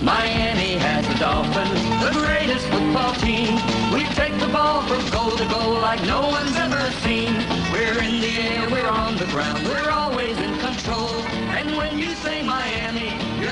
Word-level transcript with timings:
Miami 0.00 0.78
has 0.78 1.08
the 1.08 1.14
Dolphins, 1.14 1.82
the 2.04 2.12
greatest 2.12 2.64
football 2.68 3.12
team. 3.14 3.54
We 3.92 4.04
take 4.14 4.38
the 4.38 4.46
ball 4.46 4.82
from 4.82 5.02
goal 5.10 5.36
to 5.36 5.44
goal 5.48 5.72
like 5.80 6.00
no 6.04 6.20
one's 6.20 6.54
ever 6.54 6.80
seen. 7.02 7.34
We're 7.72 8.00
in 8.00 8.20
the 8.20 8.30
air, 8.38 8.70
we're 8.70 8.86
on 8.86 9.16
the 9.16 9.24
ground, 9.26 9.66
we're 9.66 9.90
always 9.90 10.38
in 10.38 10.56
control. 10.60 11.08
And 11.50 11.76
when 11.76 11.98
you 11.98 12.14
say 12.14 12.44
Miami, 12.44 13.08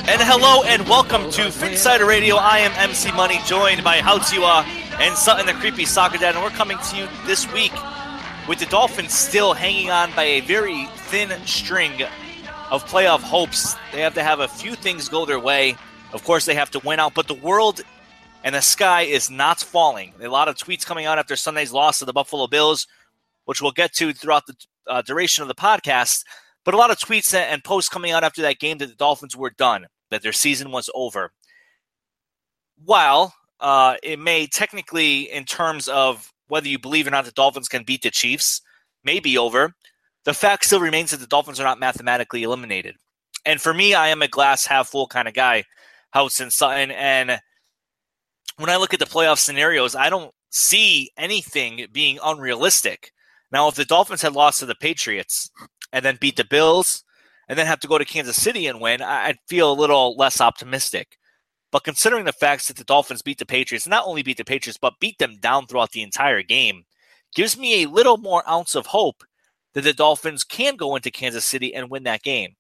And 0.07 0.23
hello 0.23 0.63
and 0.63 0.89
welcome 0.89 1.33
to 1.33 1.51
Phinsider 1.51 2.07
Radio. 2.07 2.37
I 2.37 2.59
am 2.59 2.71
MC 2.91 3.11
Money, 3.11 3.41
joined 3.45 3.83
by 3.83 3.99
Hautsiwa 3.99 4.65
and 5.01 5.17
Sutton, 5.17 5.47
the 5.47 5.55
creepy 5.55 5.85
soccer 5.85 6.17
dad, 6.17 6.37
and 6.37 6.45
we're 6.45 6.51
coming 6.51 6.79
to 6.79 6.97
you 6.97 7.09
this 7.27 7.53
week 7.53 7.73
with 8.47 8.61
the 8.61 8.67
Dolphins 8.67 9.13
still 9.13 9.53
hanging 9.53 9.91
on 9.91 10.13
by 10.15 10.23
a 10.23 10.41
very 10.43 10.87
thin 11.11 11.29
string 11.45 12.03
of 12.71 12.85
playoff 12.87 13.21
hopes. 13.21 13.75
They 13.93 14.03
have 14.03 14.15
to 14.15 14.23
have 14.23 14.39
a 14.39 14.47
few 14.47 14.77
things 14.77 15.09
go 15.09 15.25
their 15.25 15.41
way. 15.41 15.77
Of 16.13 16.25
course, 16.25 16.47
they 16.47 16.55
have 16.55 16.71
to 16.71 16.79
win 16.81 17.01
out, 17.01 17.15
but 17.15 17.29
the 17.29 17.35
world 17.35 17.83
and 18.45 18.55
the 18.55 18.63
sky 18.63 19.03
is 19.03 19.31
not 19.31 19.61
falling. 19.61 20.13
A 20.21 20.29
lot 20.29 20.49
of 20.49 20.57
tweets 20.57 20.87
coming 20.87 21.05
out 21.07 21.19
after 21.19 21.37
Sunday's 21.37 21.73
loss 21.73 21.99
to 21.99 22.05
the 22.05 22.13
Buffalo 22.13 22.47
Bills, 22.47 22.87
which 23.45 23.61
we'll 23.61 23.73
get 23.73 23.93
to 23.95 24.13
throughout 24.13 24.47
the 24.47 24.55
uh, 24.87 25.03
duration 25.03 25.43
of 25.43 25.49
the 25.49 25.55
podcast. 25.55 26.25
But 26.65 26.75
a 26.75 26.77
lot 26.77 26.91
of 26.91 26.99
tweets 26.99 27.35
and 27.35 27.63
posts 27.63 27.89
coming 27.89 28.13
out 28.13 28.25
after 28.25 28.43
that 28.43 28.59
game 28.59 28.79
that 28.79 28.87
the 28.87 28.95
Dolphins 28.95 29.37
were 29.37 29.51
done, 29.51 29.87
that 30.11 30.23
their 30.23 30.33
season 30.33 30.71
was 30.71 30.91
over. 30.95 31.33
While 32.85 33.35
uh, 33.61 33.97
it 34.03 34.19
may 34.19 34.47
technically, 34.47 35.23
in 35.23 35.45
terms 35.45 35.89
of 35.89 36.33
whether 36.49 36.69
you 36.69 36.79
believe 36.79 37.07
or 37.07 37.11
not 37.11 37.25
the 37.25 37.33
Dolphins 37.33 37.69
can 37.69 37.85
beat 37.85 38.03
the 38.03 38.11
Chiefs, 38.11 38.61
may 39.05 39.21
be 39.21 39.39
over, 39.39 39.75
the 40.25 40.35
fact 40.35 40.65
still 40.65 40.81
remains 40.81 41.11
that 41.11 41.21
the 41.21 41.27
Dolphins 41.27 41.61
are 41.61 41.65
not 41.65 41.81
mathematically 41.81 42.43
eliminated. 42.43 42.97
And 43.45 43.61
for 43.61 43.73
me, 43.73 43.95
I 43.95 44.09
am 44.09 44.23
a 44.23 44.29
glass 44.29 44.67
half 44.67 44.89
full 44.89 45.07
kind 45.07 45.29
of 45.29 45.35
guy, 45.35 45.65
Houtz 46.17 46.41
and 46.41 46.53
Sutton. 46.53 46.91
And 46.91 47.39
when 48.57 48.71
I 48.71 48.77
look 48.77 48.95
at 48.95 49.01
the 49.01 49.07
playoff 49.07 49.39
scenarios, 49.39 49.95
I 49.95 50.09
don't 50.09 50.33
see 50.51 51.11
anything 51.17 51.87
being 51.93 52.19
unrealistic. 52.25 53.13
Now, 53.53 53.69
if 53.69 53.75
the 53.75 53.85
Dolphins 53.85 54.23
had 54.23 54.33
lost 54.33 54.61
to 54.61 54.67
the 54.67 54.75
Patriots 54.75 55.51
and 55.93 56.05
then 56.05 56.19
beat 56.21 56.37
the 56.37 56.45
Bills 56.45 57.05
and 57.49 57.59
then 57.59 57.67
have 57.67 57.81
to 57.81 57.89
go 57.89 57.99
to 57.99 58.05
Kansas 58.05 58.41
City 58.41 58.67
and 58.67 58.81
win, 58.81 59.03
I'd 59.03 59.39
feel 59.47 59.71
a 59.71 59.75
little 59.75 60.17
less 60.17 60.41
optimistic. 60.41 61.19
But 61.71 61.85
considering 61.85 62.25
the 62.25 62.33
facts 62.33 62.69
that 62.69 62.77
the 62.77 62.85
Dolphins 62.85 63.23
beat 63.23 63.39
the 63.39 63.47
Patriots, 63.47 63.87
not 63.87 64.07
only 64.07 64.23
beat 64.23 64.39
the 64.39 64.45
Patriots, 64.45 64.79
but 64.81 64.99
beat 65.01 65.19
them 65.19 65.37
down 65.41 65.67
throughout 65.67 65.93
the 65.93 66.03
entire 66.03 66.43
game, 66.43 66.85
gives 67.35 67.59
me 67.59 67.83
a 67.83 67.89
little 67.89 68.17
more 68.17 68.49
ounce 68.49 68.75
of 68.75 68.87
hope 68.87 69.25
that 69.75 69.83
the 69.83 69.93
Dolphins 69.93 70.43
can 70.43 70.77
go 70.77 70.97
into 70.97 71.11
Kansas 71.11 71.45
City 71.45 71.75
and 71.75 71.91
win 71.91 72.05
that 72.05 72.23
game. 72.23 72.57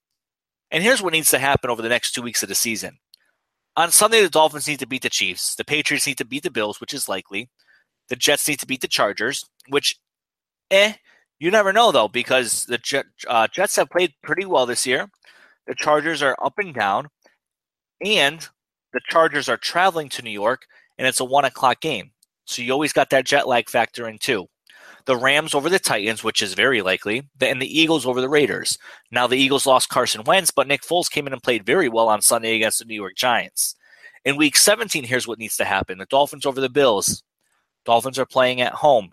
And 0.71 0.83
here's 0.83 1.00
what 1.00 1.12
needs 1.12 1.31
to 1.31 1.39
happen 1.39 1.71
over 1.71 1.81
the 1.81 1.89
next 1.89 2.12
two 2.12 2.22
weeks 2.22 2.43
of 2.43 2.49
the 2.49 2.55
season. 2.55 2.99
On 3.77 3.91
Sunday, 3.91 4.23
the 4.23 4.31
Dolphins 4.31 4.67
need 4.67 4.79
to 4.79 4.87
beat 4.87 5.03
the 5.03 5.11
Chiefs. 5.11 5.55
The 5.55 5.65
Patriots 5.65 6.07
need 6.07 6.19
to 6.19 6.25
beat 6.25 6.43
the 6.43 6.51
Bills, 6.51 6.81
which 6.81 6.95
is 6.95 7.09
likely. 7.09 7.51
The 8.09 8.17
Jets 8.17 8.49
need 8.49 8.61
to 8.61 8.67
beat 8.67 8.81
the 8.81 8.89
Chargers, 8.89 9.45
which, 9.69 9.97
eh, 10.71 10.95
you 11.39 11.51
never 11.51 11.73
know 11.73 11.93
though, 11.93 12.09
because 12.09 12.65
the 12.65 12.79
Jet, 12.79 13.07
uh, 13.29 13.49
Jets 13.49 13.77
have 13.77 13.91
played 13.91 14.15
pretty 14.23 14.47
well 14.47 14.65
this 14.65 14.87
year. 14.87 15.11
The 15.67 15.75
Chargers 15.75 16.23
are 16.23 16.37
up 16.43 16.55
and 16.59 16.75
down, 16.75 17.09
and 18.05 18.49
the 18.93 19.01
Chargers 19.11 19.49
are 19.49 19.59
traveling 19.59 20.09
to 20.11 20.23
New 20.23 20.31
York, 20.31 20.63
and 20.97 21.07
it's 21.07 21.21
a 21.21 21.25
one 21.25 21.45
o'clock 21.45 21.81
game. 21.81 22.13
So 22.47 22.63
you 22.63 22.73
always 22.73 22.93
got 22.93 23.11
that 23.11 23.27
jet 23.27 23.47
lag 23.47 23.69
factor 23.69 24.09
in 24.09 24.19
too. 24.19 24.47
The 25.06 25.17
Rams 25.17 25.55
over 25.55 25.69
the 25.69 25.78
Titans, 25.78 26.25
which 26.25 26.43
is 26.43 26.55
very 26.55 26.83
likely, 26.83 27.28
and 27.41 27.62
the 27.62 27.81
Eagles 27.81 28.06
over 28.06 28.21
the 28.21 28.28
Raiders. 28.28 28.77
Now 29.11 29.27
the 29.27 29.39
Eagles 29.39 29.67
lost 29.67 29.89
Carson 29.89 30.25
Wentz, 30.25 30.50
but 30.50 30.67
Nick 30.67 30.83
Foles 30.83 31.11
came 31.11 31.27
in 31.27 31.33
and 31.33 31.43
played 31.43 31.65
very 31.65 31.89
well 31.89 32.09
on 32.09 32.21
Sunday 32.21 32.56
against 32.56 32.81
the 32.81 32.84
New 32.84 32.94
York 32.94 33.15
Giants. 33.15 33.77
In 34.25 34.37
week 34.37 34.56
17, 34.56 35.05
here's 35.05 35.28
what 35.28 35.39
needs 35.39 35.56
to 35.59 35.65
happen. 35.65 35.99
The 35.99 36.06
Dolphins 36.06 36.45
over 36.45 36.61
the 36.61 36.69
Bills. 36.69 37.22
Dolphins 37.84 38.19
are 38.19 38.27
playing 38.27 38.61
at 38.61 38.72
home. 38.72 39.12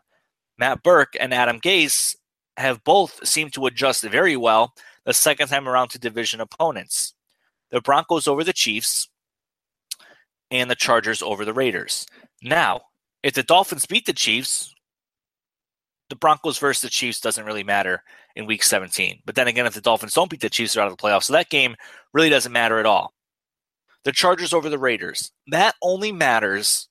Matt 0.57 0.81
Burke 0.81 1.15
and 1.19 1.31
Adam 1.31 1.59
Gase 1.59 2.15
have 2.57 2.83
both 2.83 3.25
seemed 3.25 3.53
to 3.53 3.67
adjust 3.67 4.03
very 4.03 4.35
well 4.35 4.73
the 5.05 5.13
second 5.13 5.49
time 5.49 5.69
around 5.69 5.89
to 5.89 5.99
division 5.99 6.41
opponents. 6.41 7.13
The 7.69 7.81
Broncos 7.81 8.27
over 8.27 8.44
the 8.44 8.53
Chiefs 8.53 9.09
and 10.50 10.69
the 10.69 10.75
Chargers 10.75 11.21
over 11.21 11.45
the 11.45 11.53
Raiders. 11.53 12.07
Now, 12.41 12.81
if 13.21 13.33
the 13.33 13.44
Dolphins 13.44 13.85
beat 13.85 14.06
the 14.06 14.13
Chiefs, 14.13 14.73
the 16.09 16.15
Broncos 16.15 16.57
versus 16.57 16.81
the 16.81 16.89
Chiefs 16.89 17.19
doesn't 17.19 17.45
really 17.45 17.63
matter 17.63 18.03
in 18.35 18.45
week 18.45 18.63
17. 18.63 19.21
But 19.25 19.35
then 19.35 19.47
again, 19.47 19.65
if 19.65 19.73
the 19.73 19.81
Dolphins 19.81 20.13
don't 20.13 20.29
beat 20.29 20.41
the 20.41 20.50
Chiefs, 20.50 20.73
they're 20.73 20.83
out 20.83 20.91
of 20.91 20.97
the 20.97 21.01
playoffs. 21.01 21.23
So 21.23 21.33
that 21.33 21.50
game 21.50 21.75
really 22.13 22.29
doesn't 22.29 22.51
matter 22.51 22.79
at 22.79 22.85
all. 22.85 23.13
The 24.03 24.11
Chargers 24.11 24.53
over 24.53 24.69
the 24.69 24.79
Raiders. 24.79 25.31
That 25.47 25.75
only 25.81 26.11
matters 26.11 26.89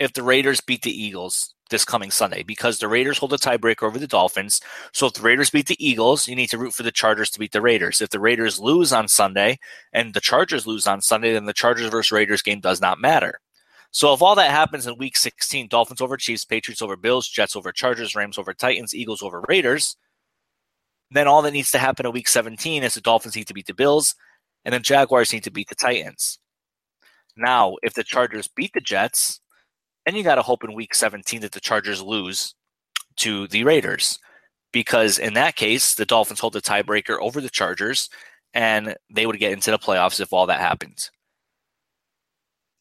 if 0.00 0.12
the 0.12 0.22
Raiders 0.22 0.60
beat 0.60 0.82
the 0.82 1.02
Eagles 1.02 1.54
this 1.70 1.84
coming 1.84 2.10
Sunday 2.10 2.42
because 2.42 2.78
the 2.78 2.88
Raiders 2.88 3.18
hold 3.18 3.32
a 3.32 3.36
tiebreaker 3.36 3.82
over 3.82 3.98
the 3.98 4.06
Dolphins. 4.06 4.60
So 4.92 5.06
if 5.06 5.14
the 5.14 5.22
Raiders 5.22 5.50
beat 5.50 5.66
the 5.66 5.86
Eagles, 5.86 6.26
you 6.26 6.34
need 6.34 6.48
to 6.48 6.58
root 6.58 6.72
for 6.72 6.82
the 6.82 6.92
Chargers 6.92 7.30
to 7.30 7.38
beat 7.38 7.52
the 7.52 7.60
Raiders. 7.60 8.00
If 8.00 8.10
the 8.10 8.20
Raiders 8.20 8.58
lose 8.58 8.92
on 8.92 9.08
Sunday 9.08 9.58
and 9.92 10.14
the 10.14 10.20
Chargers 10.20 10.66
lose 10.66 10.86
on 10.86 11.02
Sunday, 11.02 11.32
then 11.34 11.44
the 11.44 11.52
Chargers 11.52 11.90
versus 11.90 12.12
Raiders 12.12 12.42
game 12.42 12.60
does 12.60 12.80
not 12.80 13.00
matter. 13.00 13.40
So 13.90 14.12
if 14.12 14.22
all 14.22 14.34
that 14.36 14.50
happens 14.50 14.86
in 14.86 14.98
week 14.98 15.16
16, 15.16 15.68
Dolphins 15.68 16.00
over 16.00 16.16
Chiefs, 16.16 16.44
Patriots 16.44 16.82
over 16.82 16.96
Bills, 16.96 17.28
Jets 17.28 17.56
over 17.56 17.72
Chargers, 17.72 18.14
Rams 18.14 18.38
over 18.38 18.54
Titans, 18.54 18.94
Eagles 18.94 19.22
over 19.22 19.44
Raiders, 19.48 19.96
Then 21.10 21.26
all 21.26 21.42
that 21.42 21.52
needs 21.52 21.70
to 21.72 21.78
happen 21.78 22.06
in 22.06 22.12
week 22.12 22.28
17 22.28 22.82
is 22.82 22.94
the 22.94 23.00
Dolphins 23.00 23.36
need 23.36 23.46
to 23.48 23.54
beat 23.54 23.66
the 23.66 23.74
Bills, 23.74 24.14
and 24.64 24.72
then 24.74 24.82
Jaguars 24.82 25.32
need 25.32 25.44
to 25.44 25.50
beat 25.50 25.68
the 25.68 25.74
Titans. 25.74 26.38
Now, 27.36 27.76
if 27.82 27.94
the 27.94 28.04
Chargers 28.04 28.48
beat 28.48 28.72
the 28.74 28.80
Jets, 28.80 29.40
then 30.04 30.16
you 30.16 30.22
got 30.22 30.36
to 30.36 30.42
hope 30.42 30.64
in 30.64 30.74
week 30.74 30.94
17 30.94 31.40
that 31.42 31.52
the 31.52 31.60
Chargers 31.60 32.02
lose 32.02 32.54
to 33.16 33.46
the 33.48 33.64
Raiders. 33.64 34.18
Because 34.72 35.18
in 35.18 35.34
that 35.34 35.56
case, 35.56 35.94
the 35.94 36.04
Dolphins 36.06 36.40
hold 36.40 36.52
the 36.52 36.60
tiebreaker 36.60 37.18
over 37.20 37.40
the 37.40 37.50
Chargers, 37.50 38.10
and 38.54 38.96
they 39.10 39.26
would 39.26 39.38
get 39.38 39.52
into 39.52 39.70
the 39.70 39.78
playoffs 39.78 40.20
if 40.20 40.32
all 40.32 40.46
that 40.46 40.60
happens 40.60 41.10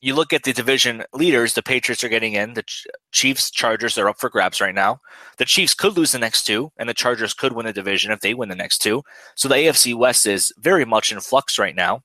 you 0.07 0.15
look 0.15 0.31
at 0.31 0.43
the 0.43 0.53
division 0.53 1.03
leaders, 1.13 1.53
the 1.53 1.61
Patriots 1.61 2.01
are 2.01 2.07
getting 2.07 2.31
in. 2.31 2.53
The 2.53 2.63
Chiefs, 3.11 3.51
Chargers 3.51 3.97
are 3.97 4.07
up 4.07 4.17
for 4.17 4.29
grabs 4.29 4.61
right 4.61 4.73
now. 4.73 5.01
The 5.37 5.43
Chiefs 5.43 5.73
could 5.73 5.97
lose 5.97 6.13
the 6.13 6.17
next 6.17 6.45
two, 6.45 6.71
and 6.77 6.87
the 6.87 6.93
Chargers 6.93 7.33
could 7.33 7.51
win 7.51 7.65
the 7.65 7.73
division 7.73 8.13
if 8.13 8.21
they 8.21 8.33
win 8.33 8.47
the 8.47 8.55
next 8.55 8.77
two. 8.77 9.03
So 9.35 9.49
the 9.49 9.55
AFC 9.55 9.93
West 9.93 10.25
is 10.25 10.53
very 10.59 10.85
much 10.85 11.11
in 11.11 11.19
flux 11.19 11.59
right 11.59 11.75
now. 11.75 12.03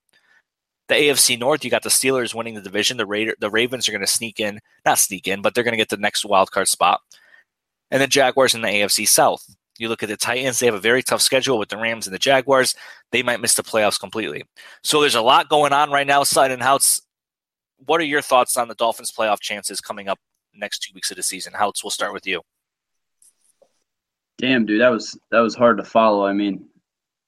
The 0.88 0.94
AFC 0.94 1.38
North, 1.38 1.64
you 1.64 1.70
got 1.70 1.84
the 1.84 1.90
Steelers 1.90 2.34
winning 2.34 2.54
the 2.56 2.60
division. 2.60 2.96
The 2.96 3.06
Raider, 3.06 3.36
the 3.38 3.50
Ravens 3.50 3.88
are 3.88 3.92
going 3.92 4.04
to 4.04 4.08
sneak 4.08 4.40
in, 4.40 4.58
not 4.84 4.98
sneak 4.98 5.28
in, 5.28 5.40
but 5.40 5.54
they're 5.54 5.62
going 5.62 5.70
to 5.70 5.78
get 5.78 5.88
the 5.88 5.96
next 5.96 6.24
wild 6.24 6.50
card 6.50 6.66
spot. 6.66 7.00
And 7.92 8.02
the 8.02 8.08
Jaguars 8.08 8.52
in 8.52 8.62
the 8.62 8.68
AFC 8.68 9.06
South. 9.06 9.44
You 9.78 9.88
look 9.88 10.02
at 10.02 10.08
the 10.08 10.16
Titans, 10.16 10.58
they 10.58 10.66
have 10.66 10.74
a 10.74 10.80
very 10.80 11.04
tough 11.04 11.22
schedule 11.22 11.56
with 11.56 11.68
the 11.68 11.76
Rams 11.76 12.08
and 12.08 12.14
the 12.14 12.18
Jaguars. 12.18 12.74
They 13.12 13.22
might 13.22 13.40
miss 13.40 13.54
the 13.54 13.62
playoffs 13.62 13.98
completely. 13.98 14.42
So 14.82 15.00
there's 15.00 15.14
a 15.14 15.22
lot 15.22 15.48
going 15.48 15.72
on 15.72 15.92
right 15.92 16.06
now, 16.06 16.24
Sutton 16.24 16.52
and 16.52 16.62
Houtz 16.62 17.00
what 17.86 18.00
are 18.00 18.04
your 18.04 18.22
thoughts 18.22 18.56
on 18.56 18.68
the 18.68 18.74
Dolphins' 18.74 19.12
playoff 19.12 19.40
chances 19.40 19.80
coming 19.80 20.08
up 20.08 20.18
next 20.54 20.80
two 20.80 20.92
weeks 20.94 21.10
of 21.10 21.16
the 21.16 21.22
season? 21.22 21.52
Houtz, 21.52 21.82
we'll 21.82 21.90
start 21.90 22.12
with 22.12 22.26
you. 22.26 22.42
Damn, 24.38 24.66
dude, 24.66 24.80
that 24.80 24.90
was 24.90 25.18
that 25.30 25.40
was 25.40 25.54
hard 25.54 25.78
to 25.78 25.84
follow. 25.84 26.26
I 26.26 26.32
mean, 26.32 26.66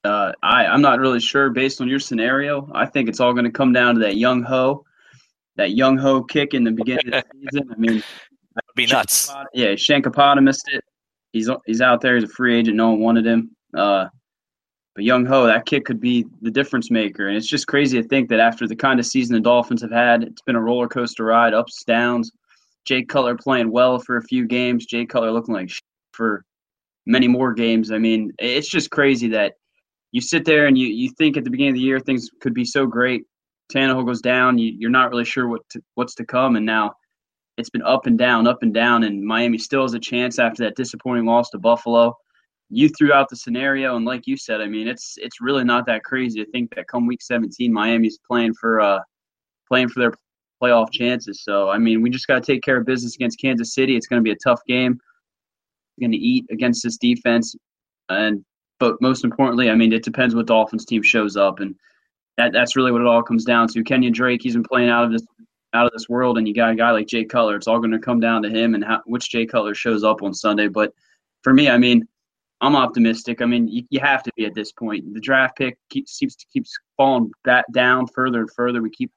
uh, 0.04 0.32
I 0.42 0.66
I'm 0.66 0.82
not 0.82 0.98
really 0.98 1.20
sure 1.20 1.50
based 1.50 1.80
on 1.80 1.88
your 1.88 2.00
scenario. 2.00 2.70
I 2.74 2.86
think 2.86 3.08
it's 3.08 3.20
all 3.20 3.32
going 3.32 3.44
to 3.44 3.50
come 3.50 3.72
down 3.72 3.94
to 3.94 4.00
that 4.00 4.14
Younghoe, 4.14 4.82
that 5.56 5.70
Younghoe 5.70 6.28
kick 6.28 6.54
in 6.54 6.64
the 6.64 6.72
beginning 6.72 7.14
of 7.14 7.22
the 7.22 7.48
season. 7.52 7.70
I 7.70 7.76
mean, 7.76 8.02
That'd 8.54 8.74
be 8.76 8.86
nuts. 8.86 9.32
Yeah, 9.52 9.72
Shankapata 9.72 10.42
missed 10.42 10.68
it. 10.72 10.84
He's 11.32 11.50
he's 11.66 11.80
out 11.80 12.00
there. 12.00 12.14
He's 12.14 12.24
a 12.24 12.28
free 12.28 12.56
agent. 12.56 12.76
No 12.76 12.90
one 12.90 13.00
wanted 13.00 13.26
him. 13.26 13.50
Uh, 13.76 14.06
but 14.94 15.05
Younghoe, 15.05 15.46
that 15.46 15.67
kick 15.67 15.85
could 15.85 16.00
be 16.00 16.25
the 16.43 16.50
difference 16.50 16.91
maker. 16.91 17.29
And 17.29 17.37
it's 17.37 17.49
just 17.49 17.67
crazy 17.67 18.00
to 18.00 18.08
think 18.08 18.29
that 18.29 18.38
after 18.38 18.69
the 18.69 18.76
kind 18.76 19.00
of 19.00 19.06
season 19.06 19.35
the 19.35 19.41
Dolphins 19.41 19.82
have 19.82 19.91
had, 19.91 20.23
it's 20.23 20.43
been 20.43 20.55
a 20.55 20.61
roller 20.61 20.88
coaster 20.88 21.25
ride, 21.25 21.52
ups, 21.52 21.82
downs. 21.85 22.31
Jay 22.85 23.02
Cutler 23.02 23.37
playing 23.37 23.73
well 23.73 23.99
for 23.99 24.19
a 24.19 24.23
few 24.23 24.46
games. 24.46 24.87
Jay 24.87 25.05
Cutler 25.05 25.32
looking 25.32 25.55
like 25.55 25.70
for 26.12 26.44
many 27.06 27.26
more 27.26 27.52
games. 27.52 27.91
I 27.91 27.99
mean, 27.99 28.32
it's 28.38 28.69
just 28.69 28.91
crazy 28.91 29.29
that 29.29 29.55
you 30.12 30.20
sit 30.20 30.44
there 30.44 30.67
and 30.67 30.79
you, 30.79 30.87
you 30.87 31.11
think 31.19 31.37
at 31.37 31.44
the 31.44 31.50
beginning 31.50 31.73
of 31.73 31.76
the 31.76 31.81
year 31.81 31.99
things 31.99 32.29
could 32.40 32.55
be 32.55 32.64
so 32.64 32.87
great. 32.87 33.25
Tannehill 33.73 34.06
goes 34.06 34.20
down. 34.20 34.58
You, 34.58 34.73
you're 34.79 34.90
not 34.90 35.11
really 35.11 35.25
sure 35.25 35.49
what 35.49 35.62
to, 35.70 35.82
what's 35.94 36.14
to 36.17 36.25
come. 36.25 36.55
And 36.55 36.64
now 36.64 36.93
it's 37.56 37.70
been 37.70 37.82
up 37.82 38.06
and 38.06 38.17
down, 38.17 38.47
up 38.47 38.62
and 38.62 38.73
down. 38.73 39.02
And 39.02 39.25
Miami 39.25 39.58
still 39.58 39.82
has 39.82 39.94
a 39.94 39.99
chance 39.99 40.38
after 40.38 40.62
that 40.62 40.76
disappointing 40.76 41.25
loss 41.25 41.50
to 41.50 41.58
Buffalo 41.58 42.14
you 42.70 42.88
threw 42.88 43.12
out 43.12 43.28
the 43.28 43.37
scenario, 43.37 43.96
and 43.96 44.05
like 44.05 44.26
you 44.26 44.37
said, 44.37 44.61
I 44.61 44.66
mean, 44.66 44.88
it's 44.88 45.14
it's 45.19 45.40
really 45.40 45.64
not 45.64 45.87
that 45.87 46.05
crazy 46.05 46.44
to 46.44 46.50
think 46.50 46.75
that 46.75 46.88
come 46.88 47.06
week 47.06 47.22
17, 47.22 47.72
Miami's 47.72 48.19
playing 48.26 48.55
for 48.55 48.81
uh 48.81 49.00
playing 49.69 49.88
for 49.88 50.00
their 50.00 50.14
playoff 50.62 50.90
chances. 50.93 51.43
So 51.43 51.69
I 51.69 51.78
mean, 51.78 52.02
we 52.02 52.11
just 52.11 52.26
got 52.26 52.43
to 52.43 52.52
take 52.52 52.62
care 52.62 52.78
of 52.78 52.87
business 52.87 53.14
against 53.14 53.40
Kansas 53.40 53.75
City. 53.75 53.96
It's 53.96 54.06
going 54.06 54.20
to 54.20 54.25
be 54.25 54.32
a 54.32 54.37
tough 54.44 54.61
game. 54.66 54.99
Going 56.00 56.12
to 56.12 56.19
eat 56.19 56.46
against 56.50 56.82
this 56.82 56.96
defense, 56.96 57.55
and 58.08 58.44
but 58.81 59.00
most 59.00 59.25
importantly, 59.25 59.70
I 59.70 59.76
mean, 59.76 59.93
it 59.93 60.02
depends 60.02 60.34
what 60.34 60.46
Dolphins 60.46 60.84
team 60.84 61.02
shows 61.02 61.37
up, 61.37 61.61
and 61.61 61.76
that 62.37 62.52
that's 62.52 62.75
really 62.75 62.90
what 62.90 63.00
it 63.00 63.06
all 63.06 63.22
comes 63.22 63.44
down 63.44 63.69
to. 63.69 63.84
Kenyan 63.84 64.12
Drake, 64.12 64.43
he's 64.43 64.55
been 64.55 64.64
playing 64.64 64.88
out 64.88 65.05
of 65.05 65.12
this 65.12 65.25
out 65.72 65.87
of 65.87 65.93
this 65.93 66.08
world, 66.08 66.38
and 66.38 66.49
you 66.49 66.55
got 66.55 66.70
a 66.70 66.75
guy 66.75 66.90
like 66.90 67.06
Jay 67.06 67.25
Cutler. 67.25 67.56
It's 67.56 67.69
all 67.69 67.78
going 67.78 67.93
to 67.93 67.99
come 67.99 68.19
down 68.19 68.43
to 68.43 68.49
him 68.49 68.75
and 68.75 68.84
how, 68.84 69.02
which 69.06 69.31
Jay 69.31 69.46
Cutler 69.46 69.75
shows 69.75 70.02
up 70.02 70.22
on 70.22 70.34
Sunday. 70.34 70.66
But 70.66 70.93
for 71.43 71.55
me, 71.55 71.69
I 71.69 71.78
mean 71.78 72.06
I'm 72.64 72.76
optimistic. 72.76 73.43
I 73.43 73.44
mean, 73.44 73.69
you, 73.69 73.82
you 73.90 74.00
have 74.00 74.22
to 74.22 74.32
be 74.37 74.46
at 74.46 74.55
this 74.55 74.72
point. 74.72 75.12
The 75.12 75.20
draft 75.20 75.58
pick 75.58 75.76
keeps 75.90 76.16
keeps 76.16 76.37
keeps 76.50 76.72
falling 76.96 77.31
back 77.44 77.66
down 77.72 78.06
further 78.06 78.40
and 78.40 78.50
further. 78.50 78.81
We 78.81 78.88
keep 78.88 79.12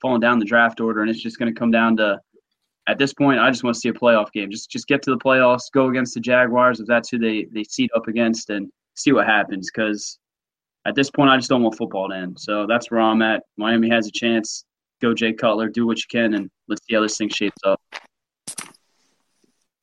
falling 0.00 0.20
down 0.20 0.38
the 0.38 0.46
draft 0.46 0.80
order, 0.80 1.02
and 1.02 1.10
it's 1.10 1.22
just 1.22 1.38
going 1.38 1.52
to 1.52 1.58
come 1.58 1.70
down 1.70 1.98
to 1.98 2.18
at 2.86 2.96
this 2.96 3.12
point. 3.12 3.40
I 3.40 3.50
just 3.50 3.62
want 3.62 3.74
to 3.74 3.80
see 3.80 3.90
a 3.90 3.92
playoff 3.92 4.32
game. 4.32 4.50
Just 4.50 4.70
just 4.70 4.88
get 4.88 5.02
to 5.02 5.10
the 5.10 5.18
playoffs, 5.18 5.70
go 5.72 5.88
against 5.88 6.14
the 6.14 6.20
Jaguars 6.20 6.80
if 6.80 6.86
that's 6.86 7.10
who 7.10 7.18
they 7.18 7.46
they 7.52 7.62
seat 7.64 7.90
up 7.94 8.08
against, 8.08 8.48
and 8.48 8.70
see 8.94 9.12
what 9.12 9.26
happens. 9.26 9.70
Because 9.70 10.18
at 10.86 10.94
this 10.94 11.10
point, 11.10 11.28
I 11.28 11.36
just 11.36 11.50
don't 11.50 11.62
want 11.62 11.76
football 11.76 12.08
to 12.08 12.16
end. 12.16 12.40
So 12.40 12.66
that's 12.66 12.90
where 12.90 13.00
I'm 13.00 13.20
at. 13.20 13.42
Miami 13.58 13.90
has 13.90 14.06
a 14.06 14.12
chance. 14.12 14.64
Go 15.02 15.12
Jay 15.12 15.34
Cutler, 15.34 15.68
do 15.68 15.86
what 15.86 15.98
you 15.98 16.06
can, 16.10 16.32
and 16.32 16.50
let's 16.68 16.80
see 16.86 16.94
how 16.94 17.02
this 17.02 17.18
thing 17.18 17.28
shapes 17.28 17.60
up. 17.64 17.80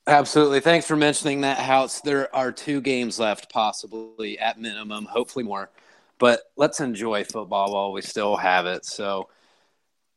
Absolutely. 0.07 0.59
Thanks 0.59 0.85
for 0.85 0.95
mentioning 0.95 1.41
that, 1.41 1.57
Houtz. 1.57 2.01
There 2.03 2.33
are 2.35 2.51
two 2.51 2.79
games 2.79 3.17
left, 3.19 3.51
possibly 3.51 4.37
at 4.37 4.59
minimum, 4.59 5.05
hopefully 5.05 5.43
more. 5.43 5.71
But 6.19 6.41
let's 6.55 6.79
enjoy 6.79 7.23
football 7.23 7.73
while 7.73 7.91
we 7.91 8.03
still 8.03 8.35
have 8.35 8.67
it. 8.67 8.85
So 8.85 9.29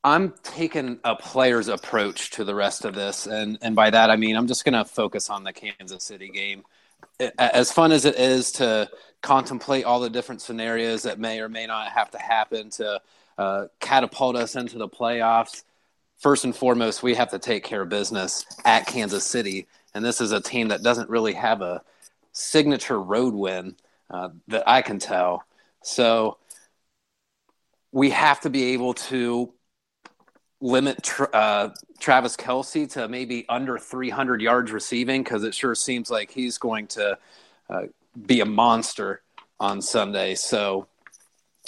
I'm 0.04 0.34
taking 0.42 1.00
a 1.04 1.16
player's 1.16 1.68
approach 1.68 2.30
to 2.32 2.44
the 2.44 2.54
rest 2.54 2.84
of 2.84 2.94
this. 2.94 3.26
And, 3.26 3.58
and 3.62 3.74
by 3.74 3.88
that, 3.88 4.10
I 4.10 4.16
mean, 4.16 4.36
I'm 4.36 4.46
just 4.46 4.64
going 4.64 4.74
to 4.74 4.84
focus 4.84 5.30
on 5.30 5.42
the 5.42 5.54
Kansas 5.54 6.04
City 6.04 6.28
game. 6.28 6.64
As 7.38 7.72
fun 7.72 7.90
as 7.90 8.04
it 8.04 8.16
is 8.16 8.52
to 8.52 8.90
contemplate 9.22 9.86
all 9.86 10.00
the 10.00 10.10
different 10.10 10.42
scenarios 10.42 11.02
that 11.04 11.18
may 11.18 11.40
or 11.40 11.48
may 11.48 11.66
not 11.66 11.88
have 11.88 12.10
to 12.10 12.18
happen 12.18 12.68
to 12.70 13.00
uh, 13.38 13.66
catapult 13.80 14.36
us 14.36 14.54
into 14.54 14.76
the 14.76 14.88
playoffs, 14.88 15.62
first 16.18 16.44
and 16.44 16.54
foremost, 16.54 17.02
we 17.02 17.14
have 17.14 17.30
to 17.30 17.38
take 17.38 17.64
care 17.64 17.82
of 17.82 17.88
business 17.88 18.44
at 18.64 18.86
Kansas 18.86 19.24
City 19.24 19.66
and 19.94 20.04
this 20.04 20.20
is 20.20 20.32
a 20.32 20.40
team 20.40 20.68
that 20.68 20.82
doesn't 20.82 21.08
really 21.08 21.34
have 21.34 21.62
a 21.62 21.82
signature 22.32 23.00
road 23.00 23.34
win 23.34 23.76
uh, 24.10 24.30
that 24.48 24.68
I 24.68 24.82
can 24.82 24.98
tell. 24.98 25.44
So 25.82 26.38
we 27.92 28.10
have 28.10 28.40
to 28.42 28.50
be 28.50 28.72
able 28.74 28.94
to 28.94 29.52
limit 30.60 31.08
uh, 31.32 31.70
Travis 32.00 32.36
Kelce 32.36 32.90
to 32.92 33.08
maybe 33.08 33.46
under 33.48 33.78
300 33.78 34.40
yards 34.40 34.72
receiving 34.72 35.22
because 35.22 35.44
it 35.44 35.54
sure 35.54 35.74
seems 35.74 36.10
like 36.10 36.30
he's 36.30 36.58
going 36.58 36.86
to 36.88 37.18
uh, 37.70 37.82
be 38.26 38.40
a 38.40 38.44
monster 38.46 39.22
on 39.60 39.80
Sunday. 39.80 40.34
So, 40.34 40.86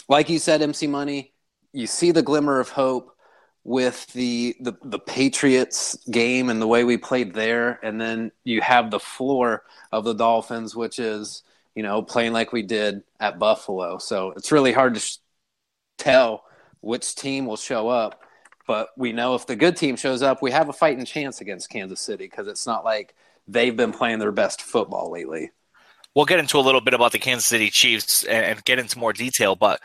like 0.09 0.29
you 0.29 0.39
said, 0.39 0.63
MC 0.63 0.87
Money, 0.87 1.33
you 1.73 1.87
see 1.87 2.11
the 2.11 2.23
glimmer 2.23 2.59
of 2.59 2.71
hope 2.71 3.17
with 3.65 4.07
the, 4.13 4.57
the 4.61 4.73
the 4.83 4.99
Patriots 4.99 5.97
game 6.11 6.49
and 6.49 6.61
the 6.61 6.67
way 6.67 6.85
we 6.85 6.97
played 6.97 7.35
there, 7.35 7.79
and 7.83 8.01
then 8.01 8.33
you 8.45 8.61
have 8.61 8.91
the 8.91 9.01
floor 9.01 9.65
of 9.93 10.05
the 10.05 10.15
Dolphins, 10.15 10.75
which 10.75 10.99
is 10.99 11.43
you 11.75 11.83
know 11.83 12.03
playing 12.03 12.33
like 12.33 12.53
we 12.53 12.63
did 12.63 13.03
at 13.19 13.39
Buffalo. 13.39 13.99
So 13.99 14.33
it's 14.37 14.53
really 14.53 14.73
hard 14.73 14.95
to 14.95 15.01
sh- 15.01 15.19
tell 15.99 16.45
which 16.81 17.15
team 17.15 17.47
will 17.47 17.59
show 17.59 17.89
up, 17.89 18.23
but 18.67 18.89
we 18.97 19.13
know 19.13 19.35
if 19.35 19.47
the 19.47 19.57
good 19.57 19.77
team 19.77 19.97
shows 19.97 20.23
up, 20.23 20.41
we 20.41 20.51
have 20.51 20.69
a 20.69 20.73
fighting 20.73 21.05
chance 21.05 21.41
against 21.41 21.69
Kansas 21.69 22.01
City 22.01 22.25
because 22.25 22.49
it's 22.49 22.67
not 22.67 22.85
like 22.85 23.15
they've 23.47 23.77
been 23.77 23.93
playing 23.93 24.19
their 24.19 24.33
best 24.33 24.63
football 24.63 25.11
lately. 25.11 25.51
We'll 26.15 26.25
get 26.25 26.41
into 26.41 26.59
a 26.59 26.61
little 26.61 26.81
bit 26.81 26.95
about 26.95 27.13
the 27.13 27.19
Kansas 27.19 27.47
City 27.47 27.71
Chiefs 27.71 28.25
and 28.25 28.65
get 28.65 28.79
into 28.79 28.99
more 28.99 29.13
detail, 29.13 29.55
but 29.55 29.81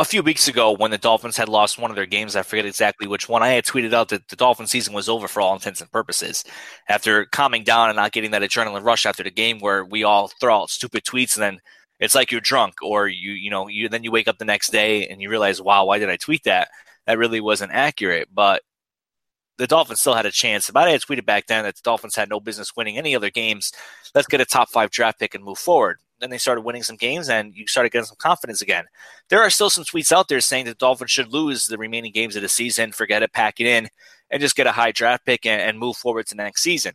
a 0.00 0.04
few 0.06 0.22
weeks 0.22 0.48
ago 0.48 0.72
when 0.72 0.90
the 0.90 0.96
Dolphins 0.96 1.36
had 1.36 1.50
lost 1.50 1.78
one 1.78 1.90
of 1.90 1.94
their 1.94 2.06
games, 2.06 2.34
I 2.34 2.40
forget 2.40 2.64
exactly 2.64 3.06
which 3.06 3.28
one, 3.28 3.42
I 3.42 3.50
had 3.50 3.66
tweeted 3.66 3.92
out 3.92 4.08
that 4.08 4.28
the 4.28 4.36
Dolphin 4.36 4.66
season 4.66 4.94
was 4.94 5.10
over 5.10 5.28
for 5.28 5.42
all 5.42 5.52
intents 5.52 5.82
and 5.82 5.92
purposes. 5.92 6.42
After 6.88 7.26
calming 7.26 7.64
down 7.64 7.90
and 7.90 7.96
not 7.96 8.12
getting 8.12 8.30
that 8.30 8.40
adrenaline 8.40 8.82
rush 8.82 9.04
after 9.04 9.22
the 9.22 9.30
game 9.30 9.58
where 9.58 9.84
we 9.84 10.02
all 10.02 10.28
throw 10.40 10.62
out 10.62 10.70
stupid 10.70 11.04
tweets 11.04 11.36
and 11.36 11.42
then 11.42 11.60
it's 11.98 12.14
like 12.14 12.32
you're 12.32 12.40
drunk 12.40 12.76
or 12.82 13.08
you 13.08 13.32
you 13.32 13.50
know, 13.50 13.68
you 13.68 13.90
then 13.90 14.02
you 14.02 14.10
wake 14.10 14.26
up 14.26 14.38
the 14.38 14.46
next 14.46 14.72
day 14.72 15.06
and 15.06 15.20
you 15.20 15.28
realize, 15.28 15.60
wow, 15.60 15.84
why 15.84 15.98
did 15.98 16.08
I 16.08 16.16
tweet 16.16 16.44
that? 16.44 16.68
That 17.06 17.18
really 17.18 17.42
wasn't 17.42 17.72
accurate. 17.72 18.28
But 18.32 18.62
the 19.58 19.66
Dolphins 19.66 20.00
still 20.00 20.14
had 20.14 20.24
a 20.24 20.30
chance. 20.30 20.70
If 20.70 20.76
I 20.76 20.88
had 20.88 21.02
tweeted 21.02 21.26
back 21.26 21.46
then 21.46 21.64
that 21.64 21.76
the 21.76 21.82
Dolphins 21.84 22.16
had 22.16 22.30
no 22.30 22.40
business 22.40 22.74
winning 22.74 22.96
any 22.96 23.14
other 23.14 23.28
games, 23.28 23.70
let's 24.14 24.28
get 24.28 24.40
a 24.40 24.46
top 24.46 24.70
five 24.70 24.90
draft 24.90 25.18
pick 25.18 25.34
and 25.34 25.44
move 25.44 25.58
forward 25.58 25.98
then 26.20 26.30
they 26.30 26.38
started 26.38 26.60
winning 26.62 26.82
some 26.82 26.96
games 26.96 27.28
and 27.28 27.54
you 27.54 27.66
started 27.66 27.90
getting 27.90 28.06
some 28.06 28.16
confidence 28.18 28.62
again. 28.62 28.84
There 29.28 29.40
are 29.40 29.50
still 29.50 29.70
some 29.70 29.84
tweets 29.84 30.12
out 30.12 30.28
there 30.28 30.40
saying 30.40 30.66
that 30.66 30.72
the 30.78 30.84
Dolphins 30.84 31.10
should 31.10 31.32
lose 31.32 31.66
the 31.66 31.78
remaining 31.78 32.12
games 32.12 32.36
of 32.36 32.42
the 32.42 32.48
season, 32.48 32.92
forget 32.92 33.22
it, 33.22 33.32
pack 33.32 33.60
it 33.60 33.66
in, 33.66 33.88
and 34.30 34.40
just 34.40 34.56
get 34.56 34.66
a 34.66 34.72
high 34.72 34.92
draft 34.92 35.24
pick 35.24 35.46
and, 35.46 35.60
and 35.60 35.78
move 35.78 35.96
forward 35.96 36.26
to 36.26 36.36
next 36.36 36.62
season. 36.62 36.92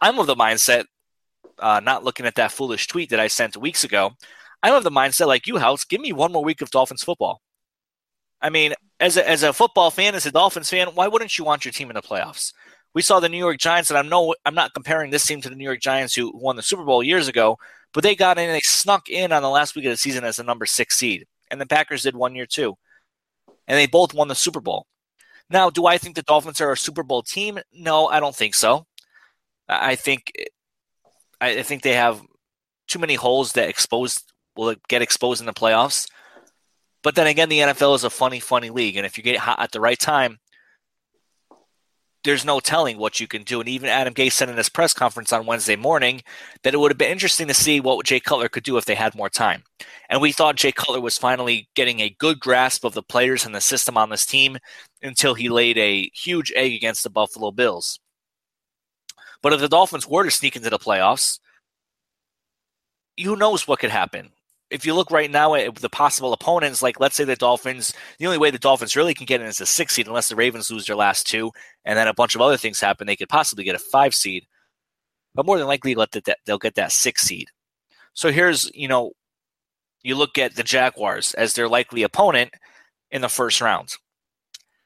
I'm 0.00 0.18
of 0.18 0.26
the 0.26 0.36
mindset, 0.36 0.84
uh, 1.58 1.80
not 1.80 2.04
looking 2.04 2.26
at 2.26 2.36
that 2.36 2.52
foolish 2.52 2.86
tweet 2.86 3.10
that 3.10 3.20
I 3.20 3.26
sent 3.26 3.56
weeks 3.56 3.84
ago. 3.84 4.12
I'm 4.62 4.74
of 4.74 4.84
the 4.84 4.90
mindset 4.90 5.26
like 5.26 5.46
you, 5.46 5.54
Houtz, 5.54 5.88
give 5.88 6.00
me 6.00 6.12
one 6.12 6.32
more 6.32 6.44
week 6.44 6.62
of 6.62 6.70
Dolphins 6.70 7.02
football. 7.02 7.42
I 8.40 8.50
mean, 8.50 8.74
as 9.00 9.16
a, 9.16 9.28
as 9.28 9.42
a 9.42 9.52
football 9.52 9.90
fan, 9.90 10.14
as 10.14 10.26
a 10.26 10.32
Dolphins 10.32 10.70
fan, 10.70 10.88
why 10.94 11.08
wouldn't 11.08 11.38
you 11.38 11.44
want 11.44 11.64
your 11.64 11.72
team 11.72 11.90
in 11.90 11.94
the 11.94 12.02
playoffs? 12.02 12.52
We 12.98 13.02
saw 13.02 13.20
the 13.20 13.28
New 13.28 13.38
York 13.38 13.58
Giants, 13.58 13.90
and 13.90 13.96
I 13.96 14.02
know 14.02 14.34
I'm 14.44 14.56
not 14.56 14.74
comparing 14.74 15.12
this 15.12 15.24
team 15.24 15.40
to 15.42 15.48
the 15.48 15.54
New 15.54 15.62
York 15.62 15.78
Giants 15.78 16.16
who 16.16 16.32
won 16.34 16.56
the 16.56 16.64
Super 16.64 16.82
Bowl 16.82 17.00
years 17.00 17.28
ago, 17.28 17.56
But 17.94 18.02
they 18.02 18.16
got 18.16 18.38
in, 18.38 18.46
and 18.46 18.54
they 18.56 18.60
snuck 18.60 19.08
in 19.08 19.30
on 19.30 19.40
the 19.40 19.48
last 19.48 19.76
week 19.76 19.84
of 19.84 19.92
the 19.92 19.96
season 19.96 20.24
as 20.24 20.34
the 20.34 20.42
number 20.42 20.66
six 20.66 20.98
seed. 20.98 21.24
And 21.48 21.60
the 21.60 21.66
Packers 21.66 22.02
did 22.02 22.16
one 22.16 22.34
year 22.34 22.44
too. 22.44 22.74
And 23.68 23.78
they 23.78 23.86
both 23.86 24.14
won 24.14 24.26
the 24.26 24.34
Super 24.34 24.60
Bowl. 24.60 24.84
Now, 25.48 25.70
do 25.70 25.86
I 25.86 25.96
think 25.96 26.16
the 26.16 26.24
Dolphins 26.24 26.60
are 26.60 26.72
a 26.72 26.76
Super 26.76 27.04
Bowl 27.04 27.22
team? 27.22 27.60
No, 27.72 28.08
I 28.08 28.18
don't 28.18 28.34
think 28.34 28.56
so. 28.56 28.84
I 29.68 29.94
think 29.94 30.32
I 31.40 31.62
think 31.62 31.84
they 31.84 31.94
have 31.94 32.20
too 32.88 32.98
many 32.98 33.14
holes 33.14 33.52
that 33.52 33.68
expose 33.68 34.24
will 34.56 34.74
get 34.88 35.02
exposed 35.02 35.40
in 35.40 35.46
the 35.46 35.52
playoffs. 35.52 36.08
But 37.04 37.14
then 37.14 37.28
again, 37.28 37.48
the 37.48 37.60
NFL 37.60 37.94
is 37.94 38.02
a 38.02 38.10
funny, 38.10 38.40
funny 38.40 38.70
league, 38.70 38.96
and 38.96 39.06
if 39.06 39.16
you 39.16 39.22
get 39.22 39.36
hot 39.36 39.60
at 39.60 39.70
the 39.70 39.80
right 39.80 40.00
time, 40.00 40.40
there's 42.28 42.44
no 42.44 42.60
telling 42.60 42.98
what 42.98 43.20
you 43.20 43.26
can 43.26 43.42
do. 43.42 43.58
And 43.58 43.68
even 43.70 43.88
Adam 43.88 44.12
Gase 44.12 44.32
said 44.32 44.50
in 44.50 44.58
his 44.58 44.68
press 44.68 44.92
conference 44.92 45.32
on 45.32 45.46
Wednesday 45.46 45.76
morning 45.76 46.22
that 46.62 46.74
it 46.74 46.76
would 46.76 46.90
have 46.90 46.98
been 46.98 47.10
interesting 47.10 47.48
to 47.48 47.54
see 47.54 47.80
what 47.80 48.04
Jay 48.04 48.20
Cutler 48.20 48.50
could 48.50 48.64
do 48.64 48.76
if 48.76 48.84
they 48.84 48.94
had 48.94 49.14
more 49.14 49.30
time. 49.30 49.64
And 50.10 50.20
we 50.20 50.32
thought 50.32 50.56
Jay 50.56 50.70
Cutler 50.70 51.00
was 51.00 51.16
finally 51.16 51.70
getting 51.74 52.00
a 52.00 52.14
good 52.18 52.38
grasp 52.38 52.84
of 52.84 52.92
the 52.92 53.02
players 53.02 53.46
and 53.46 53.54
the 53.54 53.62
system 53.62 53.96
on 53.96 54.10
this 54.10 54.26
team 54.26 54.58
until 55.02 55.32
he 55.32 55.48
laid 55.48 55.78
a 55.78 56.10
huge 56.14 56.52
egg 56.54 56.74
against 56.74 57.02
the 57.02 57.08
Buffalo 57.08 57.50
Bills. 57.50 57.98
But 59.42 59.54
if 59.54 59.60
the 59.60 59.68
Dolphins 59.68 60.06
were 60.06 60.24
to 60.24 60.30
sneak 60.30 60.54
into 60.54 60.68
the 60.68 60.78
playoffs, 60.78 61.38
who 63.22 63.36
knows 63.36 63.66
what 63.66 63.78
could 63.78 63.90
happen? 63.90 64.32
If 64.70 64.84
you 64.84 64.94
look 64.94 65.10
right 65.10 65.30
now 65.30 65.54
at 65.54 65.76
the 65.76 65.88
possible 65.88 66.32
opponents, 66.32 66.82
like 66.82 67.00
let's 67.00 67.16
say 67.16 67.24
the 67.24 67.36
Dolphins, 67.36 67.94
the 68.18 68.26
only 68.26 68.38
way 68.38 68.50
the 68.50 68.58
Dolphins 68.58 68.96
really 68.96 69.14
can 69.14 69.26
get 69.26 69.40
in 69.40 69.46
is 69.46 69.60
a 69.60 69.66
six 69.66 69.94
seed, 69.94 70.06
unless 70.06 70.28
the 70.28 70.36
Ravens 70.36 70.70
lose 70.70 70.86
their 70.86 70.96
last 70.96 71.26
two, 71.26 71.50
and 71.84 71.98
then 71.98 72.08
a 72.08 72.14
bunch 72.14 72.34
of 72.34 72.40
other 72.40 72.56
things 72.56 72.80
happen. 72.80 73.06
They 73.06 73.16
could 73.16 73.28
possibly 73.28 73.64
get 73.64 73.74
a 73.74 73.78
five 73.78 74.14
seed, 74.14 74.46
but 75.34 75.46
more 75.46 75.58
than 75.58 75.66
likely, 75.66 75.94
let 75.94 76.12
the, 76.12 76.36
they'll 76.44 76.58
get 76.58 76.74
that 76.74 76.92
six 76.92 77.22
seed. 77.22 77.48
So 78.12 78.30
here's 78.30 78.70
you 78.74 78.88
know, 78.88 79.12
you 80.02 80.14
look 80.16 80.38
at 80.38 80.56
the 80.56 80.62
Jaguars 80.62 81.34
as 81.34 81.54
their 81.54 81.68
likely 81.68 82.02
opponent 82.02 82.50
in 83.10 83.22
the 83.22 83.28
first 83.28 83.60
round. 83.60 83.94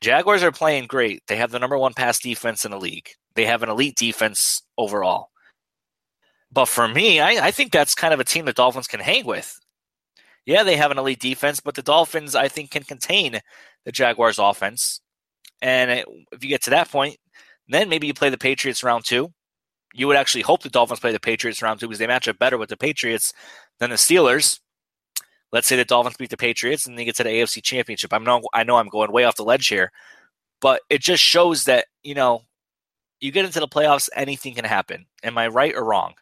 Jaguars 0.00 0.42
are 0.42 0.52
playing 0.52 0.86
great. 0.86 1.22
They 1.26 1.36
have 1.36 1.50
the 1.50 1.58
number 1.58 1.78
one 1.78 1.94
pass 1.94 2.18
defense 2.18 2.64
in 2.64 2.70
the 2.70 2.80
league. 2.80 3.10
They 3.34 3.46
have 3.46 3.62
an 3.62 3.68
elite 3.68 3.96
defense 3.96 4.62
overall. 4.76 5.30
But 6.52 6.66
for 6.66 6.86
me, 6.86 7.18
I, 7.20 7.46
I 7.46 7.50
think 7.50 7.72
that's 7.72 7.94
kind 7.94 8.12
of 8.12 8.20
a 8.20 8.24
team 8.24 8.44
the 8.44 8.52
Dolphins 8.52 8.86
can 8.86 9.00
hang 9.00 9.24
with 9.24 9.58
yeah, 10.46 10.62
they 10.62 10.76
have 10.76 10.90
an 10.90 10.98
elite 10.98 11.20
defense, 11.20 11.60
but 11.60 11.74
the 11.74 11.82
Dolphins, 11.82 12.34
I 12.34 12.48
think, 12.48 12.70
can 12.70 12.82
contain 12.82 13.40
the 13.84 13.92
Jaguars' 13.92 14.38
offense. 14.38 15.00
And 15.60 16.04
if 16.32 16.42
you 16.42 16.48
get 16.48 16.62
to 16.62 16.70
that 16.70 16.90
point, 16.90 17.16
then 17.68 17.88
maybe 17.88 18.06
you 18.06 18.14
play 18.14 18.30
the 18.30 18.38
Patriots 18.38 18.82
round 18.82 19.04
two. 19.04 19.32
You 19.94 20.06
would 20.08 20.16
actually 20.16 20.42
hope 20.42 20.62
the 20.62 20.70
Dolphins 20.70 21.00
play 21.00 21.12
the 21.12 21.20
Patriots 21.20 21.62
round 21.62 21.78
two 21.78 21.86
because 21.86 21.98
they 21.98 22.06
match 22.06 22.26
up 22.26 22.38
better 22.38 22.58
with 22.58 22.70
the 22.70 22.76
Patriots 22.76 23.32
than 23.78 23.90
the 23.90 23.96
Steelers. 23.96 24.58
Let's 25.52 25.68
say 25.68 25.76
the 25.76 25.84
Dolphins 25.84 26.16
beat 26.16 26.30
the 26.30 26.36
Patriots 26.36 26.86
and 26.86 26.98
they 26.98 27.04
get 27.04 27.16
to 27.16 27.24
the 27.24 27.30
AFC 27.30 27.62
Championship. 27.62 28.12
I'm 28.12 28.24
no, 28.24 28.40
I 28.54 28.64
know 28.64 28.76
I'm 28.76 28.88
going 28.88 29.12
way 29.12 29.24
off 29.24 29.36
the 29.36 29.44
ledge 29.44 29.68
here, 29.68 29.92
but 30.60 30.80
it 30.88 31.02
just 31.02 31.22
shows 31.22 31.64
that 31.64 31.86
you 32.02 32.14
know 32.14 32.42
you 33.20 33.30
get 33.30 33.44
into 33.44 33.60
the 33.60 33.68
playoffs, 33.68 34.08
anything 34.16 34.54
can 34.54 34.64
happen. 34.64 35.06
Am 35.22 35.38
I 35.38 35.48
right 35.48 35.74
or 35.74 35.84
wrong? 35.84 36.14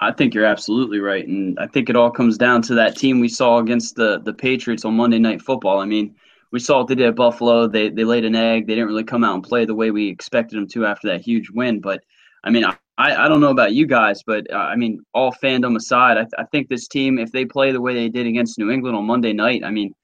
I 0.00 0.12
think 0.12 0.34
you're 0.34 0.44
absolutely 0.44 0.98
right, 0.98 1.26
and 1.26 1.58
I 1.58 1.66
think 1.66 1.88
it 1.88 1.96
all 1.96 2.10
comes 2.10 2.36
down 2.38 2.62
to 2.62 2.74
that 2.74 2.96
team 2.96 3.20
we 3.20 3.28
saw 3.28 3.58
against 3.58 3.96
the 3.96 4.20
the 4.20 4.32
Patriots 4.32 4.84
on 4.84 4.96
Monday 4.96 5.18
Night 5.18 5.42
Football. 5.42 5.80
I 5.80 5.84
mean, 5.84 6.14
we 6.52 6.60
saw 6.60 6.78
what 6.78 6.88
they 6.88 6.94
did 6.94 7.08
at 7.08 7.16
Buffalo. 7.16 7.66
They 7.66 7.88
they 7.90 8.04
laid 8.04 8.24
an 8.24 8.34
egg. 8.34 8.66
They 8.66 8.74
didn't 8.74 8.88
really 8.88 9.04
come 9.04 9.24
out 9.24 9.34
and 9.34 9.42
play 9.42 9.64
the 9.64 9.74
way 9.74 9.90
we 9.90 10.08
expected 10.08 10.56
them 10.56 10.68
to 10.68 10.86
after 10.86 11.08
that 11.08 11.20
huge 11.22 11.50
win. 11.50 11.80
But 11.80 12.02
I 12.44 12.50
mean, 12.50 12.64
I 12.64 12.76
I 12.98 13.28
don't 13.28 13.40
know 13.40 13.50
about 13.50 13.72
you 13.74 13.86
guys, 13.86 14.22
but 14.24 14.46
uh, 14.52 14.56
I 14.56 14.76
mean, 14.76 15.00
all 15.14 15.32
fandom 15.32 15.76
aside, 15.76 16.16
I, 16.16 16.22
th- 16.22 16.32
I 16.38 16.44
think 16.44 16.68
this 16.68 16.88
team, 16.88 17.18
if 17.18 17.32
they 17.32 17.44
play 17.44 17.72
the 17.72 17.80
way 17.80 17.94
they 17.94 18.08
did 18.08 18.26
against 18.26 18.58
New 18.58 18.70
England 18.70 18.96
on 18.96 19.04
Monday 19.04 19.32
night, 19.32 19.64
I 19.64 19.70
mean, 19.70 19.94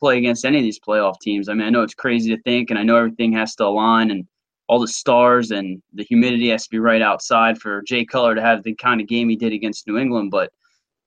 play 0.00 0.18
against 0.18 0.44
any 0.44 0.58
of 0.58 0.64
these 0.64 0.80
playoff 0.80 1.20
teams. 1.20 1.48
I 1.48 1.54
mean, 1.54 1.66
I 1.66 1.70
know 1.70 1.82
it's 1.82 1.94
crazy 1.94 2.34
to 2.34 2.42
think, 2.42 2.70
and 2.70 2.78
I 2.78 2.82
know 2.82 2.96
everything 2.96 3.32
has 3.34 3.54
to 3.56 3.64
align 3.66 4.10
and 4.10 4.26
all 4.70 4.78
the 4.78 4.86
stars 4.86 5.50
and 5.50 5.82
the 5.94 6.04
humidity 6.04 6.48
has 6.50 6.62
to 6.62 6.70
be 6.70 6.78
right 6.78 7.02
outside 7.02 7.58
for 7.58 7.82
Jay 7.82 8.04
Cutler 8.04 8.36
to 8.36 8.40
have 8.40 8.62
the 8.62 8.72
kind 8.76 9.00
of 9.00 9.08
game 9.08 9.28
he 9.28 9.34
did 9.34 9.52
against 9.52 9.88
New 9.88 9.98
England. 9.98 10.30
But 10.30 10.52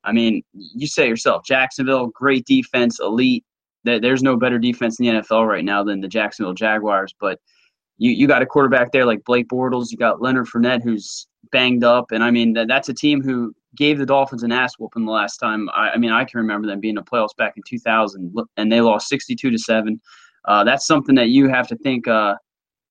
I 0.03 0.12
mean, 0.12 0.43
you 0.51 0.86
say 0.86 1.08
yourself, 1.08 1.46
Jacksonville, 1.46 2.08
great 2.08 2.46
defense, 2.46 3.00
elite. 3.00 3.46
There's 3.86 4.22
no 4.22 4.36
better 4.36 4.60
defense 4.60 5.00
in 5.00 5.05
the 5.05 5.22
NFL 5.22 5.48
right 5.48 5.63
now 5.63 5.82
than 5.82 6.01
the 6.01 6.10
Jacksonville 6.10 6.53
Jaguars. 6.53 7.15
But 7.22 7.39
you, 7.98 8.12
you 8.12 8.27
got 8.27 8.41
a 8.41 8.46
quarterback 8.46 8.91
there 8.91 9.05
like 9.05 9.24
Blake 9.24 9.48
Bortles. 9.48 9.91
You 9.91 9.98
got 9.98 10.22
Leonard 10.22 10.48
Fournette, 10.48 10.84
who's 10.84 11.25
banged 11.53 11.86
up. 11.86 12.12
And 12.12 12.22
I 12.22 12.32
mean, 12.32 12.51
that, 12.55 12.67
that's 12.67 12.89
a 12.89 12.93
team 12.93 13.22
who 13.22 13.55
gave 13.77 13.98
the 13.98 14.05
Dolphins 14.05 14.43
an 14.43 14.51
ass 14.51 14.74
whooping 14.77 15.05
the 15.05 15.12
last 15.12 15.38
time. 15.38 15.70
I, 15.70 15.91
I 15.91 15.98
mean, 15.98 16.12
I 16.12 16.25
can 16.25 16.41
remember 16.41 16.67
them 16.67 16.82
being 16.82 16.98
in 16.98 17.03
the 17.03 17.03
playoffs 17.03 17.38
back 17.38 17.53
in 17.55 17.63
2000, 17.65 18.36
and 18.58 18.70
they 18.70 18.82
lost 18.82 19.08
62 19.08 19.51
to 19.51 19.58
7. 19.58 20.01
Uh, 20.43 20.65
that's 20.65 20.86
something 20.86 21.15
that 21.15 21.29
you 21.29 21.48
have 21.48 21.70
to 21.70 21.77
think 21.77 22.10
uh, 22.10 22.36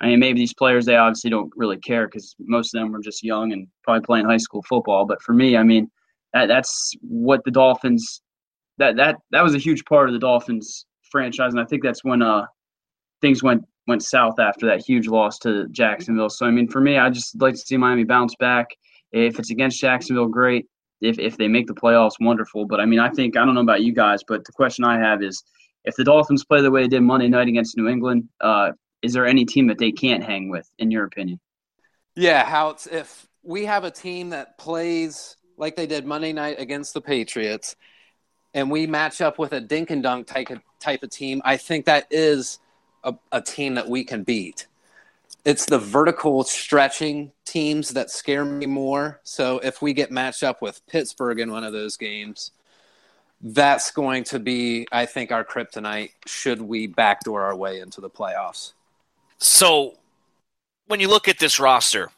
I 0.02 0.06
mean, 0.06 0.20
maybe 0.20 0.40
these 0.40 0.54
players 0.54 0.84
they 0.84 0.96
obviously 0.96 1.30
don't 1.30 1.52
really 1.56 1.78
care 1.78 2.06
because 2.06 2.34
most 2.40 2.74
of 2.74 2.80
them 2.80 2.90
were 2.90 3.00
just 3.00 3.22
young 3.22 3.52
and 3.52 3.68
probably 3.84 4.04
playing 4.04 4.26
high 4.26 4.36
school 4.36 4.62
football. 4.68 5.06
But 5.06 5.22
for 5.22 5.32
me, 5.32 5.56
I 5.56 5.62
mean, 5.62 5.88
that, 6.34 6.48
that's 6.48 6.92
what 7.02 7.44
the 7.44 7.50
Dolphins 7.50 8.22
that 8.78 8.96
that 8.96 9.16
that 9.30 9.42
was 9.42 9.54
a 9.54 9.58
huge 9.58 9.84
part 9.84 10.08
of 10.08 10.12
the 10.12 10.18
Dolphins 10.18 10.86
franchise, 11.10 11.52
and 11.52 11.60
I 11.60 11.64
think 11.64 11.82
that's 11.82 12.04
when 12.04 12.22
uh 12.22 12.46
things 13.20 13.42
went 13.42 13.64
went 13.86 14.02
south 14.02 14.38
after 14.38 14.66
that 14.66 14.82
huge 14.86 15.08
loss 15.08 15.38
to 15.40 15.68
Jacksonville. 15.68 16.30
So 16.30 16.46
I 16.46 16.50
mean, 16.50 16.68
for 16.68 16.80
me, 16.80 16.98
I 16.98 17.10
just 17.10 17.40
like 17.40 17.54
to 17.54 17.60
see 17.60 17.76
Miami 17.76 18.04
bounce 18.04 18.34
back. 18.36 18.68
If 19.12 19.38
it's 19.38 19.50
against 19.50 19.80
Jacksonville, 19.80 20.28
great. 20.28 20.66
If 21.00 21.18
if 21.18 21.36
they 21.36 21.48
make 21.48 21.66
the 21.66 21.74
playoffs, 21.74 22.12
wonderful. 22.20 22.66
But 22.66 22.80
I 22.80 22.86
mean, 22.86 22.98
I 22.98 23.10
think 23.10 23.36
I 23.36 23.44
don't 23.44 23.54
know 23.54 23.60
about 23.60 23.82
you 23.82 23.92
guys, 23.92 24.20
but 24.26 24.44
the 24.44 24.52
question 24.52 24.84
I 24.84 24.98
have 24.98 25.22
is 25.22 25.42
if 25.84 25.94
the 25.96 26.04
Dolphins 26.04 26.44
play 26.44 26.60
the 26.60 26.70
way 26.70 26.82
they 26.82 26.88
did 26.88 27.02
Monday 27.02 27.28
night 27.28 27.48
against 27.48 27.76
New 27.76 27.88
England, 27.88 28.28
uh, 28.40 28.70
is 29.02 29.12
there 29.12 29.26
any 29.26 29.44
team 29.44 29.66
that 29.66 29.78
they 29.78 29.92
can't 29.92 30.22
hang 30.22 30.48
with, 30.48 30.70
in 30.78 30.90
your 30.90 31.04
opinion? 31.04 31.40
Yeah, 32.14 32.44
how 32.44 32.70
it's 32.70 32.86
if 32.86 33.26
we 33.42 33.64
have 33.64 33.84
a 33.84 33.90
team 33.90 34.30
that 34.30 34.58
plays 34.58 35.36
like 35.56 35.76
they 35.76 35.86
did 35.86 36.06
Monday 36.06 36.32
night 36.32 36.58
against 36.58 36.94
the 36.94 37.00
Patriots, 37.00 37.76
and 38.54 38.70
we 38.70 38.86
match 38.86 39.20
up 39.20 39.38
with 39.38 39.52
a 39.52 39.60
dink 39.60 39.90
and 39.90 40.02
dunk 40.02 40.26
type 40.26 40.50
of, 40.50 40.60
type 40.78 41.02
of 41.02 41.10
team, 41.10 41.40
I 41.44 41.56
think 41.56 41.86
that 41.86 42.06
is 42.10 42.58
a, 43.04 43.14
a 43.30 43.40
team 43.40 43.74
that 43.74 43.88
we 43.88 44.04
can 44.04 44.22
beat. 44.22 44.66
It's 45.44 45.66
the 45.66 45.78
vertical 45.78 46.44
stretching 46.44 47.32
teams 47.44 47.90
that 47.90 48.10
scare 48.10 48.44
me 48.44 48.66
more. 48.66 49.20
So 49.24 49.58
if 49.58 49.82
we 49.82 49.92
get 49.92 50.12
matched 50.12 50.42
up 50.42 50.62
with 50.62 50.86
Pittsburgh 50.86 51.40
in 51.40 51.50
one 51.50 51.64
of 51.64 51.72
those 51.72 51.96
games, 51.96 52.52
that's 53.40 53.90
going 53.90 54.22
to 54.24 54.38
be, 54.38 54.86
I 54.92 55.06
think, 55.06 55.32
our 55.32 55.44
kryptonite 55.44 56.10
should 56.26 56.62
we 56.62 56.86
backdoor 56.86 57.42
our 57.42 57.56
way 57.56 57.80
into 57.80 58.00
the 58.00 58.10
playoffs. 58.10 58.72
So 59.42 59.94
when 60.86 61.00
you 61.00 61.08
look 61.08 61.26
at 61.26 61.40
this 61.40 61.58
roster 61.58 62.10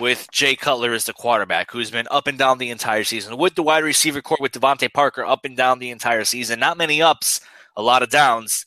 with 0.00 0.26
Jay 0.32 0.56
Cutler 0.56 0.92
as 0.92 1.04
the 1.04 1.12
quarterback, 1.12 1.70
who's 1.70 1.92
been 1.92 2.08
up 2.10 2.26
and 2.26 2.36
down 2.36 2.58
the 2.58 2.70
entire 2.70 3.04
season, 3.04 3.36
with 3.36 3.54
the 3.54 3.62
wide 3.62 3.84
receiver 3.84 4.20
corps 4.20 4.38
with 4.40 4.50
DeVante 4.50 4.92
Parker 4.92 5.24
up 5.24 5.44
and 5.44 5.56
down 5.56 5.78
the 5.78 5.90
entire 5.90 6.24
season, 6.24 6.58
not 6.58 6.76
many 6.76 7.00
ups, 7.00 7.40
a 7.76 7.82
lot 7.82 8.02
of 8.02 8.10
downs, 8.10 8.66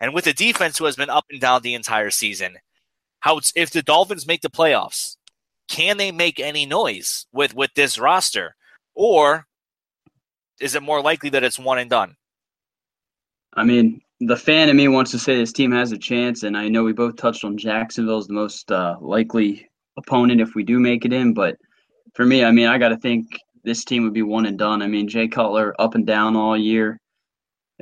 and 0.00 0.14
with 0.14 0.24
the 0.24 0.32
defense 0.32 0.78
who 0.78 0.86
has 0.86 0.96
been 0.96 1.10
up 1.10 1.26
and 1.28 1.38
down 1.38 1.60
the 1.60 1.74
entire 1.74 2.10
season, 2.10 2.56
how 3.20 3.38
if 3.54 3.70
the 3.70 3.82
Dolphins 3.82 4.26
make 4.26 4.40
the 4.40 4.48
playoffs, 4.48 5.18
can 5.68 5.98
they 5.98 6.12
make 6.12 6.40
any 6.40 6.64
noise 6.64 7.26
with 7.30 7.54
with 7.54 7.74
this 7.76 7.98
roster, 7.98 8.56
or 8.94 9.46
is 10.60 10.74
it 10.74 10.82
more 10.82 11.02
likely 11.02 11.28
that 11.28 11.44
it's 11.44 11.58
one 11.58 11.78
and 11.78 11.90
done? 11.90 12.16
I 13.52 13.64
mean, 13.64 14.00
the 14.26 14.36
fan 14.36 14.68
in 14.68 14.76
me 14.76 14.86
wants 14.86 15.10
to 15.10 15.18
say 15.18 15.36
this 15.36 15.52
team 15.52 15.72
has 15.72 15.90
a 15.90 15.98
chance, 15.98 16.44
and 16.44 16.56
I 16.56 16.68
know 16.68 16.84
we 16.84 16.92
both 16.92 17.16
touched 17.16 17.44
on 17.44 17.58
Jacksonville 17.58 18.18
as 18.18 18.28
the 18.28 18.34
most 18.34 18.70
uh, 18.70 18.96
likely 19.00 19.68
opponent 19.98 20.40
if 20.40 20.54
we 20.54 20.62
do 20.62 20.78
make 20.78 21.04
it 21.04 21.12
in. 21.12 21.34
But 21.34 21.56
for 22.14 22.24
me, 22.24 22.44
I 22.44 22.52
mean, 22.52 22.68
I 22.68 22.78
got 22.78 22.90
to 22.90 22.96
think 22.96 23.26
this 23.64 23.84
team 23.84 24.04
would 24.04 24.14
be 24.14 24.22
one 24.22 24.46
and 24.46 24.56
done. 24.56 24.80
I 24.80 24.86
mean, 24.86 25.08
Jay 25.08 25.26
Cutler 25.26 25.74
up 25.80 25.96
and 25.96 26.06
down 26.06 26.36
all 26.36 26.56
year. 26.56 27.00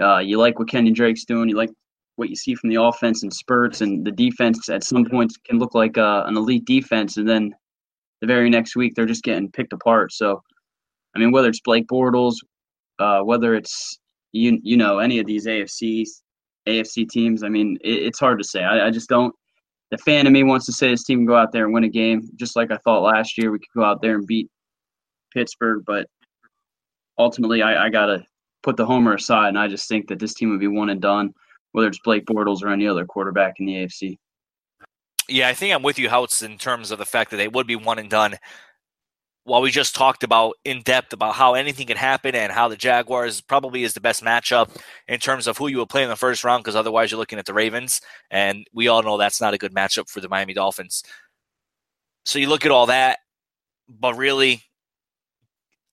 Uh, 0.00 0.18
you 0.18 0.38
like 0.38 0.58
what 0.58 0.68
Kenyan 0.68 0.94
Drake's 0.94 1.26
doing. 1.26 1.50
You 1.50 1.56
like 1.56 1.70
what 2.16 2.30
you 2.30 2.36
see 2.36 2.54
from 2.54 2.70
the 2.70 2.82
offense 2.82 3.22
and 3.22 3.32
spurts, 3.32 3.82
and 3.82 4.06
the 4.06 4.12
defense 4.12 4.70
at 4.70 4.82
some 4.82 5.04
points 5.04 5.36
can 5.36 5.58
look 5.58 5.74
like 5.74 5.98
uh, 5.98 6.24
an 6.26 6.38
elite 6.38 6.64
defense, 6.64 7.18
and 7.18 7.28
then 7.28 7.54
the 8.22 8.26
very 8.26 8.48
next 8.48 8.76
week 8.76 8.94
they're 8.94 9.04
just 9.04 9.24
getting 9.24 9.50
picked 9.50 9.74
apart. 9.74 10.12
So, 10.12 10.42
I 11.14 11.18
mean, 11.18 11.32
whether 11.32 11.48
it's 11.48 11.60
Blake 11.60 11.86
Bortles, 11.86 12.36
uh, 12.98 13.20
whether 13.20 13.54
it's 13.54 13.98
you 14.32 14.58
you 14.62 14.78
know 14.78 15.00
any 15.00 15.18
of 15.18 15.26
these 15.26 15.46
AFCs 15.46 16.08
AFC 16.70 17.08
teams. 17.08 17.42
I 17.42 17.48
mean, 17.48 17.78
it, 17.82 18.02
it's 18.04 18.20
hard 18.20 18.38
to 18.38 18.44
say. 18.44 18.62
I, 18.62 18.86
I, 18.86 18.90
just 18.90 19.08
don't. 19.08 19.34
The 19.90 19.98
fan 19.98 20.26
in 20.26 20.32
me 20.32 20.42
wants 20.42 20.66
to 20.66 20.72
say 20.72 20.90
this 20.90 21.04
team 21.04 21.20
can 21.20 21.26
go 21.26 21.36
out 21.36 21.52
there 21.52 21.64
and 21.64 21.74
win 21.74 21.84
a 21.84 21.88
game, 21.88 22.28
just 22.36 22.56
like 22.56 22.70
I 22.70 22.78
thought 22.78 23.02
last 23.02 23.36
year. 23.36 23.50
We 23.50 23.58
could 23.58 23.74
go 23.74 23.84
out 23.84 24.02
there 24.02 24.16
and 24.16 24.26
beat 24.26 24.48
Pittsburgh, 25.32 25.82
but 25.86 26.06
ultimately, 27.18 27.62
I, 27.62 27.86
I 27.86 27.88
got 27.90 28.06
to 28.06 28.24
put 28.62 28.76
the 28.76 28.86
homer 28.86 29.14
aside, 29.14 29.48
and 29.48 29.58
I 29.58 29.68
just 29.68 29.88
think 29.88 30.08
that 30.08 30.18
this 30.18 30.34
team 30.34 30.50
would 30.50 30.60
be 30.60 30.68
one 30.68 30.90
and 30.90 31.00
done, 31.00 31.32
whether 31.72 31.88
it's 31.88 32.00
Blake 32.04 32.26
Bortles 32.26 32.62
or 32.62 32.68
any 32.68 32.86
other 32.86 33.04
quarterback 33.04 33.54
in 33.58 33.66
the 33.66 33.74
AFC. 33.74 34.18
Yeah, 35.28 35.48
I 35.48 35.54
think 35.54 35.74
I'm 35.74 35.82
with 35.82 35.98
you, 35.98 36.08
Houtz, 36.08 36.42
in 36.42 36.58
terms 36.58 36.90
of 36.90 36.98
the 36.98 37.06
fact 37.06 37.30
that 37.30 37.36
they 37.36 37.48
would 37.48 37.66
be 37.66 37.76
one 37.76 37.98
and 37.98 38.10
done. 38.10 38.36
While 39.44 39.62
we 39.62 39.70
just 39.70 39.94
talked 39.94 40.22
about 40.22 40.54
in 40.64 40.82
depth 40.82 41.12
about 41.12 41.34
how 41.34 41.54
anything 41.54 41.86
can 41.86 41.96
happen 41.96 42.34
and 42.34 42.52
how 42.52 42.68
the 42.68 42.76
Jaguars 42.76 43.40
probably 43.40 43.84
is 43.84 43.94
the 43.94 44.00
best 44.00 44.22
matchup 44.22 44.76
in 45.08 45.18
terms 45.18 45.46
of 45.46 45.56
who 45.56 45.68
you 45.68 45.78
would 45.78 45.88
play 45.88 46.02
in 46.02 46.08
the 46.08 46.16
first 46.16 46.44
round, 46.44 46.62
because 46.62 46.76
otherwise 46.76 47.10
you're 47.10 47.18
looking 47.18 47.38
at 47.38 47.46
the 47.46 47.54
Ravens, 47.54 48.00
and 48.30 48.66
we 48.72 48.88
all 48.88 49.02
know 49.02 49.16
that's 49.16 49.40
not 49.40 49.54
a 49.54 49.58
good 49.58 49.74
matchup 49.74 50.08
for 50.08 50.20
the 50.20 50.28
Miami 50.28 50.52
Dolphins. 50.52 51.02
So 52.24 52.38
you 52.38 52.48
look 52.48 52.66
at 52.66 52.70
all 52.70 52.86
that, 52.86 53.18
but 53.88 54.16
really, 54.16 54.62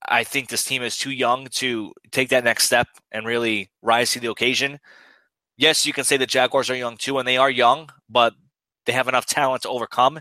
I 0.06 0.24
think 0.24 0.50
this 0.50 0.66
team 0.66 0.84
is 0.84 0.98
too 0.98 1.12
young 1.12 1.48
to 1.54 1.94
take 2.12 2.30
that 2.30 2.44
next 2.44 2.66
step 2.66 2.88
and 3.12 3.26
really 3.26 3.70
rise 3.82 4.12
to 4.12 4.20
the 4.20 4.30
occasion. 4.30 4.80
Yes, 5.58 5.86
you 5.86 5.94
can 5.94 6.04
say 6.04 6.18
the 6.18 6.26
Jaguars 6.26 6.70
are 6.70 6.76
young 6.76 6.98
too, 6.98 7.18
and 7.18 7.28
they 7.28 7.38
are 7.38 7.50
young, 7.50 7.90
but 8.10 8.34
they 8.86 8.94
have 8.94 9.08
enough 9.08 9.26
talent 9.26 9.64
to 9.64 9.70
overcome 9.70 10.20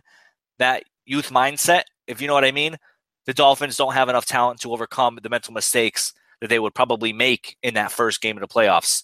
that 0.58 0.84
youth 1.04 1.30
mindset, 1.30 1.82
if 2.06 2.20
you 2.20 2.28
know 2.28 2.34
what 2.34 2.44
I 2.44 2.52
mean 2.52 2.78
the 3.26 3.34
Dolphins 3.34 3.76
don't 3.76 3.94
have 3.94 4.08
enough 4.08 4.24
talent 4.24 4.60
to 4.60 4.72
overcome 4.72 5.18
the 5.22 5.28
mental 5.28 5.52
mistakes 5.52 6.12
that 6.40 6.48
they 6.48 6.58
would 6.58 6.74
probably 6.74 7.12
make 7.12 7.56
in 7.62 7.74
that 7.74 7.92
first 7.92 8.20
game 8.20 8.36
of 8.36 8.40
the 8.40 8.48
playoffs. 8.48 9.02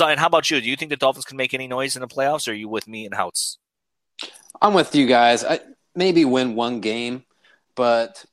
And 0.00 0.20
how 0.20 0.26
about 0.26 0.50
you? 0.50 0.60
Do 0.60 0.68
you 0.68 0.76
think 0.76 0.90
the 0.90 0.96
Dolphins 0.96 1.24
can 1.24 1.36
make 1.36 1.52
any 1.52 1.66
noise 1.66 1.96
in 1.96 2.00
the 2.00 2.08
playoffs, 2.08 2.46
or 2.46 2.52
are 2.52 2.54
you 2.54 2.68
with 2.68 2.86
me 2.86 3.06
and 3.06 3.14
Houtz? 3.14 3.56
I'm 4.60 4.74
with 4.74 4.94
you 4.94 5.06
guys. 5.06 5.44
I 5.44 5.60
maybe 5.94 6.24
win 6.24 6.54
one 6.54 6.80
game, 6.80 7.24
but 7.74 8.24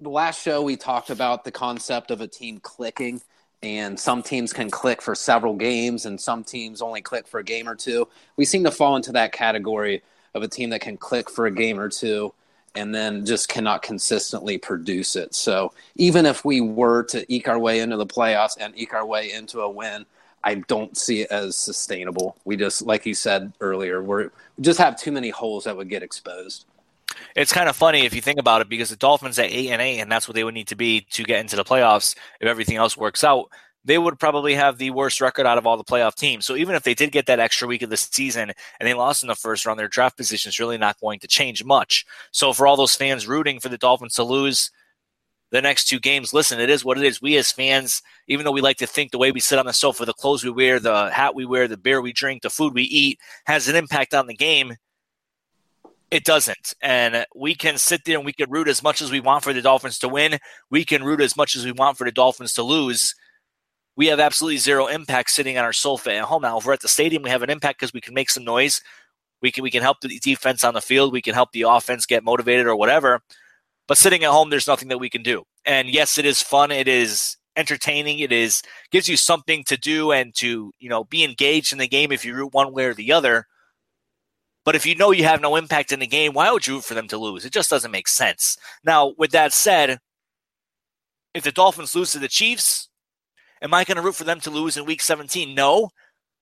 the 0.00 0.08
last 0.08 0.42
show 0.42 0.62
we 0.62 0.76
talked 0.76 1.10
about 1.10 1.44
the 1.44 1.52
concept 1.52 2.10
of 2.10 2.20
a 2.20 2.26
team 2.26 2.58
clicking, 2.60 3.20
and 3.62 3.98
some 3.98 4.22
teams 4.22 4.52
can 4.52 4.70
click 4.70 5.02
for 5.02 5.14
several 5.14 5.54
games, 5.54 6.06
and 6.06 6.20
some 6.20 6.42
teams 6.42 6.82
only 6.82 7.02
click 7.02 7.26
for 7.26 7.38
a 7.38 7.44
game 7.44 7.68
or 7.68 7.74
two. 7.74 8.08
We 8.36 8.44
seem 8.44 8.64
to 8.64 8.70
fall 8.70 8.96
into 8.96 9.12
that 9.12 9.32
category 9.32 10.02
of 10.34 10.42
a 10.42 10.48
team 10.48 10.70
that 10.70 10.80
can 10.80 10.96
click 10.96 11.30
for 11.30 11.46
a 11.46 11.50
game 11.50 11.78
or 11.78 11.88
two 11.88 12.32
and 12.74 12.94
then 12.94 13.24
just 13.24 13.48
cannot 13.48 13.82
consistently 13.82 14.58
produce 14.58 15.16
it. 15.16 15.34
So 15.34 15.72
even 15.96 16.26
if 16.26 16.44
we 16.44 16.60
were 16.60 17.04
to 17.04 17.24
eke 17.32 17.48
our 17.48 17.58
way 17.58 17.80
into 17.80 17.96
the 17.96 18.06
playoffs 18.06 18.56
and 18.58 18.76
eke 18.76 18.94
our 18.94 19.06
way 19.06 19.32
into 19.32 19.60
a 19.60 19.70
win, 19.70 20.06
I 20.42 20.56
don't 20.56 20.96
see 20.96 21.22
it 21.22 21.30
as 21.30 21.56
sustainable. 21.56 22.36
We 22.44 22.56
just, 22.56 22.82
like 22.82 23.06
you 23.06 23.14
said 23.14 23.52
earlier, 23.60 24.02
we're, 24.02 24.30
we 24.56 24.62
just 24.62 24.78
have 24.78 24.98
too 24.98 25.12
many 25.12 25.30
holes 25.30 25.64
that 25.64 25.76
would 25.76 25.88
get 25.88 26.02
exposed. 26.02 26.66
It's 27.36 27.52
kind 27.52 27.68
of 27.68 27.76
funny 27.76 28.04
if 28.04 28.14
you 28.14 28.20
think 28.20 28.40
about 28.40 28.60
it 28.60 28.68
because 28.68 28.90
the 28.90 28.96
Dolphins 28.96 29.38
at 29.38 29.50
eight 29.50 29.70
and 29.70 29.80
eight, 29.80 30.00
and 30.00 30.10
that's 30.10 30.26
what 30.26 30.34
they 30.34 30.42
would 30.42 30.54
need 30.54 30.68
to 30.68 30.76
be 30.76 31.02
to 31.12 31.22
get 31.22 31.40
into 31.40 31.54
the 31.56 31.64
playoffs 31.64 32.16
if 32.40 32.48
everything 32.48 32.76
else 32.76 32.96
works 32.96 33.22
out 33.22 33.50
they 33.84 33.98
would 33.98 34.18
probably 34.18 34.54
have 34.54 34.78
the 34.78 34.90
worst 34.90 35.20
record 35.20 35.46
out 35.46 35.58
of 35.58 35.66
all 35.66 35.76
the 35.76 35.84
playoff 35.84 36.14
teams. 36.14 36.46
So 36.46 36.56
even 36.56 36.74
if 36.74 36.82
they 36.82 36.94
did 36.94 37.12
get 37.12 37.26
that 37.26 37.40
extra 37.40 37.68
week 37.68 37.82
of 37.82 37.90
the 37.90 37.96
season 37.96 38.52
and 38.80 38.88
they 38.88 38.94
lost 38.94 39.22
in 39.22 39.28
the 39.28 39.34
first 39.34 39.66
round, 39.66 39.78
their 39.78 39.88
draft 39.88 40.16
position 40.16 40.48
is 40.48 40.58
really 40.58 40.78
not 40.78 41.00
going 41.00 41.18
to 41.20 41.28
change 41.28 41.64
much. 41.64 42.06
So 42.32 42.52
for 42.52 42.66
all 42.66 42.76
those 42.76 42.94
fans 42.96 43.28
rooting 43.28 43.60
for 43.60 43.68
the 43.68 43.78
Dolphins 43.78 44.14
to 44.14 44.24
lose 44.24 44.70
the 45.50 45.60
next 45.60 45.84
two 45.84 46.00
games, 46.00 46.32
listen, 46.32 46.58
it 46.60 46.70
is 46.70 46.84
what 46.84 46.96
it 46.96 47.04
is. 47.04 47.20
We 47.20 47.36
as 47.36 47.52
fans, 47.52 48.02
even 48.26 48.44
though 48.44 48.52
we 48.52 48.62
like 48.62 48.78
to 48.78 48.86
think 48.86 49.10
the 49.10 49.18
way 49.18 49.30
we 49.32 49.40
sit 49.40 49.58
on 49.58 49.66
the 49.66 49.72
sofa, 49.72 50.06
the 50.06 50.14
clothes 50.14 50.44
we 50.44 50.50
wear, 50.50 50.80
the 50.80 51.10
hat 51.10 51.34
we 51.34 51.44
wear, 51.44 51.68
the 51.68 51.76
beer 51.76 52.00
we 52.00 52.12
drink, 52.12 52.42
the 52.42 52.50
food 52.50 52.72
we 52.74 52.84
eat 52.84 53.18
has 53.44 53.68
an 53.68 53.76
impact 53.76 54.14
on 54.14 54.26
the 54.26 54.34
game. 54.34 54.76
It 56.10 56.24
doesn't. 56.24 56.74
And 56.80 57.26
we 57.34 57.54
can 57.54 57.76
sit 57.76 58.04
there 58.06 58.16
and 58.16 58.24
we 58.24 58.32
can 58.32 58.50
root 58.50 58.68
as 58.68 58.82
much 58.82 59.02
as 59.02 59.10
we 59.10 59.20
want 59.20 59.44
for 59.44 59.52
the 59.52 59.60
Dolphins 59.60 59.98
to 59.98 60.08
win. 60.08 60.38
We 60.70 60.84
can 60.84 61.04
root 61.04 61.20
as 61.20 61.36
much 61.36 61.54
as 61.54 61.64
we 61.64 61.72
want 61.72 61.98
for 61.98 62.04
the 62.04 62.12
Dolphins 62.12 62.54
to 62.54 62.62
lose 62.62 63.14
we 63.96 64.06
have 64.06 64.20
absolutely 64.20 64.58
zero 64.58 64.86
impact 64.86 65.30
sitting 65.30 65.56
on 65.56 65.64
our 65.64 65.72
sofa 65.72 66.14
at 66.14 66.24
home. 66.24 66.42
Now, 66.42 66.58
if 66.58 66.66
we're 66.66 66.72
at 66.72 66.80
the 66.80 66.88
stadium, 66.88 67.22
we 67.22 67.30
have 67.30 67.42
an 67.42 67.50
impact 67.50 67.78
because 67.78 67.92
we 67.92 68.00
can 68.00 68.14
make 68.14 68.30
some 68.30 68.44
noise. 68.44 68.80
We 69.40 69.52
can 69.52 69.62
we 69.62 69.70
can 69.70 69.82
help 69.82 70.00
the 70.00 70.18
defense 70.18 70.64
on 70.64 70.74
the 70.74 70.80
field. 70.80 71.12
We 71.12 71.22
can 71.22 71.34
help 71.34 71.52
the 71.52 71.62
offense 71.62 72.06
get 72.06 72.24
motivated 72.24 72.66
or 72.66 72.76
whatever. 72.76 73.20
But 73.86 73.98
sitting 73.98 74.24
at 74.24 74.30
home, 74.30 74.50
there's 74.50 74.66
nothing 74.66 74.88
that 74.88 74.98
we 74.98 75.10
can 75.10 75.22
do. 75.22 75.44
And 75.66 75.88
yes, 75.88 76.18
it 76.18 76.24
is 76.24 76.42
fun. 76.42 76.70
It 76.70 76.88
is 76.88 77.36
entertaining. 77.56 78.18
It 78.18 78.32
is 78.32 78.62
gives 78.90 79.08
you 79.08 79.16
something 79.16 79.62
to 79.64 79.76
do 79.76 80.12
and 80.12 80.34
to 80.36 80.72
you 80.78 80.88
know 80.88 81.04
be 81.04 81.24
engaged 81.24 81.72
in 81.72 81.78
the 81.78 81.88
game 81.88 82.10
if 82.10 82.24
you 82.24 82.34
root 82.34 82.54
one 82.54 82.72
way 82.72 82.86
or 82.86 82.94
the 82.94 83.12
other. 83.12 83.46
But 84.64 84.74
if 84.74 84.86
you 84.86 84.94
know 84.94 85.10
you 85.10 85.24
have 85.24 85.42
no 85.42 85.56
impact 85.56 85.92
in 85.92 86.00
the 86.00 86.06
game, 86.06 86.32
why 86.32 86.50
would 86.50 86.66
you 86.66 86.76
root 86.76 86.84
for 86.84 86.94
them 86.94 87.08
to 87.08 87.18
lose? 87.18 87.44
It 87.44 87.52
just 87.52 87.68
doesn't 87.68 87.90
make 87.90 88.08
sense. 88.08 88.56
Now, 88.82 89.12
with 89.18 89.30
that 89.32 89.52
said, 89.52 89.98
if 91.34 91.44
the 91.44 91.52
Dolphins 91.52 91.94
lose 91.94 92.12
to 92.12 92.18
the 92.18 92.28
Chiefs, 92.28 92.88
Am 93.64 93.72
I 93.72 93.82
going 93.82 93.96
to 93.96 94.02
root 94.02 94.14
for 94.14 94.24
them 94.24 94.40
to 94.40 94.50
lose 94.50 94.76
in 94.76 94.84
week 94.84 95.00
17? 95.00 95.54
No. 95.54 95.90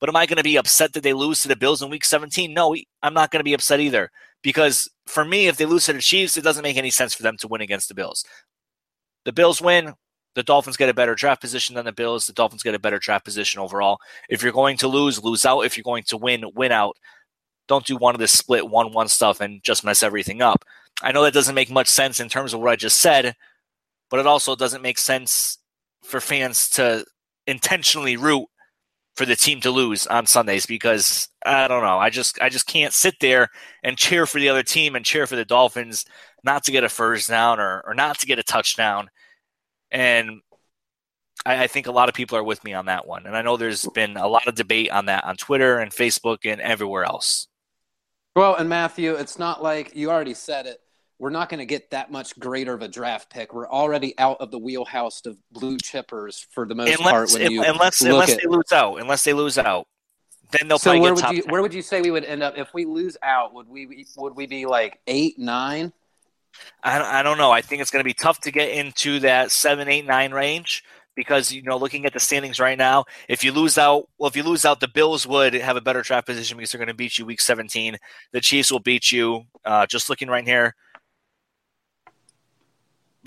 But 0.01 0.09
am 0.09 0.17
I 0.17 0.27
going 0.27 0.39
to 0.39 0.43
be 0.43 0.57
upset 0.57 0.93
that 0.93 1.05
they 1.05 1.13
lose 1.13 1.41
to 1.43 1.49
the 1.49 1.55
Bills 1.55 1.81
in 1.81 1.89
week 1.89 2.05
17? 2.05 2.53
No, 2.53 2.75
I'm 3.05 3.15
not 3.15 3.31
going 3.31 3.39
to 3.39 3.45
be 3.45 3.55
upset 3.55 3.79
either. 3.79 4.11
Because 4.43 4.91
for 5.07 5.25
me, 5.25 5.47
if 5.47 5.57
they 5.57 5.65
lose 5.65 5.87
to 5.87 5.93
the 5.93 6.01
Chiefs, 6.01 6.37
it 6.37 6.43
doesn't 6.43 6.65
make 6.65 6.77
any 6.77 6.91
sense 6.91 7.15
for 7.15 7.23
them 7.23 7.37
to 7.37 7.47
win 7.47 7.61
against 7.61 7.89
the 7.89 7.95
Bills. 7.95 8.25
The 9.25 9.33
Bills 9.33 9.63
win, 9.63 9.95
the 10.35 10.43
Dolphins 10.43 10.77
get 10.77 10.89
a 10.89 10.95
better 10.95 11.15
draft 11.15 11.41
position 11.41 11.77
than 11.77 11.85
the 11.85 11.93
Bills. 11.93 12.27
The 12.27 12.33
Dolphins 12.33 12.65
get 12.65 12.75
a 12.75 12.81
better 12.81 12.99
draft 12.99 13.25
position 13.25 13.61
overall. 13.61 13.99
If 14.29 14.43
you're 14.43 14.51
going 14.51 14.77
to 14.79 14.89
lose, 14.89 15.23
lose 15.23 15.45
out. 15.45 15.61
If 15.61 15.77
you're 15.77 15.85
going 15.85 16.03
to 16.09 16.17
win, 16.17 16.45
win 16.57 16.73
out. 16.73 16.97
Don't 17.69 17.87
do 17.87 17.97
one 17.97 18.17
of 18.17 18.19
this 18.19 18.33
split 18.33 18.69
one 18.69 18.93
one 18.93 19.07
stuff 19.07 19.41
and 19.41 19.63
just 19.63 19.85
mess 19.85 20.03
everything 20.03 20.43
up. 20.43 20.65
I 21.03 21.13
know 21.13 21.23
that 21.23 21.35
doesn't 21.35 21.55
make 21.55 21.71
much 21.71 21.89
sense 21.89 22.19
in 22.19 22.29
terms 22.29 22.53
of 22.53 22.61
what 22.61 22.71
I 22.71 22.77
just 22.77 22.99
said, 22.99 23.37
but 24.11 24.19
it 24.19 24.27
also 24.27 24.57
doesn't 24.57 24.83
make 24.83 24.99
sense 24.99 25.59
for 26.03 26.21
fans 26.21 26.69
to 26.71 27.05
intentionally 27.47 28.17
root 28.17 28.47
for 29.17 29.27
the 29.27 29.37
team 29.37 29.61
to 29.61 29.71
lose 29.71 30.07
on 30.07 30.27
Sundays 30.27 30.67
because 30.67 31.29
I 31.45 31.69
don't 31.69 31.83
know. 31.83 31.99
I 31.99 32.11
just 32.11 32.41
I 32.41 32.49
just 32.49 32.67
can't 32.67 32.93
sit 32.93 33.15
there 33.21 33.49
and 33.83 33.99
cheer 33.99 34.27
for 34.27 34.41
the 34.41 34.49
other 34.49 34.63
team 34.63 34.97
and 34.97 35.05
cheer 35.05 35.27
for 35.27 35.37
the 35.37 35.45
Dolphins 35.45 36.05
not 36.45 36.65
to 36.65 36.73
get 36.73 36.85
a 36.85 36.89
first 36.89 37.29
down 37.29 37.61
or, 37.61 37.83
or 37.87 37.95
not 37.95 38.19
to 38.21 38.27
get 38.27 38.39
a 38.39 38.43
touchdown. 38.43 39.11
And 39.91 40.41
I, 41.45 41.65
I 41.65 41.67
think 41.67 41.87
a 41.87 41.93
lot 41.93 42.09
of 42.09 42.15
people 42.15 42.39
are 42.39 42.43
with 42.45 42.65
me 42.65 42.73
on 42.73 42.87
that 42.87 43.07
one. 43.07 43.27
And 43.27 43.37
I 43.37 43.43
know 43.43 43.57
there's 43.57 43.87
been 43.95 44.17
a 44.17 44.27
lot 44.27 44.49
of 44.49 44.55
debate 44.55 44.91
on 44.91 45.07
that 45.07 45.25
on 45.25 45.37
Twitter 45.37 45.79
and 45.79 45.93
Facebook 45.93 46.39
and 46.45 46.61
everywhere 46.61 47.05
else. 47.05 47.49
Well, 48.35 48.55
and 48.55 48.69
Matthew, 48.69 49.13
it's 49.15 49.39
not 49.39 49.63
like 49.63 49.95
you 49.95 50.11
already 50.11 50.35
said 50.35 50.67
it 50.67 50.81
we're 51.23 51.31
not 51.31 51.49
going 51.49 51.61
to 51.61 51.67
get 51.67 51.89
that 51.91 52.11
much 52.11 52.37
greater 52.41 52.75
of 52.75 52.83
a 52.83 52.89
draft 52.89 53.31
pick. 53.31 53.55
We're 53.55 53.69
already 53.69 54.13
out 54.19 54.39
of 54.41 54.51
the 54.51 54.59
wheelhouse 54.59 55.25
of 55.25 55.37
blue 55.53 55.79
chippers 55.79 56.45
for 56.51 56.67
the 56.67 56.75
most 56.75 56.99
unless, 56.99 57.13
part. 57.13 57.33
When 57.33 57.53
you 57.53 57.63
unless 57.63 58.01
unless 58.01 58.33
at, 58.33 58.41
they 58.43 58.49
lose 58.49 58.73
out, 58.73 58.97
unless 58.97 59.23
they 59.23 59.33
lose 59.33 59.57
out, 59.57 59.87
then 60.51 60.67
they'll 60.67 60.81
so 60.81 60.99
where 60.99 61.15
would 61.15 61.31
you 61.31 61.43
10. 61.43 61.53
where 61.53 61.63
would 61.63 61.73
you 61.73 61.81
say 61.81 62.01
we 62.01 62.11
would 62.11 62.25
end 62.25 62.43
up 62.43 62.59
if 62.59 62.75
we 62.75 62.87
lose 62.87 63.17
out? 63.23 63.55
Would 63.55 63.69
we 63.69 64.05
would 64.17 64.35
we 64.35 64.49
be 64.49 64.67
like 64.67 64.99
eight 65.07 65.39
nine? 65.39 65.93
I, 66.83 67.21
I 67.21 67.23
don't 67.23 67.39
know. 67.39 67.53
I 67.53 67.61
think 67.61 67.83
it's 67.83 67.93
going 67.93 68.03
to 68.03 68.05
be 68.05 68.15
tough 68.15 68.41
to 68.41 68.51
get 68.51 68.71
into 68.71 69.21
that 69.21 69.53
seven, 69.53 69.87
eight, 69.87 70.05
nine 70.05 70.33
range 70.33 70.83
because 71.15 71.53
you 71.53 71.63
know 71.63 71.77
looking 71.77 72.05
at 72.05 72.15
the 72.15 72.21
standings 72.21 72.59
right 72.59 72.79
now 72.79 73.05
if 73.29 73.45
you 73.45 73.53
lose 73.53 73.79
out 73.79 74.09
well 74.19 74.29
if 74.29 74.35
you 74.35 74.43
lose 74.43 74.65
out 74.65 74.81
the 74.81 74.89
bills 74.89 75.25
would 75.25 75.55
have 75.55 75.77
a 75.77 75.81
better 75.81 76.03
draft 76.03 76.27
position 76.27 76.57
because 76.57 76.73
they're 76.73 76.79
going 76.79 76.89
to 76.89 76.95
beat 76.95 77.19
you 77.19 77.27
week 77.27 77.39
17 77.39 77.99
the 78.33 78.41
chiefs 78.41 78.73
will 78.73 78.81
beat 78.81 79.13
you 79.13 79.43
uh, 79.67 79.85
just 79.85 80.09
looking 80.09 80.29
right 80.29 80.47
here 80.47 80.75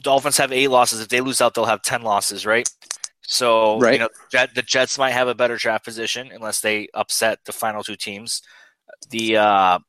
Dolphins 0.01 0.37
have 0.37 0.51
eight 0.51 0.67
losses. 0.67 1.01
If 1.01 1.07
they 1.07 1.21
lose 1.21 1.41
out, 1.41 1.53
they'll 1.53 1.65
have 1.65 1.81
ten 1.81 2.01
losses, 2.01 2.45
right? 2.45 2.69
So 3.27 3.79
right. 3.79 3.93
you 3.93 3.99
know, 3.99 4.09
Jet, 4.31 4.53
the 4.53 4.61
Jets 4.61 4.97
might 4.97 5.11
have 5.11 5.27
a 5.27 5.35
better 5.35 5.57
draft 5.57 5.83
position 5.83 6.31
unless 6.33 6.61
they 6.61 6.89
upset 6.93 7.39
the 7.45 7.53
final 7.53 7.83
two 7.83 7.95
teams. 7.95 8.41
The 9.09 9.37
uh, 9.37 9.79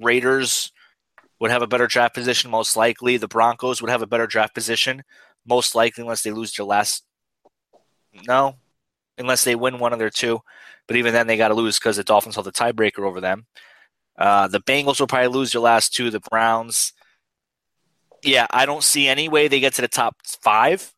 Raiders 0.00 0.72
would 1.40 1.50
have 1.50 1.62
a 1.62 1.66
better 1.66 1.86
draft 1.86 2.14
position, 2.14 2.50
most 2.50 2.76
likely. 2.76 3.16
The 3.16 3.28
Broncos 3.28 3.80
would 3.80 3.90
have 3.90 4.02
a 4.02 4.06
better 4.06 4.26
draft 4.26 4.54
position, 4.54 5.02
most 5.46 5.74
likely, 5.74 6.02
unless 6.02 6.22
they 6.22 6.32
lose 6.32 6.52
their 6.52 6.66
last. 6.66 7.04
No, 8.26 8.56
unless 9.18 9.44
they 9.44 9.54
win 9.54 9.78
one 9.78 9.92
of 9.92 9.98
their 9.98 10.10
two. 10.10 10.40
But 10.86 10.96
even 10.96 11.12
then, 11.12 11.26
they 11.26 11.36
got 11.36 11.48
to 11.48 11.54
lose 11.54 11.78
because 11.78 11.96
the 11.96 12.04
Dolphins 12.04 12.36
hold 12.36 12.46
the 12.46 12.52
tiebreaker 12.52 13.06
over 13.06 13.20
them. 13.20 13.46
Uh, 14.18 14.48
the 14.48 14.60
Bengals 14.60 15.00
will 15.00 15.06
probably 15.06 15.28
lose 15.28 15.52
their 15.52 15.60
last 15.60 15.94
two. 15.94 16.10
The 16.10 16.20
Browns 16.20 16.92
yeah, 18.22 18.46
I 18.50 18.66
don't 18.66 18.82
see 18.82 19.08
any 19.08 19.28
way 19.28 19.48
they 19.48 19.60
get 19.60 19.74
to 19.74 19.82
the 19.82 19.88
top 19.88 20.16
five. 20.24 20.92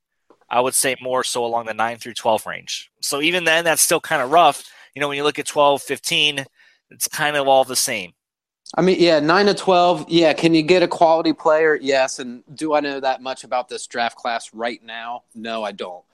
I 0.50 0.60
would 0.60 0.74
say 0.74 0.96
more 1.00 1.24
so 1.24 1.44
along 1.44 1.66
the 1.66 1.74
9 1.74 1.98
through 1.98 2.14
12 2.14 2.46
range. 2.46 2.90
So 3.00 3.20
even 3.20 3.44
then, 3.44 3.64
that's 3.64 3.82
still 3.82 4.00
kind 4.00 4.22
of 4.22 4.30
rough. 4.30 4.64
You 4.94 5.00
know, 5.00 5.08
when 5.08 5.16
you 5.16 5.24
look 5.24 5.38
at 5.38 5.46
12, 5.46 5.82
15, 5.82 6.46
it's 6.90 7.08
kind 7.08 7.36
of 7.36 7.46
all 7.46 7.64
the 7.64 7.76
same. 7.76 8.12
I 8.74 8.82
mean, 8.82 8.96
yeah, 8.98 9.20
9 9.20 9.46
to 9.46 9.54
12. 9.54 10.06
Yeah, 10.08 10.32
can 10.32 10.54
you 10.54 10.62
get 10.62 10.82
a 10.82 10.88
quality 10.88 11.32
player? 11.32 11.78
Yes. 11.80 12.18
And 12.18 12.42
do 12.54 12.74
I 12.74 12.80
know 12.80 13.00
that 13.00 13.22
much 13.22 13.44
about 13.44 13.68
this 13.68 13.86
draft 13.86 14.16
class 14.16 14.52
right 14.54 14.82
now? 14.82 15.24
No, 15.34 15.62
I 15.62 15.72
don't. 15.72 16.04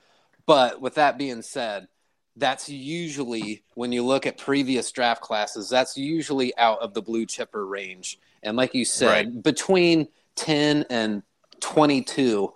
But 0.47 0.81
with 0.81 0.95
that 0.97 1.17
being 1.17 1.43
said, 1.43 1.88
that's 2.37 2.69
usually 2.69 3.62
when 3.75 3.93
you 3.93 4.05
look 4.05 4.27
at 4.27 4.38
previous 4.38 4.90
draft 4.90 5.23
classes, 5.23 5.69
that's 5.69 5.97
usually 5.97 6.57
out 6.57 6.81
of 6.81 6.93
the 6.93 7.03
blue 7.03 7.27
chipper 7.27 7.64
range. 7.64 8.19
And 8.43 8.57
like 8.57 8.75
you 8.75 8.85
said, 8.85 9.27
right. 9.27 9.43
between– 9.43 10.09
10 10.37 10.87
and 10.90 11.23
22, 11.61 12.53